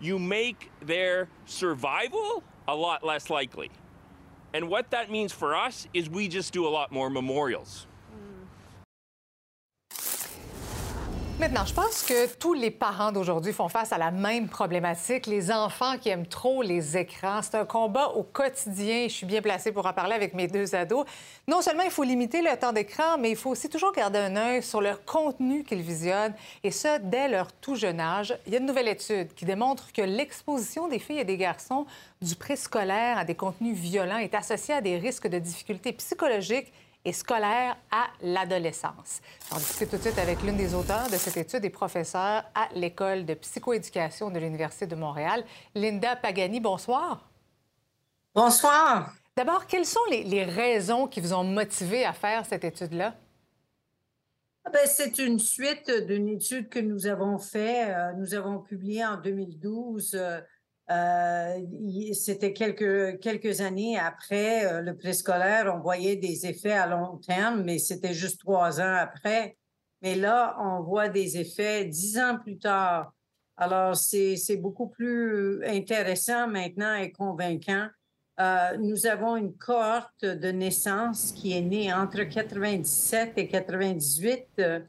you 0.00 0.18
make 0.18 0.70
their 0.82 1.28
survival 1.46 2.42
a 2.68 2.74
lot 2.74 3.04
less 3.04 3.30
likely. 3.30 3.70
And 4.52 4.68
what 4.68 4.90
that 4.90 5.10
means 5.10 5.32
for 5.32 5.56
us 5.56 5.88
is 5.92 6.08
we 6.08 6.28
just 6.28 6.52
do 6.52 6.66
a 6.66 6.70
lot 6.70 6.92
more 6.92 7.10
memorials. 7.10 7.86
Maintenant, 11.40 11.64
je 11.66 11.74
pense 11.74 12.04
que 12.04 12.32
tous 12.36 12.54
les 12.54 12.70
parents 12.70 13.10
d'aujourd'hui 13.10 13.52
font 13.52 13.68
face 13.68 13.92
à 13.92 13.98
la 13.98 14.12
même 14.12 14.46
problématique, 14.48 15.26
les 15.26 15.50
enfants 15.50 15.98
qui 15.98 16.08
aiment 16.08 16.28
trop 16.28 16.62
les 16.62 16.96
écrans. 16.96 17.42
C'est 17.42 17.56
un 17.56 17.64
combat 17.64 18.10
au 18.10 18.22
quotidien. 18.22 19.08
Je 19.08 19.14
suis 19.14 19.26
bien 19.26 19.42
placée 19.42 19.72
pour 19.72 19.84
en 19.84 19.92
parler 19.92 20.14
avec 20.14 20.34
mes 20.34 20.46
deux 20.46 20.76
ados. 20.76 21.04
Non 21.48 21.60
seulement 21.60 21.82
il 21.82 21.90
faut 21.90 22.04
limiter 22.04 22.40
le 22.40 22.56
temps 22.56 22.72
d'écran, 22.72 23.18
mais 23.18 23.30
il 23.30 23.36
faut 23.36 23.50
aussi 23.50 23.68
toujours 23.68 23.90
garder 23.92 24.20
un 24.20 24.36
œil 24.36 24.62
sur 24.62 24.80
le 24.80 24.92
contenu 25.06 25.64
qu'ils 25.64 25.82
visionnent, 25.82 26.34
et 26.62 26.70
ce, 26.70 27.00
dès 27.00 27.26
leur 27.26 27.52
tout 27.52 27.74
jeune 27.74 27.98
âge. 27.98 28.38
Il 28.46 28.52
y 28.52 28.56
a 28.56 28.60
une 28.60 28.66
nouvelle 28.66 28.88
étude 28.88 29.34
qui 29.34 29.44
démontre 29.44 29.92
que 29.92 30.02
l'exposition 30.02 30.86
des 30.86 31.00
filles 31.00 31.18
et 31.18 31.24
des 31.24 31.36
garçons 31.36 31.84
du 32.22 32.36
préscolaire 32.36 33.18
à 33.18 33.24
des 33.24 33.34
contenus 33.34 33.76
violents 33.76 34.18
est 34.18 34.34
associée 34.34 34.74
à 34.74 34.80
des 34.80 34.98
risques 34.98 35.26
de 35.26 35.40
difficultés 35.40 35.92
psychologiques 35.94 36.72
et 37.04 37.12
scolaire 37.12 37.76
à 37.90 38.06
l'adolescence. 38.22 39.20
On 39.52 39.56
discute 39.56 39.90
tout 39.90 39.96
de 39.96 40.02
suite 40.02 40.18
avec 40.18 40.42
l'une 40.42 40.56
des 40.56 40.74
auteurs 40.74 41.08
de 41.10 41.16
cette 41.16 41.36
étude 41.36 41.64
et 41.64 41.70
professeure 41.70 42.44
à 42.54 42.68
l'École 42.74 43.24
de 43.26 43.34
psychoéducation 43.34 44.30
de 44.30 44.38
l'Université 44.38 44.86
de 44.86 44.94
Montréal, 44.94 45.44
Linda 45.74 46.16
Pagani. 46.16 46.60
Bonsoir. 46.60 47.30
Bonsoir. 48.34 49.14
D'abord, 49.36 49.66
quelles 49.66 49.86
sont 49.86 50.04
les, 50.10 50.24
les 50.24 50.44
raisons 50.44 51.06
qui 51.08 51.20
vous 51.20 51.32
ont 51.32 51.44
motivé 51.44 52.04
à 52.04 52.12
faire 52.12 52.46
cette 52.46 52.64
étude-là? 52.64 53.14
Ah 54.64 54.70
ben, 54.70 54.86
c'est 54.86 55.18
une 55.18 55.38
suite 55.38 55.90
d'une 56.06 56.28
étude 56.28 56.68
que 56.70 56.78
nous 56.78 57.06
avons 57.06 57.38
fait. 57.38 57.92
euh, 57.94 58.12
nous 58.14 58.34
avons 58.34 58.60
publié 58.60 59.04
en 59.04 59.16
2012. 59.18 60.16
Euh, 60.90 61.60
C'était 62.12 62.52
quelques, 62.52 63.20
quelques 63.20 63.60
années 63.60 63.98
après 63.98 64.66
euh, 64.66 64.80
le 64.80 64.96
préscolaire. 64.96 65.72
On 65.74 65.80
voyait 65.80 66.16
des 66.16 66.46
effets 66.46 66.72
à 66.72 66.86
long 66.86 67.16
terme, 67.18 67.62
mais 67.62 67.78
c'était 67.78 68.14
juste 68.14 68.40
trois 68.40 68.80
ans 68.80 68.96
après. 68.96 69.56
Mais 70.02 70.16
là, 70.16 70.56
on 70.60 70.82
voit 70.82 71.08
des 71.08 71.38
effets 71.38 71.86
dix 71.86 72.18
ans 72.18 72.38
plus 72.38 72.58
tard. 72.58 73.12
Alors, 73.56 73.96
c'est 73.96 74.56
beaucoup 74.56 74.88
plus 74.88 75.64
intéressant 75.64 76.48
maintenant 76.48 76.94
et 76.96 77.12
convaincant. 77.12 77.88
Euh, 78.40 78.76
nous 78.78 79.06
avons 79.06 79.36
une 79.36 79.56
cohorte 79.56 80.24
de 80.24 80.48
naissance 80.48 81.30
qui 81.32 81.52
est 81.52 81.60
née 81.60 81.92
entre 81.92 82.24
97 82.24 83.34
et 83.36 83.46
98 83.46 84.44
euh, 84.58 84.80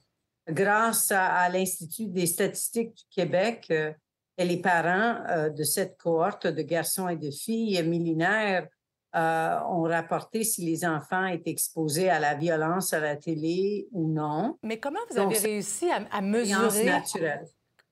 grâce 0.50 1.12
à 1.12 1.48
l'Institut 1.50 2.08
des 2.08 2.26
statistiques 2.26 2.96
du 2.96 3.04
Québec. 3.12 3.72
Et 4.38 4.46
les 4.46 4.58
parents 4.62 5.24
euh, 5.30 5.50
de 5.50 5.64
cette 5.64 5.98
cohorte 5.98 6.48
de 6.48 6.62
garçons 6.62 7.08
et 7.08 7.16
de 7.16 7.32
filles 7.32 7.82
millénaires 7.84 8.68
euh, 9.16 9.60
ont 9.70 9.84
rapporté 9.84 10.44
si 10.44 10.66
les 10.66 10.86
enfants 10.86 11.26
étaient 11.28 11.52
exposés 11.52 12.10
à 12.10 12.20
la 12.20 12.36
violence 12.36 12.92
à 12.94 13.00
la 13.00 13.16
télé 13.16 13.88
ou 13.92 14.08
non. 14.08 14.58
Mais 14.62 14.78
comment 14.78 15.00
vous 15.10 15.18
avez 15.18 15.38
réussi 15.38 15.90
à, 15.90 16.02
à 16.12 16.22
mesurer... 16.22 16.86
naturelle. 16.86 17.46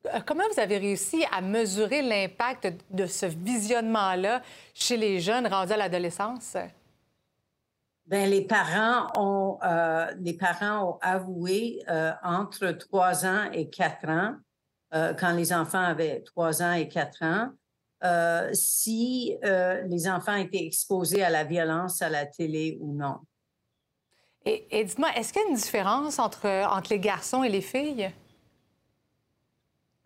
Euh, 0.08 0.20
Comment 0.26 0.44
vous 0.54 0.60
avez 0.60 0.78
réussi 0.78 1.24
à 1.32 1.42
mesurer 1.42 2.02
l'impact 2.02 2.74
de, 2.92 3.06
ce 3.06 3.26
visionnement-là 3.26 4.42
chez 4.74 4.98
les 4.98 5.20
jeunes 5.20 5.48
rendus 5.48 5.74
à 5.74 5.78
l'adolescence? 5.78 6.58
Ben, 8.06 8.30
les 8.30 8.46
parents 8.46 9.08
ont 9.16 9.60
euh, 9.64 10.12
les 10.20 10.34
parents 10.34 10.90
ont 10.90 10.98
avoué 11.02 11.82
euh, 11.88 12.12
entre 12.22 12.72
trois 12.72 13.26
ans 13.26 13.50
et 13.54 13.70
quatre 13.70 14.10
ans, 14.10 14.36
euh, 14.94 15.14
quand 15.14 15.34
les 15.34 15.54
enfants 15.54 15.84
avaient 15.84 16.22
trois 16.22 16.62
ans 16.62 16.74
et 16.74 16.88
quatre 16.88 17.24
ans, 17.24 17.50
euh, 18.04 18.50
si 18.54 19.38
euh, 19.46 19.82
les 19.84 20.08
enfants 20.10 20.36
étaient 20.36 20.66
exposés 20.66 21.24
à 21.24 21.30
la 21.30 21.44
violence 21.44 22.02
à 22.02 22.10
la 22.10 22.26
télé 22.26 22.78
ou 22.82 22.94
non. 22.94 23.18
Et, 24.46 24.68
et 24.72 24.84
dites-moi, 24.84 25.10
est-ce 25.16 25.32
qu'il 25.32 25.42
y 25.42 25.46
a 25.46 25.50
une 25.50 25.56
différence 25.56 26.20
entre, 26.20 26.48
entre 26.70 26.90
les 26.92 27.00
garçons 27.00 27.44
et 27.44 27.50
les 27.50 27.62
filles? 27.62 28.12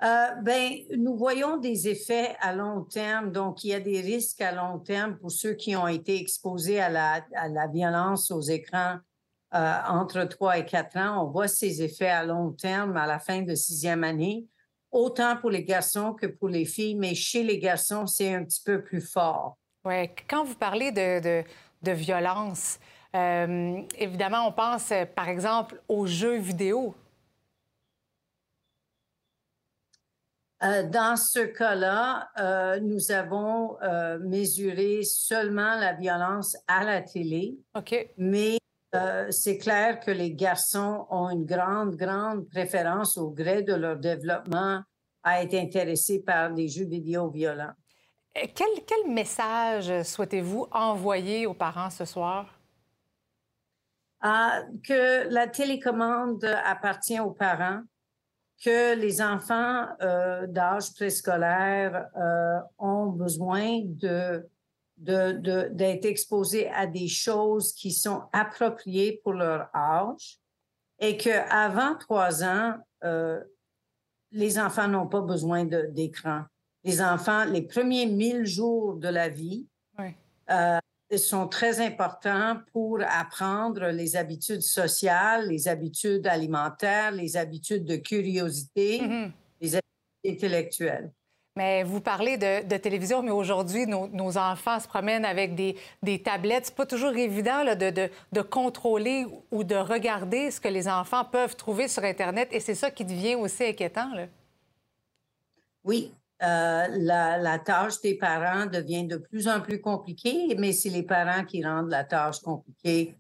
Euh, 0.04 0.28
ben, 0.44 0.74
nous 0.96 1.18
voyons 1.18 1.58
des 1.58 1.88
effets 1.88 2.36
à 2.40 2.54
long 2.54 2.84
terme. 2.84 3.32
Donc, 3.32 3.64
il 3.64 3.70
y 3.70 3.74
a 3.74 3.80
des 3.80 4.00
risques 4.00 4.42
à 4.42 4.52
long 4.52 4.78
terme 4.78 5.18
pour 5.18 5.32
ceux 5.32 5.54
qui 5.54 5.76
ont 5.76 5.88
été 5.88 6.20
exposés 6.20 6.80
à 6.80 6.90
la, 6.90 7.26
à 7.36 7.48
la 7.48 7.68
violence 7.68 8.30
aux 8.30 8.42
écrans 8.42 8.98
euh, 9.56 9.76
entre 9.88 10.24
3 10.24 10.60
et 10.60 10.66
4 10.66 10.98
ans. 10.98 11.26
On 11.26 11.32
voit 11.32 11.48
ces 11.48 11.82
effets 11.82 12.10
à 12.10 12.24
long 12.24 12.52
terme 12.52 12.96
à 12.96 13.08
la 13.08 13.18
fin 13.18 13.42
de 13.42 13.56
sixième 13.56 14.04
année, 14.04 14.46
autant 14.98 15.38
pour 15.38 15.52
les 15.52 15.64
garçons 15.64 16.14
que 16.14 16.26
pour 16.26 16.50
les 16.50 16.66
filles, 16.66 16.96
mais 16.96 17.14
chez 17.14 17.44
les 17.44 17.60
garçons, 17.60 18.08
c'est 18.08 18.34
un 18.34 18.44
petit 18.44 18.62
peu 18.66 18.84
plus 18.84 19.02
fort. 19.02 19.58
Oui, 19.86 20.10
quand 20.28 20.44
vous 20.44 20.56
parlez 20.56 20.92
de, 20.92 21.22
de, 21.22 21.44
de 21.84 21.92
violence, 21.92 22.80
euh, 23.16 23.82
évidemment, 23.98 24.48
on 24.48 24.52
pense, 24.52 24.92
euh, 24.92 25.06
par 25.06 25.30
exemple, 25.30 25.82
aux 25.88 26.08
jeux 26.08 26.38
vidéo. 26.38 26.96
Euh, 30.64 30.84
dans 30.90 31.16
ce 31.16 31.40
cas-là, 31.40 32.30
euh, 32.40 32.80
nous 32.80 33.12
avons 33.12 33.78
mesuré 34.22 35.04
seulement 35.04 35.76
la 35.76 35.94
violence 35.94 36.58
à 36.68 36.84
la 36.84 37.02
télé. 37.02 37.56
OK. 37.76 38.10
Mais 38.18 38.58
euh, 38.98 39.32
c'est 39.32 39.58
clair 39.58 40.00
que 40.00 40.12
les 40.12 40.34
garçons 40.34 41.06
ont 41.10 41.30
une 41.30 41.46
grande, 41.46 41.96
grande 41.96 42.48
préférence 42.50 43.18
au 43.18 43.30
gré 43.30 43.62
de 43.62 43.74
leur 43.74 43.98
développement 43.98 44.82
à 45.24 45.44
être 45.44 45.56
intéressés 45.56 46.24
par 46.24 46.50
les 46.50 46.68
jeux 46.68 46.86
vidéo 46.86 47.30
violents. 47.30 47.74
quel, 48.34 48.68
quel 48.86 49.12
message 49.12 50.04
souhaitez-vous 50.04 50.68
envoyer 50.72 51.46
aux 51.48 51.54
parents 51.54 51.90
ce 51.90 52.06
soir? 52.06 52.58
Ah, 54.22 54.62
que 54.84 55.30
la 55.30 55.48
télécommande 55.48 56.44
appartient 56.66 57.20
aux 57.20 57.32
parents, 57.32 57.82
que 58.64 58.96
les 58.96 59.22
enfants 59.22 59.86
euh, 60.02 60.48
d'âge 60.48 60.94
préscolaire 60.96 62.08
euh, 62.18 62.60
ont 62.80 63.08
besoin 63.08 63.82
de 63.84 64.48
d'être 64.98 65.42
de, 65.76 66.08
exposés 66.08 66.70
à 66.70 66.88
des 66.88 67.08
choses 67.08 67.74
qui 67.74 67.92
sont 67.92 68.24
appropriées 68.34 69.22
pour 69.24 69.34
leur 69.34 69.70
âge 69.76 70.40
et 71.00 71.18
qu'avant 71.18 71.96
trois 71.96 72.44
ans, 72.44 72.76
euh, 73.04 73.40
les 74.32 74.60
enfants 74.60 74.88
n'ont 74.88 75.08
pas 75.08 75.22
besoin 75.22 75.66
d'écran. 75.66 76.44
Les 76.84 77.02
enfants, 77.02 77.46
les 77.46 77.62
premiers 77.62 78.06
mille 78.06 78.46
jours 78.46 78.96
de 78.96 79.08
la 79.08 79.30
vie, 79.30 79.68
euh, 80.50 80.80
sont 81.18 81.48
très 81.48 81.80
importants 81.80 82.60
pour 82.74 83.00
apprendre 83.02 83.88
les 83.88 84.16
habitudes 84.16 84.62
sociales, 84.62 85.48
les 85.48 85.68
habitudes 85.68 86.28
alimentaires, 86.28 87.12
les 87.12 87.38
habitudes 87.38 87.86
de 87.86 87.96
curiosité, 87.96 89.00
mm-hmm. 89.00 89.32
les 89.62 89.76
habitudes 89.76 90.44
intellectuelles. 90.44 91.12
Mais 91.58 91.82
vous 91.82 92.02
parlez 92.02 92.38
de, 92.38 92.78
télévision, 92.78 93.24
mais 93.24 93.32
aujourd'hui, 93.32 93.88
nos, 93.88 94.38
enfants 94.38 94.80
se 94.80 94.88
promènent 94.88 95.26
avec 95.26 95.56
des, 95.56 95.76
des 96.04 96.22
tablettes. 96.22 96.68
C'est 96.68 96.76
pas 96.76 96.86
toujours 96.86 97.16
évident 97.16 97.66
de, 97.66 98.10
de, 98.32 98.42
contrôler 98.44 99.26
ou 99.50 99.64
de 99.64 99.74
regarder 99.74 100.52
ce 100.52 100.62
que 100.62 100.68
les 100.68 100.88
enfants 100.88 101.26
peuvent 101.26 101.56
trouver 101.56 101.88
sur 101.88 102.04
Internet, 102.04 102.50
et 102.52 102.60
c'est 102.60 102.76
ça 102.76 102.92
qui 102.92 103.04
devient 103.04 103.34
aussi 103.34 103.64
inquiétant. 103.66 104.14
Là. 104.14 104.28
Oui, 105.84 106.12
euh, 106.44 106.88
la, 106.92 107.58
tâche 107.58 108.02
des 108.02 108.14
parents 108.14 108.68
devient 108.68 109.08
de 109.08 109.18
plus 109.18 109.48
en 109.48 109.60
plus 109.60 109.82
compliquée, 109.82 110.56
mais 110.60 110.74
c'est 110.74 110.90
les 110.90 111.02
parents 111.02 111.44
qui 111.44 111.66
rendent 111.66 111.90
la 111.90 112.04
tâche 112.04 112.40
compliquée. 112.40 113.16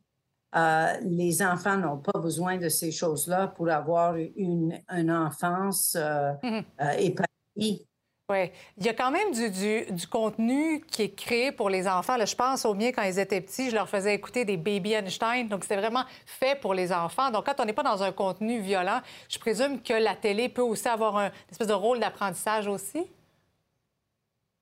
Euh, 0.55 0.93
les 1.01 1.41
enfants 1.41 1.77
n'ont 1.77 1.97
pas 1.97 2.19
besoin 2.19 2.57
de 2.57 2.69
ces 2.69 2.91
choses-là 2.91 3.47
pour 3.47 3.67
avoir 3.69 4.15
une, 4.15 4.79
une 4.89 5.11
enfance 5.11 5.97
euh, 5.99 6.33
mhm. 6.43 6.63
épanouie. 6.99 7.88
Oui. 8.30 8.51
Il 8.78 8.86
y 8.86 8.89
a 8.89 8.93
quand 8.93 9.09
même 9.09 9.32
du, 9.32 9.89
du, 9.89 10.07
contenu 10.07 10.82
qui 10.91 11.03
est 11.03 11.15
créé 11.15 11.53
pour 11.53 11.69
les 11.69 11.88
enfants. 11.88 12.17
Là, 12.17 12.25
je 12.25 12.36
pense 12.36 12.65
au 12.65 12.73
mien 12.73 12.91
quand 12.91 13.03
ils 13.03 13.19
étaient 13.19 13.39
petits, 13.39 13.69
je 13.69 13.75
leur 13.75 13.88
faisais 13.88 14.13
écouter 14.13 14.43
des 14.43 14.57
Baby 14.57 14.93
Einstein. 14.93 15.47
Donc, 15.47 15.63
c'était 15.63 15.78
vraiment 15.78 16.03
fait 16.25 16.59
pour 16.59 16.73
les 16.73 16.91
enfants. 16.91 17.32
Donc, 17.32 17.45
quand 17.45 17.57
on 17.59 17.65
n'est 17.65 17.71
pas 17.71 17.84
dans 17.84 18.03
un 18.03 18.11
contenu 18.11 18.59
violent, 18.59 18.99
je 19.30 19.39
présume 19.39 19.82
que 19.82 19.93
la 19.93 20.13
télé 20.13 20.49
peut 20.49 20.61
aussi 20.61 20.89
avoir 20.89 21.15
un 21.15 21.32
espèce 21.49 21.69
de 21.69 21.73
rôle 21.73 22.01
d'apprentissage 22.01 22.67
aussi. 22.67 23.07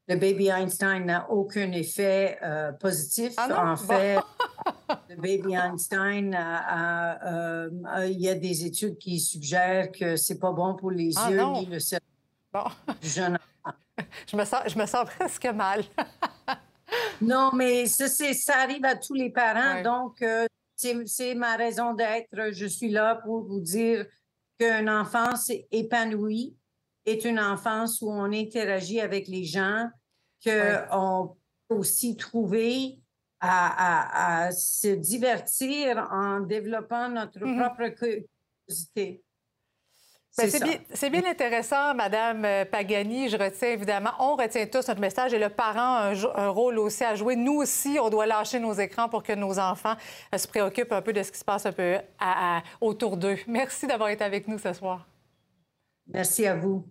Le 0.08 0.18
Baby 0.18 0.50
Einstein 0.50 1.06
n'a 1.06 1.28
aucun 1.32 1.72
effet 1.72 2.38
euh, 2.44 2.72
positif. 2.74 3.34
Ah 3.38 3.72
en 3.72 3.76
fait, 3.76 4.20
le 5.10 5.16
Baby 5.16 5.56
Einstein, 5.56 6.38
euh, 6.38 7.70
il 8.12 8.22
y 8.22 8.30
a 8.30 8.36
des 8.36 8.64
études 8.64 9.00
qui 9.00 9.20
suggèrent 9.20 9.92
que 9.92 10.16
c'est 10.18 10.38
pas 10.38 10.52
bon 10.52 10.76
pour 10.76 10.92
les 10.92 11.14
ah 11.18 11.32
yeux 11.32 11.44
ni 11.54 11.66
le 11.66 11.80
cerveau 11.80 12.06
du 13.02 13.10
jeune. 13.10 13.40
je, 14.28 14.36
me 14.36 14.46
sens, 14.46 14.62
je 14.68 14.78
me 14.78 14.86
sens 14.86 15.06
presque 15.18 15.46
mal. 15.46 15.84
non, 17.22 17.52
mais 17.54 17.86
ça, 17.88 18.08
ça 18.08 18.58
arrive 18.60 18.86
à 18.86 18.96
tous 18.96 19.14
les 19.14 19.30
parents. 19.30 19.82
Donc, 19.82 20.22
euh, 20.22 20.46
c'est 20.76 21.36
ma 21.36 21.56
raison 21.56 21.94
d'être. 21.94 22.52
Je 22.52 22.66
suis 22.66 22.90
là 22.90 23.16
pour 23.16 23.46
vous 23.46 23.62
dire 23.62 24.06
qu'une 24.60 24.90
enfance 24.90 25.52
épanouie 25.72 26.56
est 27.06 27.24
une 27.26 27.40
enfance 27.40 28.02
où 28.02 28.10
on 28.10 28.32
interagit 28.32 29.00
avec 29.00 29.28
les 29.28 29.44
gens, 29.44 29.90
qu'on 30.44 31.36
peut 31.68 31.76
aussi 31.76 32.18
trouver 32.18 33.00
à, 33.40 34.50
se 34.52 34.88
divertir 34.88 36.08
en 36.12 36.40
développant 36.40 37.10
notre 37.10 37.40
mm-hmm. 37.40 37.60
propre 37.60 37.88
curiosité. 37.90 39.24
Ben, 40.38 40.50
c'est 40.94 41.10
bien, 41.10 41.26
intéressant, 41.26 41.94
Madame 41.94 42.44
euh, 42.44 42.66
Pagani. 42.66 43.30
Je 43.30 43.38
retiens 43.38 43.70
évidemment, 43.70 44.10
on 44.20 44.36
retient 44.36 44.66
tous 44.66 44.86
notre 44.90 45.00
message 45.00 45.34
et 45.34 45.40
le 45.40 45.48
parent 45.48 45.96
a 45.96 46.14
un, 46.36 46.50
rôle 46.50 46.78
aussi 46.80 47.06
à 47.06 47.16
jouer. 47.16 47.38
Nous 47.38 47.54
aussi, 47.54 47.98
on 48.02 48.10
doit 48.10 48.26
lâcher 48.26 48.60
nos 48.60 48.74
écrans 48.74 49.08
pour 49.08 49.24
que 49.24 49.32
nos 49.32 49.58
enfants 49.60 49.96
euh, 50.34 50.38
se 50.38 50.46
préoccupent 50.46 50.92
un 50.92 51.02
peu 51.02 51.14
de 51.14 51.24
ce 51.24 51.32
qui 51.32 51.40
se 51.40 51.46
passe 51.46 51.66
un 51.66 51.72
peu 51.72 52.00
autour 52.82 53.16
d'eux. 53.16 53.38
Merci 53.48 53.88
d'avoir 53.88 54.10
été 54.10 54.26
avec 54.26 54.50
nous 54.50 54.60
ce 54.60 54.74
soir. 54.74 55.08
Merci 56.08 56.46
à 56.46 56.56
vous. 56.56 56.86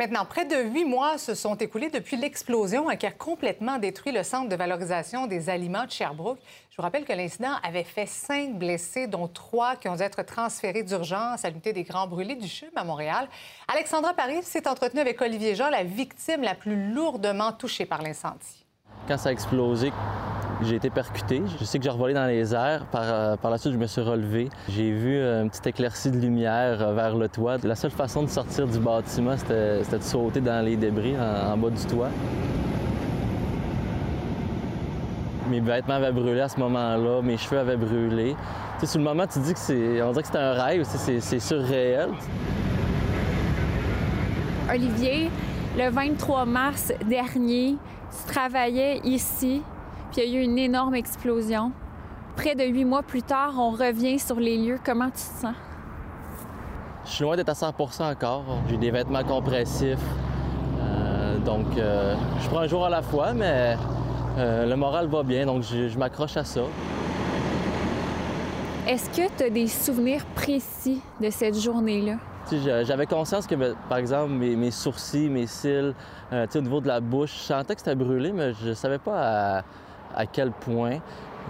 Maintenant, 0.00 0.24
près 0.24 0.46
de 0.46 0.56
huit 0.56 0.86
mois 0.86 1.18
se 1.18 1.34
sont 1.34 1.56
écoulés 1.56 1.90
depuis 1.90 2.16
l'explosion 2.16 2.86
qui 2.96 3.04
a 3.04 3.10
complètement 3.10 3.76
détruit 3.76 4.12
le 4.12 4.22
centre 4.22 4.48
de 4.48 4.56
valorisation 4.56 5.26
des 5.26 5.50
aliments 5.50 5.84
de 5.84 5.90
Sherbrooke. 5.90 6.38
Je 6.70 6.76
vous 6.78 6.82
rappelle 6.82 7.04
que 7.04 7.12
l'incident 7.12 7.52
avait 7.62 7.84
fait 7.84 8.06
cinq 8.06 8.58
blessés, 8.58 9.08
dont 9.08 9.28
trois 9.28 9.76
qui 9.76 9.90
ont 9.90 9.96
dû 9.96 10.02
être 10.02 10.22
transférés 10.22 10.84
d'urgence 10.84 11.44
à 11.44 11.50
l'unité 11.50 11.74
des 11.74 11.82
Grands 11.82 12.06
Brûlés 12.06 12.36
du 12.36 12.48
CHUM 12.48 12.70
à 12.76 12.84
Montréal. 12.84 13.28
Alexandra 13.68 14.14
Paris 14.14 14.42
s'est 14.42 14.66
entretenue 14.66 15.02
avec 15.02 15.20
Olivier 15.20 15.54
Jean, 15.54 15.68
la 15.68 15.84
victime 15.84 16.40
la 16.40 16.54
plus 16.54 16.94
lourdement 16.94 17.52
touchée 17.52 17.84
par 17.84 18.00
l'incendie. 18.00 18.59
Quand 19.08 19.16
ça 19.16 19.30
a 19.30 19.32
explosé, 19.32 19.92
j'ai 20.62 20.76
été 20.76 20.90
percuté. 20.90 21.42
Je 21.58 21.64
sais 21.64 21.78
que 21.78 21.84
j'ai 21.84 21.90
revolé 21.90 22.14
dans 22.14 22.26
les 22.26 22.54
airs. 22.54 22.84
Par, 22.86 23.02
euh, 23.04 23.36
la 23.42 23.58
suite, 23.58 23.72
je 23.72 23.78
me 23.78 23.86
suis 23.86 24.02
relevé. 24.02 24.48
J'ai 24.68 24.90
vu 24.92 25.16
une 25.16 25.48
petite 25.48 25.66
éclaircie 25.66 26.10
de 26.10 26.18
lumière 26.18 26.82
euh, 26.82 26.94
vers 26.94 27.16
le 27.16 27.28
toit. 27.28 27.56
La 27.62 27.74
seule 27.74 27.90
façon 27.90 28.22
de 28.22 28.28
sortir 28.28 28.66
du 28.66 28.78
bâtiment, 28.78 29.36
c'était 29.36 29.98
de 29.98 30.02
sauter 30.02 30.40
dans 30.40 30.64
les 30.64 30.76
débris 30.76 31.14
en, 31.16 31.56
bas 31.56 31.70
du 31.70 31.84
toit. 31.86 32.10
Mes 35.48 35.60
vêtements 35.60 35.94
avaient 35.94 36.12
brûlé 36.12 36.40
à 36.40 36.48
ce 36.48 36.60
moment-là, 36.60 37.22
mes 37.22 37.36
cheveux 37.36 37.58
avaient 37.58 37.76
brûlé. 37.76 38.36
Tu 38.78 38.86
sais, 38.86 38.92
sur 38.92 38.98
le 38.98 39.04
moment, 39.04 39.26
tu 39.26 39.40
dis 39.40 39.52
que 39.52 39.58
c'est. 39.58 40.00
On 40.02 40.10
dirait 40.10 40.22
que 40.22 40.26
c'était 40.28 40.38
un 40.38 40.52
rêve, 40.52 40.84
c'est 40.84 41.40
surréel. 41.40 42.10
Olivier, 44.72 45.30
le 45.76 45.90
23 45.90 46.44
mars 46.44 46.92
dernier, 47.04 47.76
tu 48.10 48.32
travaillais 48.32 49.00
ici 49.04 49.62
puis 50.10 50.22
il 50.22 50.32
y 50.32 50.36
a 50.36 50.40
eu 50.40 50.42
une 50.42 50.58
énorme 50.58 50.94
explosion. 50.94 51.70
Près 52.36 52.54
de 52.54 52.64
huit 52.64 52.84
mois 52.84 53.02
plus 53.02 53.22
tard, 53.22 53.54
on 53.58 53.70
revient 53.70 54.18
sur 54.18 54.40
les 54.40 54.56
lieux. 54.56 54.78
Comment 54.84 55.06
tu 55.06 55.12
te 55.12 55.40
sens? 55.40 55.54
Je 57.04 57.10
suis 57.10 57.24
loin 57.24 57.36
d'être 57.36 57.48
à 57.48 57.52
100% 57.52 58.10
encore. 58.10 58.44
J'ai 58.68 58.76
des 58.76 58.90
vêtements 58.90 59.22
compressifs. 59.22 59.98
Euh, 60.80 61.38
donc, 61.38 61.66
euh, 61.76 62.14
je 62.40 62.48
prends 62.48 62.60
un 62.60 62.66
jour 62.66 62.84
à 62.84 62.90
la 62.90 63.02
fois, 63.02 63.32
mais 63.32 63.76
euh, 64.38 64.66
le 64.66 64.76
moral 64.76 65.06
va 65.06 65.22
bien, 65.22 65.46
donc 65.46 65.62
je, 65.62 65.96
m'accroche 65.96 66.36
à 66.36 66.44
ça. 66.44 66.62
Est-ce 68.86 69.10
que 69.10 69.28
tu 69.36 69.44
as 69.44 69.50
des 69.50 69.68
souvenirs 69.68 70.24
précis 70.34 71.00
de 71.20 71.30
cette 71.30 71.58
journée-là? 71.58 72.16
J'avais 72.82 73.06
conscience 73.06 73.46
que, 73.46 73.54
ben, 73.54 73.74
par 73.88 73.98
exemple, 73.98 74.32
mes, 74.32 74.70
sourcils, 74.70 75.28
mes 75.28 75.46
cils, 75.46 75.94
au 76.32 76.60
niveau 76.60 76.80
de 76.80 76.88
la 76.88 77.00
bouche, 77.00 77.32
je 77.32 77.42
sentais 77.44 77.74
que 77.74 77.80
c'était 77.80 77.94
brûlé, 77.94 78.32
mais 78.32 78.52
je 78.54 78.72
savais 78.72 78.98
pas 78.98 79.62
à, 80.14 80.26
quel 80.26 80.50
point. 80.50 80.98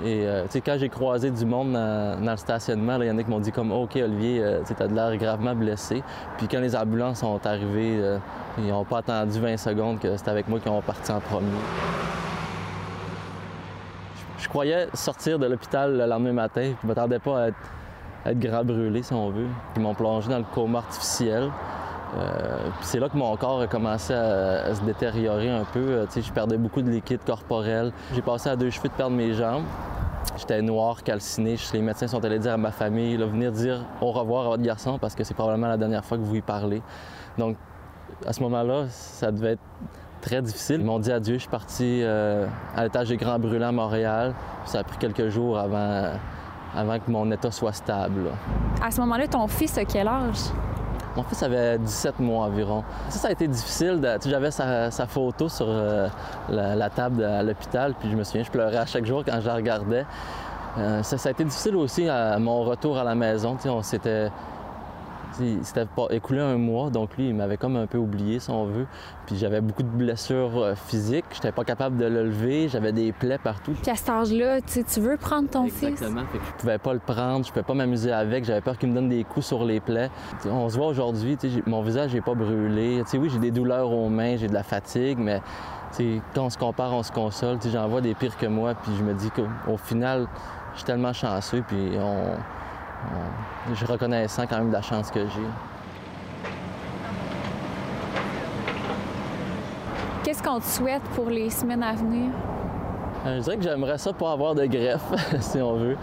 Et 0.05 0.27
euh, 0.27 0.47
quand 0.65 0.77
j'ai 0.79 0.89
croisé 0.89 1.31
du 1.31 1.45
monde 1.45 1.73
dans, 1.73 2.31
le 2.31 2.37
stationnement, 2.37 2.97
il 3.01 3.09
y 3.09 3.11
en 3.11 3.19
a 3.19 3.23
qui 3.23 3.31
m'ont 3.31 3.41
dit 3.41 3.53
comme 3.53 3.73
OK 3.73 3.97
Olivier, 3.97 4.41
euh, 4.43 4.61
tu 4.67 4.83
as 4.83 4.89
de 4.89 4.95
l'air 4.95 5.15
gravement 5.17 5.55
blessé. 5.55 6.03
Puis 6.39 6.49
quand 6.49 6.61
les 6.61 6.75
ambulances 6.75 7.21
sont 7.21 7.45
arrivées, 7.45 7.99
euh, 8.01 8.19
ils 8.59 8.69
n'ont 8.69 8.85
pas 8.85 8.99
attendu 8.99 9.39
20 9.39 9.57
secondes 9.57 9.99
que 9.99 10.17
c'était 10.17 10.31
avec 10.31 10.49
moi 10.49 10.59
qu'ils 10.61 10.71
ont 10.71 10.81
parti 10.81 11.11
en 11.11 11.21
premier. 11.21 11.49
Je, 14.39 14.49
croyais 14.49 14.89
sortir 14.95 15.39
de 15.39 15.47
l'hôpital 15.47 15.97
le 15.97 16.07
lendemain 16.07 16.33
matin, 16.33 16.73
je 16.81 16.87
ne 16.87 16.89
m'attendais 16.89 17.19
pas 17.19 17.43
à 17.43 17.49
être, 17.49 17.59
être 18.27 18.39
grand 18.39 18.65
brûlé, 18.65 19.03
si 19.03 19.13
on 19.13 19.31
veut. 19.31 19.49
Ils 19.77 19.83
m'ont 19.83 19.95
plongé 19.95 20.29
dans 20.29 20.39
le 20.39 20.45
coma 20.55 20.79
artificiel. 20.79 21.51
Euh, 22.17 22.69
c'est 22.81 22.99
là 22.99 23.09
que 23.09 23.17
mon 23.17 23.37
corps 23.37 23.61
a 23.61 23.67
commencé 23.67 24.13
à, 24.13 24.75
se 24.75 24.83
détériorer 24.83 25.49
un 25.49 25.65
peu. 25.65 25.81
Euh, 25.81 26.07
je 26.15 26.33
perdais 26.33 26.57
beaucoup 26.57 26.83
de 26.83 26.91
liquide 26.91 27.21
corporel. 27.25 27.93
J'ai 28.15 28.23
passé 28.23 28.49
à 28.49 28.57
deux 28.57 28.71
cheveux 28.71 28.89
de 28.89 28.95
perdre 28.95 29.17
mes 29.17 29.33
jambes. 29.33 29.65
J'étais 30.37 30.61
noir, 30.61 31.03
calciné. 31.03 31.57
Les 31.73 31.81
médecins 31.81 32.09
sont 32.09 32.25
allés 32.25 32.39
dire 32.39 32.53
à 32.53 32.57
ma 32.57 32.73
famille, 32.73 33.17
venir 33.17 33.53
dire 33.53 33.85
au 34.01 34.11
revoir 34.11 34.47
à 34.47 34.49
votre 34.51 34.63
garçon 34.63 34.99
parce 34.99 35.15
que 35.15 35.25
c'est 35.25 35.35
probablement 35.35 35.69
la 35.69 35.77
dernière 35.77 36.05
fois 36.05 36.19
que 36.19 36.23
vous 36.23 36.37
y 36.37 36.41
parlez. 36.41 36.83
Donc, 37.39 37.57
à 38.27 38.33
ce 38.33 38.43
moment-là, 38.43 38.87
ça 38.89 39.31
devait 39.33 39.53
être 39.53 39.63
très 40.21 40.43
difficile. 40.43 40.81
Ils 40.81 40.87
m'ont 40.87 40.99
dit 40.99 41.13
adieu. 41.13 41.35
Je 41.35 41.41
suis 41.41 41.49
parti 41.49 42.01
euh, 42.03 42.47
à 42.77 42.85
l'étage 42.85 43.09
des 43.09 43.17
Grands 43.17 43.39
Brûlants 43.39 43.69
à 43.69 43.73
Montréal. 43.73 44.35
Ça 44.67 44.81
a 44.81 44.85
pris 44.85 44.99
quelques 44.99 45.29
jours 45.29 45.59
avant, 45.59 46.11
avant 46.77 46.99
que 46.99 47.11
mon 47.11 47.31
état 47.31 47.51
soit 47.51 47.73
stable. 47.73 48.31
À 48.83 48.91
ce 48.91 49.01
moment-là, 49.01 49.27
ton 49.29 49.47
fils 49.47 49.77
a 49.79 49.85
quel 49.85 50.09
âge? 50.09 50.51
Mon 51.17 51.25
fils 51.25 51.43
avait 51.43 51.79
17 51.79 52.21
mois 52.21 52.47
environ. 52.47 52.85
Ça, 53.09 53.19
ça 53.19 53.29
a 53.29 53.33
été 53.33 53.49
difficile. 53.49 54.01
J'avais 54.25 54.51
sa, 54.51 54.91
photo 55.07 55.49
sur 55.49 55.67
euh, 55.69 56.09
la, 56.49 56.91
table 56.91 57.25
à 57.25 57.43
l'hôpital, 57.43 57.95
puis 57.99 58.11
je 58.11 58.17
me 58.17 58.23
souviens, 58.23 58.45
je 58.45 58.51
pleurais 58.51 58.77
à 58.77 58.87
chaque 58.87 59.05
jour 59.05 59.25
quand 59.25 59.41
je 59.41 59.47
la 59.47 59.55
regardais. 59.55 60.07
Euh, 60.79 61.03
ça, 61.03 61.17
a 61.29 61.33
été 61.33 61.43
difficile 61.43 61.75
aussi 61.75 62.09
à 62.09 62.39
mon 62.39 62.63
retour 62.63 62.97
à 62.97 63.05
la 63.05 63.17
maison. 63.17 63.57
on 63.65 63.83
s'était 63.83 64.31
C'était 65.63 65.87
pas 65.87 66.07
écoulé 66.11 66.41
un 66.41 66.57
mois, 66.57 66.91
donc 66.91 67.17
lui, 67.17 67.29
il 67.29 67.35
m'avait 67.35 67.57
comme 67.57 67.77
un 67.77 67.87
peu 67.87 67.99
oublié, 67.99 68.41
si 68.41 68.51
on 68.51 68.65
veut. 68.67 68.87
Puis 69.27 69.37
j'avais 69.37 69.61
beaucoup 69.61 69.83
de 69.83 69.89
blessures 69.89 70.59
euh, 70.59 70.75
physiques. 70.75 71.25
J'étais 71.33 71.53
pas 71.53 71.65
capable 71.65 71.97
de 71.97 72.05
le 72.07 72.25
lever. 72.25 72.69
J'avais 72.69 72.93
des 72.93 73.13
plaies 73.13 73.39
partout. 73.39 73.73
Puis 73.81 73.91
à 73.91 73.95
cet 73.95 74.09
âge-là, 74.11 74.61
tu 74.63 75.01
veux 75.01 75.17
prendre 75.17 75.49
ton 75.49 75.65
fils? 75.67 75.83
Exactement. 75.85 76.23
Fait 76.33 76.39
que 76.39 76.45
je 76.45 76.53
pouvais 76.61 76.79
pas 76.79 76.93
le 76.93 76.99
prendre. 76.99 77.45
Je 77.47 77.51
pouvais 77.51 77.63
pas 77.63 77.75
m'amuser 77.75 78.13
avec. 78.13 78.45
J'avais 78.45 78.61
peur 78.61 78.77
qu'il 78.77 78.89
me 78.91 78.95
donne 78.95 79.09
des 79.09 79.25
coups 79.25 79.47
sur 79.47 79.65
les 79.65 79.81
plaies. 79.81 80.11
On 80.47 80.69
se 80.69 80.77
voit 80.77 80.89
aujourd'hui, 80.89 81.39
mon 81.67 81.83
visage 81.83 82.13
n'est 82.15 82.21
pas 82.21 82.35
brûlé. 82.35 83.01
Tu 83.05 83.11
sais, 83.11 83.19
oui, 83.19 83.31
j'ai 83.33 83.39
des 83.39 83.51
douleurs 83.51 83.91
aux 83.91 84.09
mains, 84.09 84.37
j'ai 84.37 84.49
de 84.49 84.55
la 84.55 84.63
fatigue, 84.65 85.19
mais 85.19 85.41
quand 86.35 86.45
on 86.45 86.51
se 86.51 86.59
compare, 86.59 86.93
on 86.93 87.03
se 87.03 87.13
console. 87.13 87.59
J'en 87.73 87.89
vois 87.89 88.01
des 88.01 88.15
pires 88.15 88.37
que 88.37 88.47
moi, 88.47 88.75
puis 88.75 88.93
je 88.99 89.03
me 89.03 89.15
dis 89.15 89.31
qu'au 89.31 89.77
final, 89.77 90.27
je 90.73 90.79
suis 90.79 90.87
tellement 90.87 91.13
chanceux, 91.13 91.63
puis 91.67 91.91
on- 91.99 92.37
je 93.69 93.75
suis 93.75 93.87
reconnaissant 93.87 94.47
quand 94.47 94.59
même 94.59 94.69
de 94.69 94.75
la 94.75 94.83
chance 94.83 95.11
que 95.11 95.21
j'ai. 95.21 95.47
Qu'est-ce 100.23 100.43
qu'on 100.43 100.61
te 100.61 100.65
souhaite 100.65 101.03
pour 101.15 101.31
les 101.31 101.51
semaines 101.51 101.83
à 101.83 101.95
venir? 101.95 102.31
Euh, 103.27 103.39
Je 103.39 103.43
dirais 103.43 103.57
que 103.57 103.63
j'aimerais 103.63 103.99
ça 103.99 104.13
pas 104.13 104.33
avoir 104.33 104.55
de 104.55 104.67
greffe, 104.67 105.13
si 105.41 105.61
on 105.61 105.75
veut. 105.77 105.97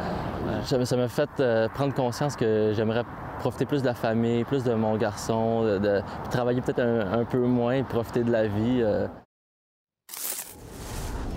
Euh, 0.47 0.61
Ça 0.63 0.97
m'a 0.97 1.07
fait 1.07 1.29
euh, 1.39 1.67
prendre 1.69 1.93
conscience 1.93 2.35
que 2.35 2.73
j'aimerais 2.75 3.03
profiter 3.39 3.65
plus 3.65 3.81
de 3.81 3.87
la 3.87 3.93
famille, 3.93 4.43
plus 4.43 4.63
de 4.63 4.73
mon 4.73 4.97
garçon, 4.97 5.61
de, 5.63 6.01
travailler 6.31 6.61
peut-être 6.61 6.79
un, 6.81 7.19
un 7.19 7.25
peu 7.25 7.39
moins, 7.39 7.83
profiter 7.83 8.23
de 8.23 8.31
la 8.31 8.47
vie. 8.47 8.83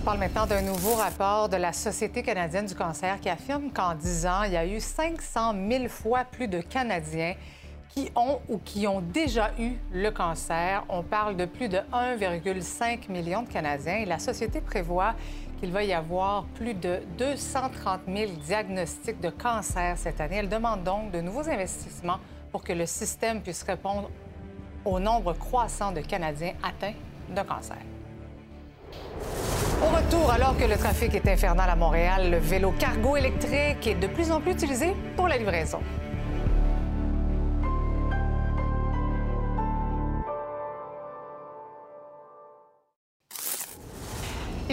On 0.01 0.03
parle 0.03 0.17
maintenant 0.17 0.47
d'un 0.47 0.63
nouveau 0.63 0.95
rapport 0.95 1.47
de 1.47 1.57
la 1.57 1.71
Société 1.73 2.23
canadienne 2.23 2.65
du 2.65 2.73
cancer 2.73 3.19
qui 3.19 3.29
affirme 3.29 3.69
qu'en 3.69 3.93
10 3.93 4.25
ans, 4.25 4.43
il 4.47 4.53
y 4.53 4.57
a 4.57 4.65
eu 4.65 4.79
500 4.79 5.53
000 5.69 5.87
fois 5.89 6.23
plus 6.23 6.47
de 6.47 6.59
Canadiens 6.59 7.35
qui 7.89 8.11
ont 8.15 8.39
ou 8.49 8.57
qui 8.57 8.87
ont 8.87 9.01
déjà 9.01 9.51
eu 9.59 9.73
le 9.93 10.09
cancer. 10.09 10.83
On 10.89 11.03
parle 11.03 11.37
de 11.37 11.45
plus 11.45 11.69
de 11.69 11.77
1,5 11.93 13.11
million 13.11 13.43
de 13.43 13.49
Canadiens 13.49 13.97
et 13.97 14.05
la 14.05 14.17
Société 14.17 14.59
prévoit 14.59 15.13
qu'il 15.59 15.71
va 15.71 15.83
y 15.83 15.93
avoir 15.93 16.45
plus 16.55 16.73
de 16.73 17.01
230 17.19 18.01
000 18.07 18.31
diagnostics 18.43 19.21
de 19.21 19.29
cancer 19.29 19.99
cette 19.99 20.19
année. 20.19 20.37
Elle 20.37 20.49
demande 20.49 20.83
donc 20.83 21.11
de 21.11 21.21
nouveaux 21.21 21.47
investissements 21.47 22.17
pour 22.51 22.63
que 22.63 22.73
le 22.73 22.87
système 22.87 23.39
puisse 23.43 23.61
répondre 23.61 24.09
au 24.83 24.99
nombre 24.99 25.33
croissant 25.33 25.91
de 25.91 26.01
Canadiens 26.01 26.53
atteints 26.63 26.95
de 27.29 27.41
cancer. 27.43 27.77
Au 29.81 29.95
retour, 29.95 30.31
alors 30.31 30.55
que 30.57 30.65
le 30.65 30.77
trafic 30.77 31.15
est 31.15 31.27
infernal 31.27 31.69
à 31.69 31.75
Montréal, 31.75 32.29
le 32.31 32.37
vélo 32.37 32.71
cargo 32.77 33.15
électrique 33.15 33.87
est 33.87 33.95
de 33.95 34.07
plus 34.07 34.31
en 34.31 34.39
plus 34.39 34.51
utilisé 34.51 34.93
pour 35.15 35.27
la 35.27 35.37
livraison. 35.37 35.79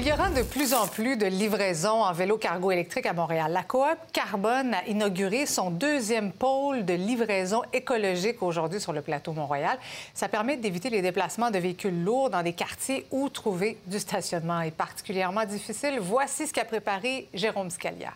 Il 0.01 0.07
y 0.07 0.13
aura 0.13 0.31
de 0.31 0.43
plus 0.45 0.75
en 0.75 0.87
plus 0.87 1.17
de 1.17 1.27
livraisons 1.27 2.05
en 2.05 2.13
vélo 2.13 2.39
cargo 2.39 2.71
électrique 2.71 3.05
à 3.07 3.13
Montréal. 3.13 3.51
La 3.51 3.65
coop 3.65 3.99
Carbone 4.13 4.73
a 4.73 4.87
inauguré 4.87 5.45
son 5.45 5.73
deuxième 5.73 6.31
pôle 6.31 6.85
de 6.85 6.95
livraison 6.95 7.63
écologique 7.73 8.41
aujourd'hui 8.41 8.81
sur 8.81 8.93
le 8.93 9.03
plateau 9.03 9.33
Mont-Royal. 9.33 9.77
Ça 10.15 10.29
permet 10.29 10.57
d'éviter 10.57 10.89
les 10.89 11.03
déplacements 11.03 11.51
de 11.51 11.59
véhicules 11.59 12.05
lourds 12.05 12.31
dans 12.31 12.45
des 12.45 12.53
quartiers 12.53 13.07
où 13.11 13.29
trouver 13.29 13.77
du 13.87 13.99
stationnement 13.99 14.61
est 14.61 14.71
particulièrement 14.71 15.45
difficile. 15.45 15.99
Voici 16.01 16.47
ce 16.47 16.53
qu'a 16.53 16.65
préparé 16.65 17.27
Jérôme 17.35 17.71
Scalia. 17.71 18.13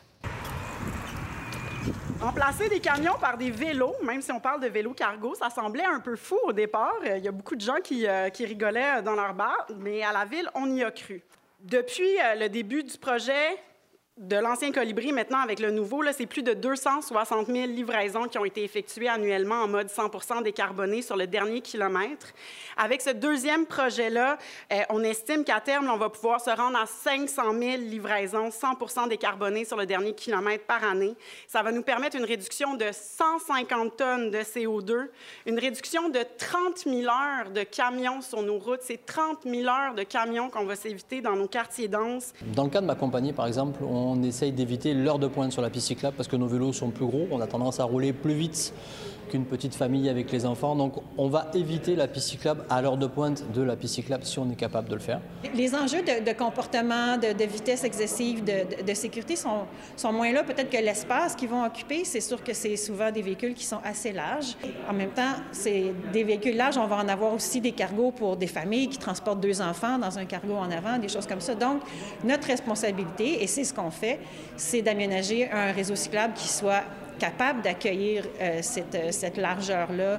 Remplacer 2.21 2.69
des 2.69 2.79
camions 2.79 3.17
par 3.21 3.37
des 3.37 3.51
vélos, 3.51 3.97
même 4.05 4.23
si 4.23 4.31
on 4.31 4.39
parle 4.39 4.61
de 4.61 4.69
vélos 4.69 4.95
cargo, 4.95 5.35
ça 5.35 5.51
semblait 5.51 5.85
un 5.85 5.99
peu 5.99 6.15
fou 6.15 6.39
au 6.45 6.53
départ. 6.53 6.95
Il 7.05 7.25
y 7.25 7.27
a 7.27 7.33
beaucoup 7.33 7.57
de 7.57 7.61
gens 7.61 7.81
qui, 7.83 8.07
euh, 8.07 8.29
qui 8.29 8.47
rigolaient 8.47 9.03
dans 9.03 9.17
leur 9.17 9.35
bar, 9.35 9.67
mais 9.81 10.05
à 10.05 10.13
la 10.13 10.25
ville, 10.25 10.49
on 10.55 10.73
y 10.73 10.85
a 10.85 10.93
cru. 10.93 11.25
Depuis 11.63 12.21
euh, 12.21 12.35
le 12.35 12.49
début 12.49 12.83
du 12.83 12.99
projet 12.99 13.57
de 14.23 14.37
l'ancien 14.37 14.71
colibri, 14.71 15.13
maintenant 15.13 15.41
avec 15.41 15.59
le 15.59 15.73
nouveau, 15.73 16.03
c'est 16.13 16.27
plus 16.27 16.45
de 16.45 16.53
260 16.53 17.49
000 17.49 17.67
livraisons 17.67 18.29
qui 18.29 18.39
ont 18.39 18.45
été 18.45 18.63
effectuées 18.63 19.09
annuellement 19.09 19.63
en 19.63 19.69
mode 19.69 19.89
100% 19.89 20.45
décarboné 20.45 21.03
sur 21.03 21.17
le 21.17 21.27
dernier 21.27 21.61
kilomètre. 21.61 22.29
Avec 22.77 23.01
ce 23.01 23.11
deuxième 23.11 23.67
projet-là, 23.67 24.39
euh, 24.73 24.77
on 24.91 25.03
estime 25.03 25.43
qu'à 25.45 25.61
terme, 25.61 25.91
on 25.93 25.97
va 25.97 26.09
pouvoir 26.09 26.41
se 26.41 26.51
rendre 26.51 26.79
à 26.79 26.87
500 26.87 27.43
000 27.53 27.77
livraisons 27.79 28.51
100% 28.51 29.09
décarbonées 29.09 29.65
sur 29.65 29.77
le 29.77 29.87
dernier 29.87 30.15
kilomètre 30.15 30.67
par 30.67 30.85
année. 30.85 31.17
Ça 31.49 31.63
va 31.65 31.73
nous 31.73 31.83
permettre 31.83 32.17
une 32.17 32.25
réduction 32.25 32.75
de 32.75 32.87
150 32.93 33.97
tonnes 33.97 34.31
de 34.31 34.39
CO2, 34.39 35.09
une 35.47 35.59
réduction 35.59 36.09
de 36.09 36.21
30 36.39 36.79
000 36.85 37.01
heures 37.03 37.51
de 37.51 37.65
camions 37.65 38.21
sur 38.21 38.43
nos 38.43 38.59
routes. 38.59 38.83
C'est 38.83 39.05
30 39.05 39.39
000 39.45 39.67
heures 39.67 39.95
de 39.95 40.05
camions 40.05 40.49
qu'on 40.49 40.65
va 40.65 40.77
s'éviter 40.77 41.21
dans 41.21 41.35
nos 41.35 41.49
quartiers 41.49 41.89
denses. 41.89 42.33
Dans 42.55 42.65
le 42.65 42.71
cas 42.71 42.81
de 42.81 42.87
ma 42.87 42.95
compagnie, 42.95 43.33
par 43.33 43.49
exemple, 43.49 43.83
on 43.83 44.12
essaye 44.23 44.53
d'éviter 44.53 44.95
l'heure 44.95 45.19
de 45.19 45.27
pointe 45.27 45.53
sur 45.53 45.63
la 45.63 45.71
piste 45.71 45.87
cyclable 45.87 46.17
parce 46.17 46.29
que 46.29 46.37
nos 46.37 46.47
vélos 46.47 46.73
sont 46.73 46.91
plus 46.91 47.07
gros, 47.07 47.27
on 47.31 47.41
a 47.41 47.47
tendance 47.47 47.81
à 47.81 47.85
rouler 47.85 48.13
plus 48.13 48.35
vite 48.35 48.73
qu'une 49.33 49.45
petite 49.47 49.75
famille 49.75 50.09
avec 50.11 50.31
les 50.31 50.45
enfants. 50.47 50.77
Donc 50.77 50.95
on 51.17 51.29
va 51.29 51.51
éviter 51.55 51.97
la 51.97 52.07
piste 52.07 52.29
cyclable 52.29 52.65
à 52.69 52.83
l'heure 52.83 52.99
de 52.99 53.07
pointe 53.07 53.51
de 53.53 53.63
la 53.63 53.77
piste 53.77 53.95
cyclable 53.95 54.25
si 54.25 54.39
on 54.39 54.51
est 54.51 54.55
capable 54.57 54.89
de 54.91 54.95
le 54.95 55.01
faire. 55.01 55.21
Les 55.55 55.75
enjeux 55.75 56.03
de, 56.03 56.33
comportement, 56.35 57.17
de, 57.17 57.45
vitesse 57.45 57.83
excessive, 57.85 58.45
de, 58.45 58.77
de- 58.77 58.83
de 58.87 58.95
sécurité 58.95 59.35
sont, 59.37 59.63
sont 59.97 60.13
moins 60.13 60.31
là. 60.33 60.43
Peut-être 60.45 60.69
que 60.71 60.77
l'espace 60.77 61.35
qu'ils 61.35 61.49
vont 61.49 61.65
occuper, 61.65 62.05
c'est 62.05 62.21
sûr 62.21 62.45
que 62.45 62.53
c'est 62.53 62.77
souvent 62.77 63.11
des 63.11 63.23
véhicules 63.23 63.55
qui 63.55 63.65
sont 63.65 63.81
assez 63.83 64.13
larges. 64.13 64.55
En 64.89 64.93
même 64.93 65.11
temps, 65.11 65.33
c'est 65.51 65.93
des 66.13 66.25
véhicules 66.25 66.57
larges. 66.57 66.77
On 66.77 66.87
va 66.87 66.97
en 66.97 67.09
avoir 67.09 67.33
aussi 67.33 67.61
des 67.61 67.73
cargos 67.73 68.11
pour 68.11 68.37
des 68.37 68.47
familles 68.47 68.89
qui 68.89 68.99
transportent 68.99 69.41
deux 69.41 69.63
enfants 69.63 69.99
dans 69.99 70.19
un 70.19 70.27
cargo 70.27 70.55
en 70.55 70.71
avant, 70.71 70.99
des 70.99 71.09
choses 71.09 71.27
comme 71.27 71.41
ça. 71.41 71.55
Donc, 71.55 71.81
notre 72.23 72.47
responsabilité, 72.49 73.43
et 73.43 73.47
c'est 73.47 73.65
ce 73.65 73.73
qu'on 73.73 73.91
fait, 73.91 74.21
c'est 74.57 74.83
d'aménager 74.83 75.51
un 75.51 75.73
réseau 75.73 75.95
cyclable 75.97 76.35
qui 76.35 76.49
soit 76.49 76.83
capable 77.23 77.63
d'accueillir 77.63 78.25
euh, 78.41 78.59
cette, 78.63 78.97
euh, 78.97 79.13
cette 79.13 79.37
largeur-là. 79.37 80.15
Euh, 80.15 80.19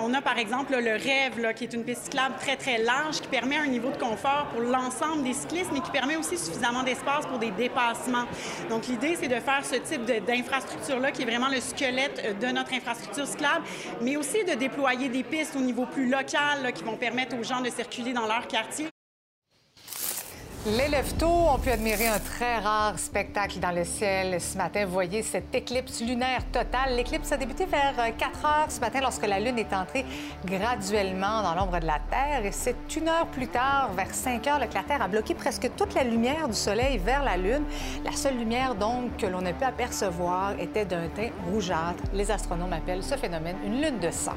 on 0.00 0.14
a 0.14 0.22
par 0.22 0.38
exemple 0.38 0.76
le 0.76 0.92
Rêve, 0.92 1.52
qui 1.56 1.64
est 1.64 1.72
une 1.72 1.82
piste 1.82 2.04
cyclable 2.04 2.36
très, 2.38 2.56
très 2.56 2.78
large, 2.78 3.20
qui 3.20 3.26
permet 3.26 3.56
un 3.56 3.66
niveau 3.66 3.90
de 3.90 3.96
confort 3.96 4.46
pour 4.52 4.60
l'ensemble 4.60 5.24
des 5.24 5.32
cyclistes, 5.32 5.70
mais 5.72 5.80
qui 5.80 5.90
permet 5.90 6.14
aussi 6.14 6.38
suffisamment 6.38 6.84
d'espace 6.84 7.26
pour 7.26 7.40
des 7.40 7.50
dépassements. 7.50 8.26
Donc, 8.70 8.86
l'idée, 8.86 9.16
c'est 9.20 9.26
de 9.26 9.40
faire 9.40 9.64
ce 9.64 9.74
type 9.74 10.04
d'infrastructure-là, 10.04 11.10
qui 11.10 11.22
est 11.22 11.24
vraiment 11.24 11.48
le 11.48 11.60
squelette 11.60 12.38
de 12.40 12.46
notre 12.46 12.72
infrastructure 12.74 13.26
cyclable, 13.26 13.64
mais 14.00 14.16
aussi 14.16 14.44
de 14.44 14.54
déployer 14.54 15.08
des 15.08 15.24
pistes 15.24 15.56
au 15.56 15.60
niveau 15.60 15.86
plus 15.86 16.08
local, 16.08 16.72
qui 16.74 16.84
vont 16.84 16.96
permettre 16.96 17.36
aux 17.36 17.42
gens 17.42 17.60
de 17.60 17.70
circuler 17.70 18.12
dans 18.12 18.26
leur 18.26 18.46
quartier. 18.46 18.86
Les 20.66 20.88
lève-tôt 20.88 21.28
ont 21.28 21.60
pu 21.60 21.70
admirer 21.70 22.08
un 22.08 22.18
très 22.18 22.58
rare 22.58 22.98
spectacle 22.98 23.60
dans 23.60 23.70
le 23.70 23.84
ciel 23.84 24.40
ce 24.40 24.58
matin. 24.58 24.84
Vous 24.84 24.92
voyez 24.92 25.22
cette 25.22 25.54
éclipse 25.54 26.00
lunaire 26.00 26.44
totale. 26.50 26.96
L'éclipse 26.96 27.30
a 27.30 27.36
débuté 27.36 27.66
vers 27.66 27.94
4 27.94 28.44
heures 28.44 28.66
ce 28.68 28.80
matin 28.80 28.98
lorsque 29.00 29.24
la 29.24 29.38
Lune 29.38 29.60
est 29.60 29.72
entrée 29.72 30.04
graduellement 30.44 31.44
dans 31.44 31.54
l'ombre 31.54 31.78
de 31.78 31.86
la 31.86 32.00
Terre. 32.10 32.44
Et 32.44 32.50
c'est 32.50 32.96
une 32.96 33.08
heure 33.08 33.28
plus 33.28 33.46
tard, 33.46 33.92
vers 33.96 34.12
5 34.12 34.44
heures, 34.48 34.68
que 34.68 34.74
la 34.74 34.82
Terre 34.82 35.02
a 35.02 35.06
bloqué 35.06 35.34
presque 35.34 35.70
toute 35.76 35.94
la 35.94 36.02
lumière 36.02 36.48
du 36.48 36.56
Soleil 36.56 36.98
vers 36.98 37.22
la 37.22 37.36
Lune. 37.36 37.62
La 38.04 38.10
seule 38.10 38.36
lumière, 38.36 38.74
donc, 38.74 39.18
que 39.18 39.26
l'on 39.26 39.46
a 39.46 39.52
pu 39.52 39.62
apercevoir 39.62 40.58
était 40.58 40.84
d'un 40.84 41.06
teint 41.10 41.30
rougeâtre. 41.48 42.02
Les 42.12 42.32
astronomes 42.32 42.72
appellent 42.72 43.04
ce 43.04 43.14
phénomène 43.14 43.56
une 43.64 43.80
lune 43.80 44.00
de 44.00 44.10
sang. 44.10 44.34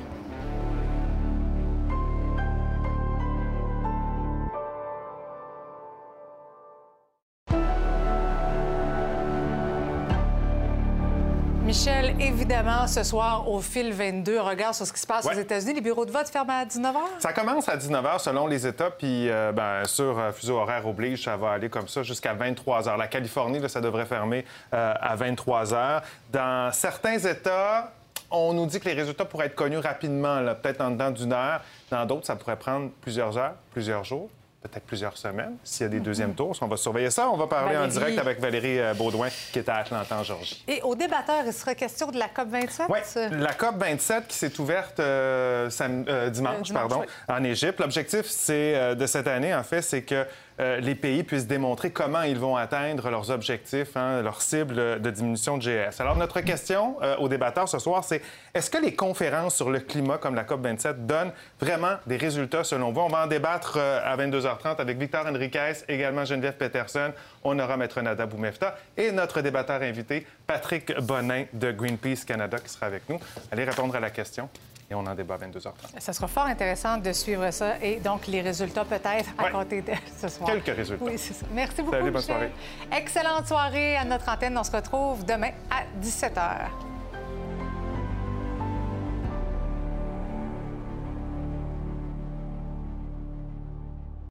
Michel, 11.69 12.15
évidemment, 12.19 12.87
ce 12.87 13.03
soir, 13.03 13.47
au 13.47 13.61
fil 13.61 13.93
22, 13.93 14.39
regard 14.41 14.73
sur 14.73 14.87
ce 14.87 14.91
qui 14.91 14.99
se 14.99 15.05
passe 15.05 15.23
Ouais. 15.25 15.35
aux 15.35 15.39
États-Unis. 15.39 15.75
Les 15.75 15.81
bureaux 15.81 16.03
de 16.03 16.09
vote 16.11 16.27
ferment 16.27 16.61
à 16.61 16.65
19 16.65 16.95
h. 16.95 16.99
Ça 17.19 17.31
commence 17.31 17.69
à 17.69 17.77
19 17.77 18.03
h 18.03 18.17
selon 18.17 18.47
les 18.47 18.65
États, 18.65 18.89
puis 18.89 19.29
euh, 19.29 19.51
ben, 19.51 19.85
sur 19.85 20.17
euh, 20.17 20.31
fuseau 20.31 20.57
horaire 20.57 20.87
oblige, 20.87 21.25
ça 21.25 21.37
va 21.37 21.51
aller 21.51 21.69
comme 21.69 21.87
ça 21.87 22.01
jusqu'à 22.01 22.33
23 22.33 22.81
h. 22.81 22.97
La 22.97 23.05
Californie, 23.05 23.59
là, 23.59 23.69
ça 23.69 23.81
devrait 23.81 24.07
fermer 24.07 24.45
euh, 24.73 24.93
à 24.99 25.15
23 25.15 25.65
h. 25.65 26.01
Dans 26.33 26.71
certains 26.73 27.19
États, 27.19 27.91
on 28.31 28.51
nous 28.53 28.65
dit 28.65 28.79
que 28.79 28.85
les 28.89 28.95
résultats 28.95 29.25
pourraient 29.25 29.45
être 29.45 29.53
connus 29.53 29.77
rapidement, 29.77 30.43
peut-être 30.63 30.81
en 30.81 30.89
dedans 30.89 31.11
d'une 31.11 31.33
heure. 31.33 31.61
Dans 31.91 32.03
d'autres, 32.07 32.25
ça 32.25 32.35
pourrait 32.35 32.57
prendre 32.57 32.89
plusieurs 32.99 33.37
heures, 33.37 33.53
plusieurs 33.73 34.03
jours. 34.03 34.31
Peut-être 34.61 34.83
plusieurs 34.83 35.15
semaines, 35.17 35.55
s'il 35.63 35.83
y 35.83 35.85
a 35.85 35.89
des 35.89 36.01
deuxièmes 36.01 36.35
tours. 36.35 36.53
On 36.59 36.67
va 36.67 36.75
surveiller 36.75 37.09
ça. 37.09 37.29
On 37.29 37.37
va 37.37 37.47
parler 37.47 37.77
en 37.77 37.87
direct 37.87 38.19
avec 38.19 38.41
Valérie 38.41 38.77
euh, 38.77 38.93
Baudouin, 38.93 39.29
qui 39.53 39.59
est 39.59 39.69
à 39.69 39.77
Atlanta, 39.77 40.17
en 40.17 40.23
Georgie. 40.23 40.61
Et 40.67 40.81
aux 40.81 40.95
débatteurs, 40.95 41.43
il 41.45 41.53
sera 41.53 41.75
question 41.75 42.11
de 42.11 42.19
la 42.19 42.27
COP27? 42.27 42.81
Oui, 42.89 42.99
la 43.39 43.53
COP 43.53 43.77
27 43.77 44.27
qui 44.27 44.35
s'est 44.35 44.59
ouverte 44.59 44.99
euh, 44.99 45.69
sam- 45.69 46.03
euh, 46.09 46.29
dimanche, 46.29 46.63
dimanche, 46.63 46.73
pardon, 46.73 46.99
oui. 46.99 47.07
en 47.29 47.41
Égypte. 47.45 47.79
L'objectif 47.79 48.25
c'est, 48.25 48.95
de 48.97 49.05
cette 49.05 49.27
année, 49.27 49.55
en 49.55 49.63
fait, 49.63 49.81
c'est 49.81 50.01
que 50.01 50.25
euh, 50.59 50.79
les 50.79 50.95
pays 50.95 51.23
puissent 51.23 51.47
démontrer 51.47 51.91
comment 51.91 52.23
ils 52.23 52.37
vont 52.37 52.57
atteindre 52.57 53.09
leurs 53.09 53.31
objectifs, 53.31 53.95
hein, 53.95 54.21
leurs 54.21 54.41
cibles 54.41 55.01
de 55.01 55.09
diminution 55.09 55.57
de 55.57 55.61
GES. 55.61 55.99
Alors, 55.99 56.17
notre 56.17 56.41
question 56.41 56.97
euh, 57.01 57.15
aux 57.17 57.29
débatteurs 57.29 57.69
ce 57.69 57.79
soir, 57.79 58.03
c'est 58.03 58.21
est-ce 58.53 58.69
que 58.69 58.77
les 58.77 58.93
conférences 58.93 59.55
sur 59.55 59.69
le 59.69 59.79
climat, 59.79 60.17
comme 60.17 60.35
la 60.35 60.43
COP27, 60.43 61.05
donnent 61.05 61.31
vraiment 61.61 61.95
des 62.07 62.17
résultats 62.17 62.63
selon 62.63 62.91
vous? 62.91 63.01
On 63.01 63.07
va 63.07 63.23
en 63.23 63.27
débattre 63.27 63.77
euh, 63.77 64.01
à 64.03 64.17
22h30 64.17 64.77
avec 64.79 64.97
Victor 64.97 65.25
Enriquez, 65.27 65.73
également 65.87 66.25
Geneviève 66.25 66.57
Peterson. 66.57 67.13
On 67.43 67.57
aura 67.57 67.77
Maître 67.77 68.01
Nada 68.01 68.25
Boumefta 68.25 68.75
et 68.97 69.11
notre 69.11 69.41
débatteur 69.41 69.81
invité, 69.81 70.27
Patrick 70.45 70.93
Bonin 70.99 71.45
de 71.53 71.71
Greenpeace 71.71 72.25
Canada, 72.25 72.57
qui 72.59 72.69
sera 72.69 72.87
avec 72.87 73.07
nous. 73.07 73.19
Allez 73.51 73.63
répondre 73.63 73.95
à 73.95 73.99
la 73.99 74.09
question 74.09 74.49
et 74.89 74.95
on 74.95 74.99
en 75.05 75.13
débat 75.15 75.35
à 75.35 75.37
22h30. 75.37 75.71
Ça 75.99 76.13
sera 76.13 76.27
fort 76.27 76.45
intéressant 76.45 76.97
de 76.97 77.11
suivre 77.13 77.49
ça 77.51 77.77
et 77.81 77.97
donc 77.99 78.27
les 78.27 78.41
résultats 78.41 78.85
peut-être 78.85 79.29
à 79.37 79.43
Ouais. 79.43 79.51
compter 79.51 79.81
de 79.81 79.91
ce 80.19 80.27
soir. 80.27 80.49
Quelques 80.49 80.75
résultats. 80.75 81.05
Oui, 81.05 81.13
c'est 81.17 81.33
ça. 81.33 81.45
Merci 81.51 81.81
beaucoup. 81.81 81.91
Salut, 81.97 82.11
bonne 82.11 82.21
soirée. 82.21 82.51
Excellente 82.95 83.47
soirée 83.47 83.95
à 83.97 84.05
notre 84.05 84.27
antenne. 84.29 84.57
On 84.57 84.63
se 84.63 84.71
retrouve 84.71 85.23
demain 85.25 85.51
à 85.69 85.83
17h. 86.03 86.69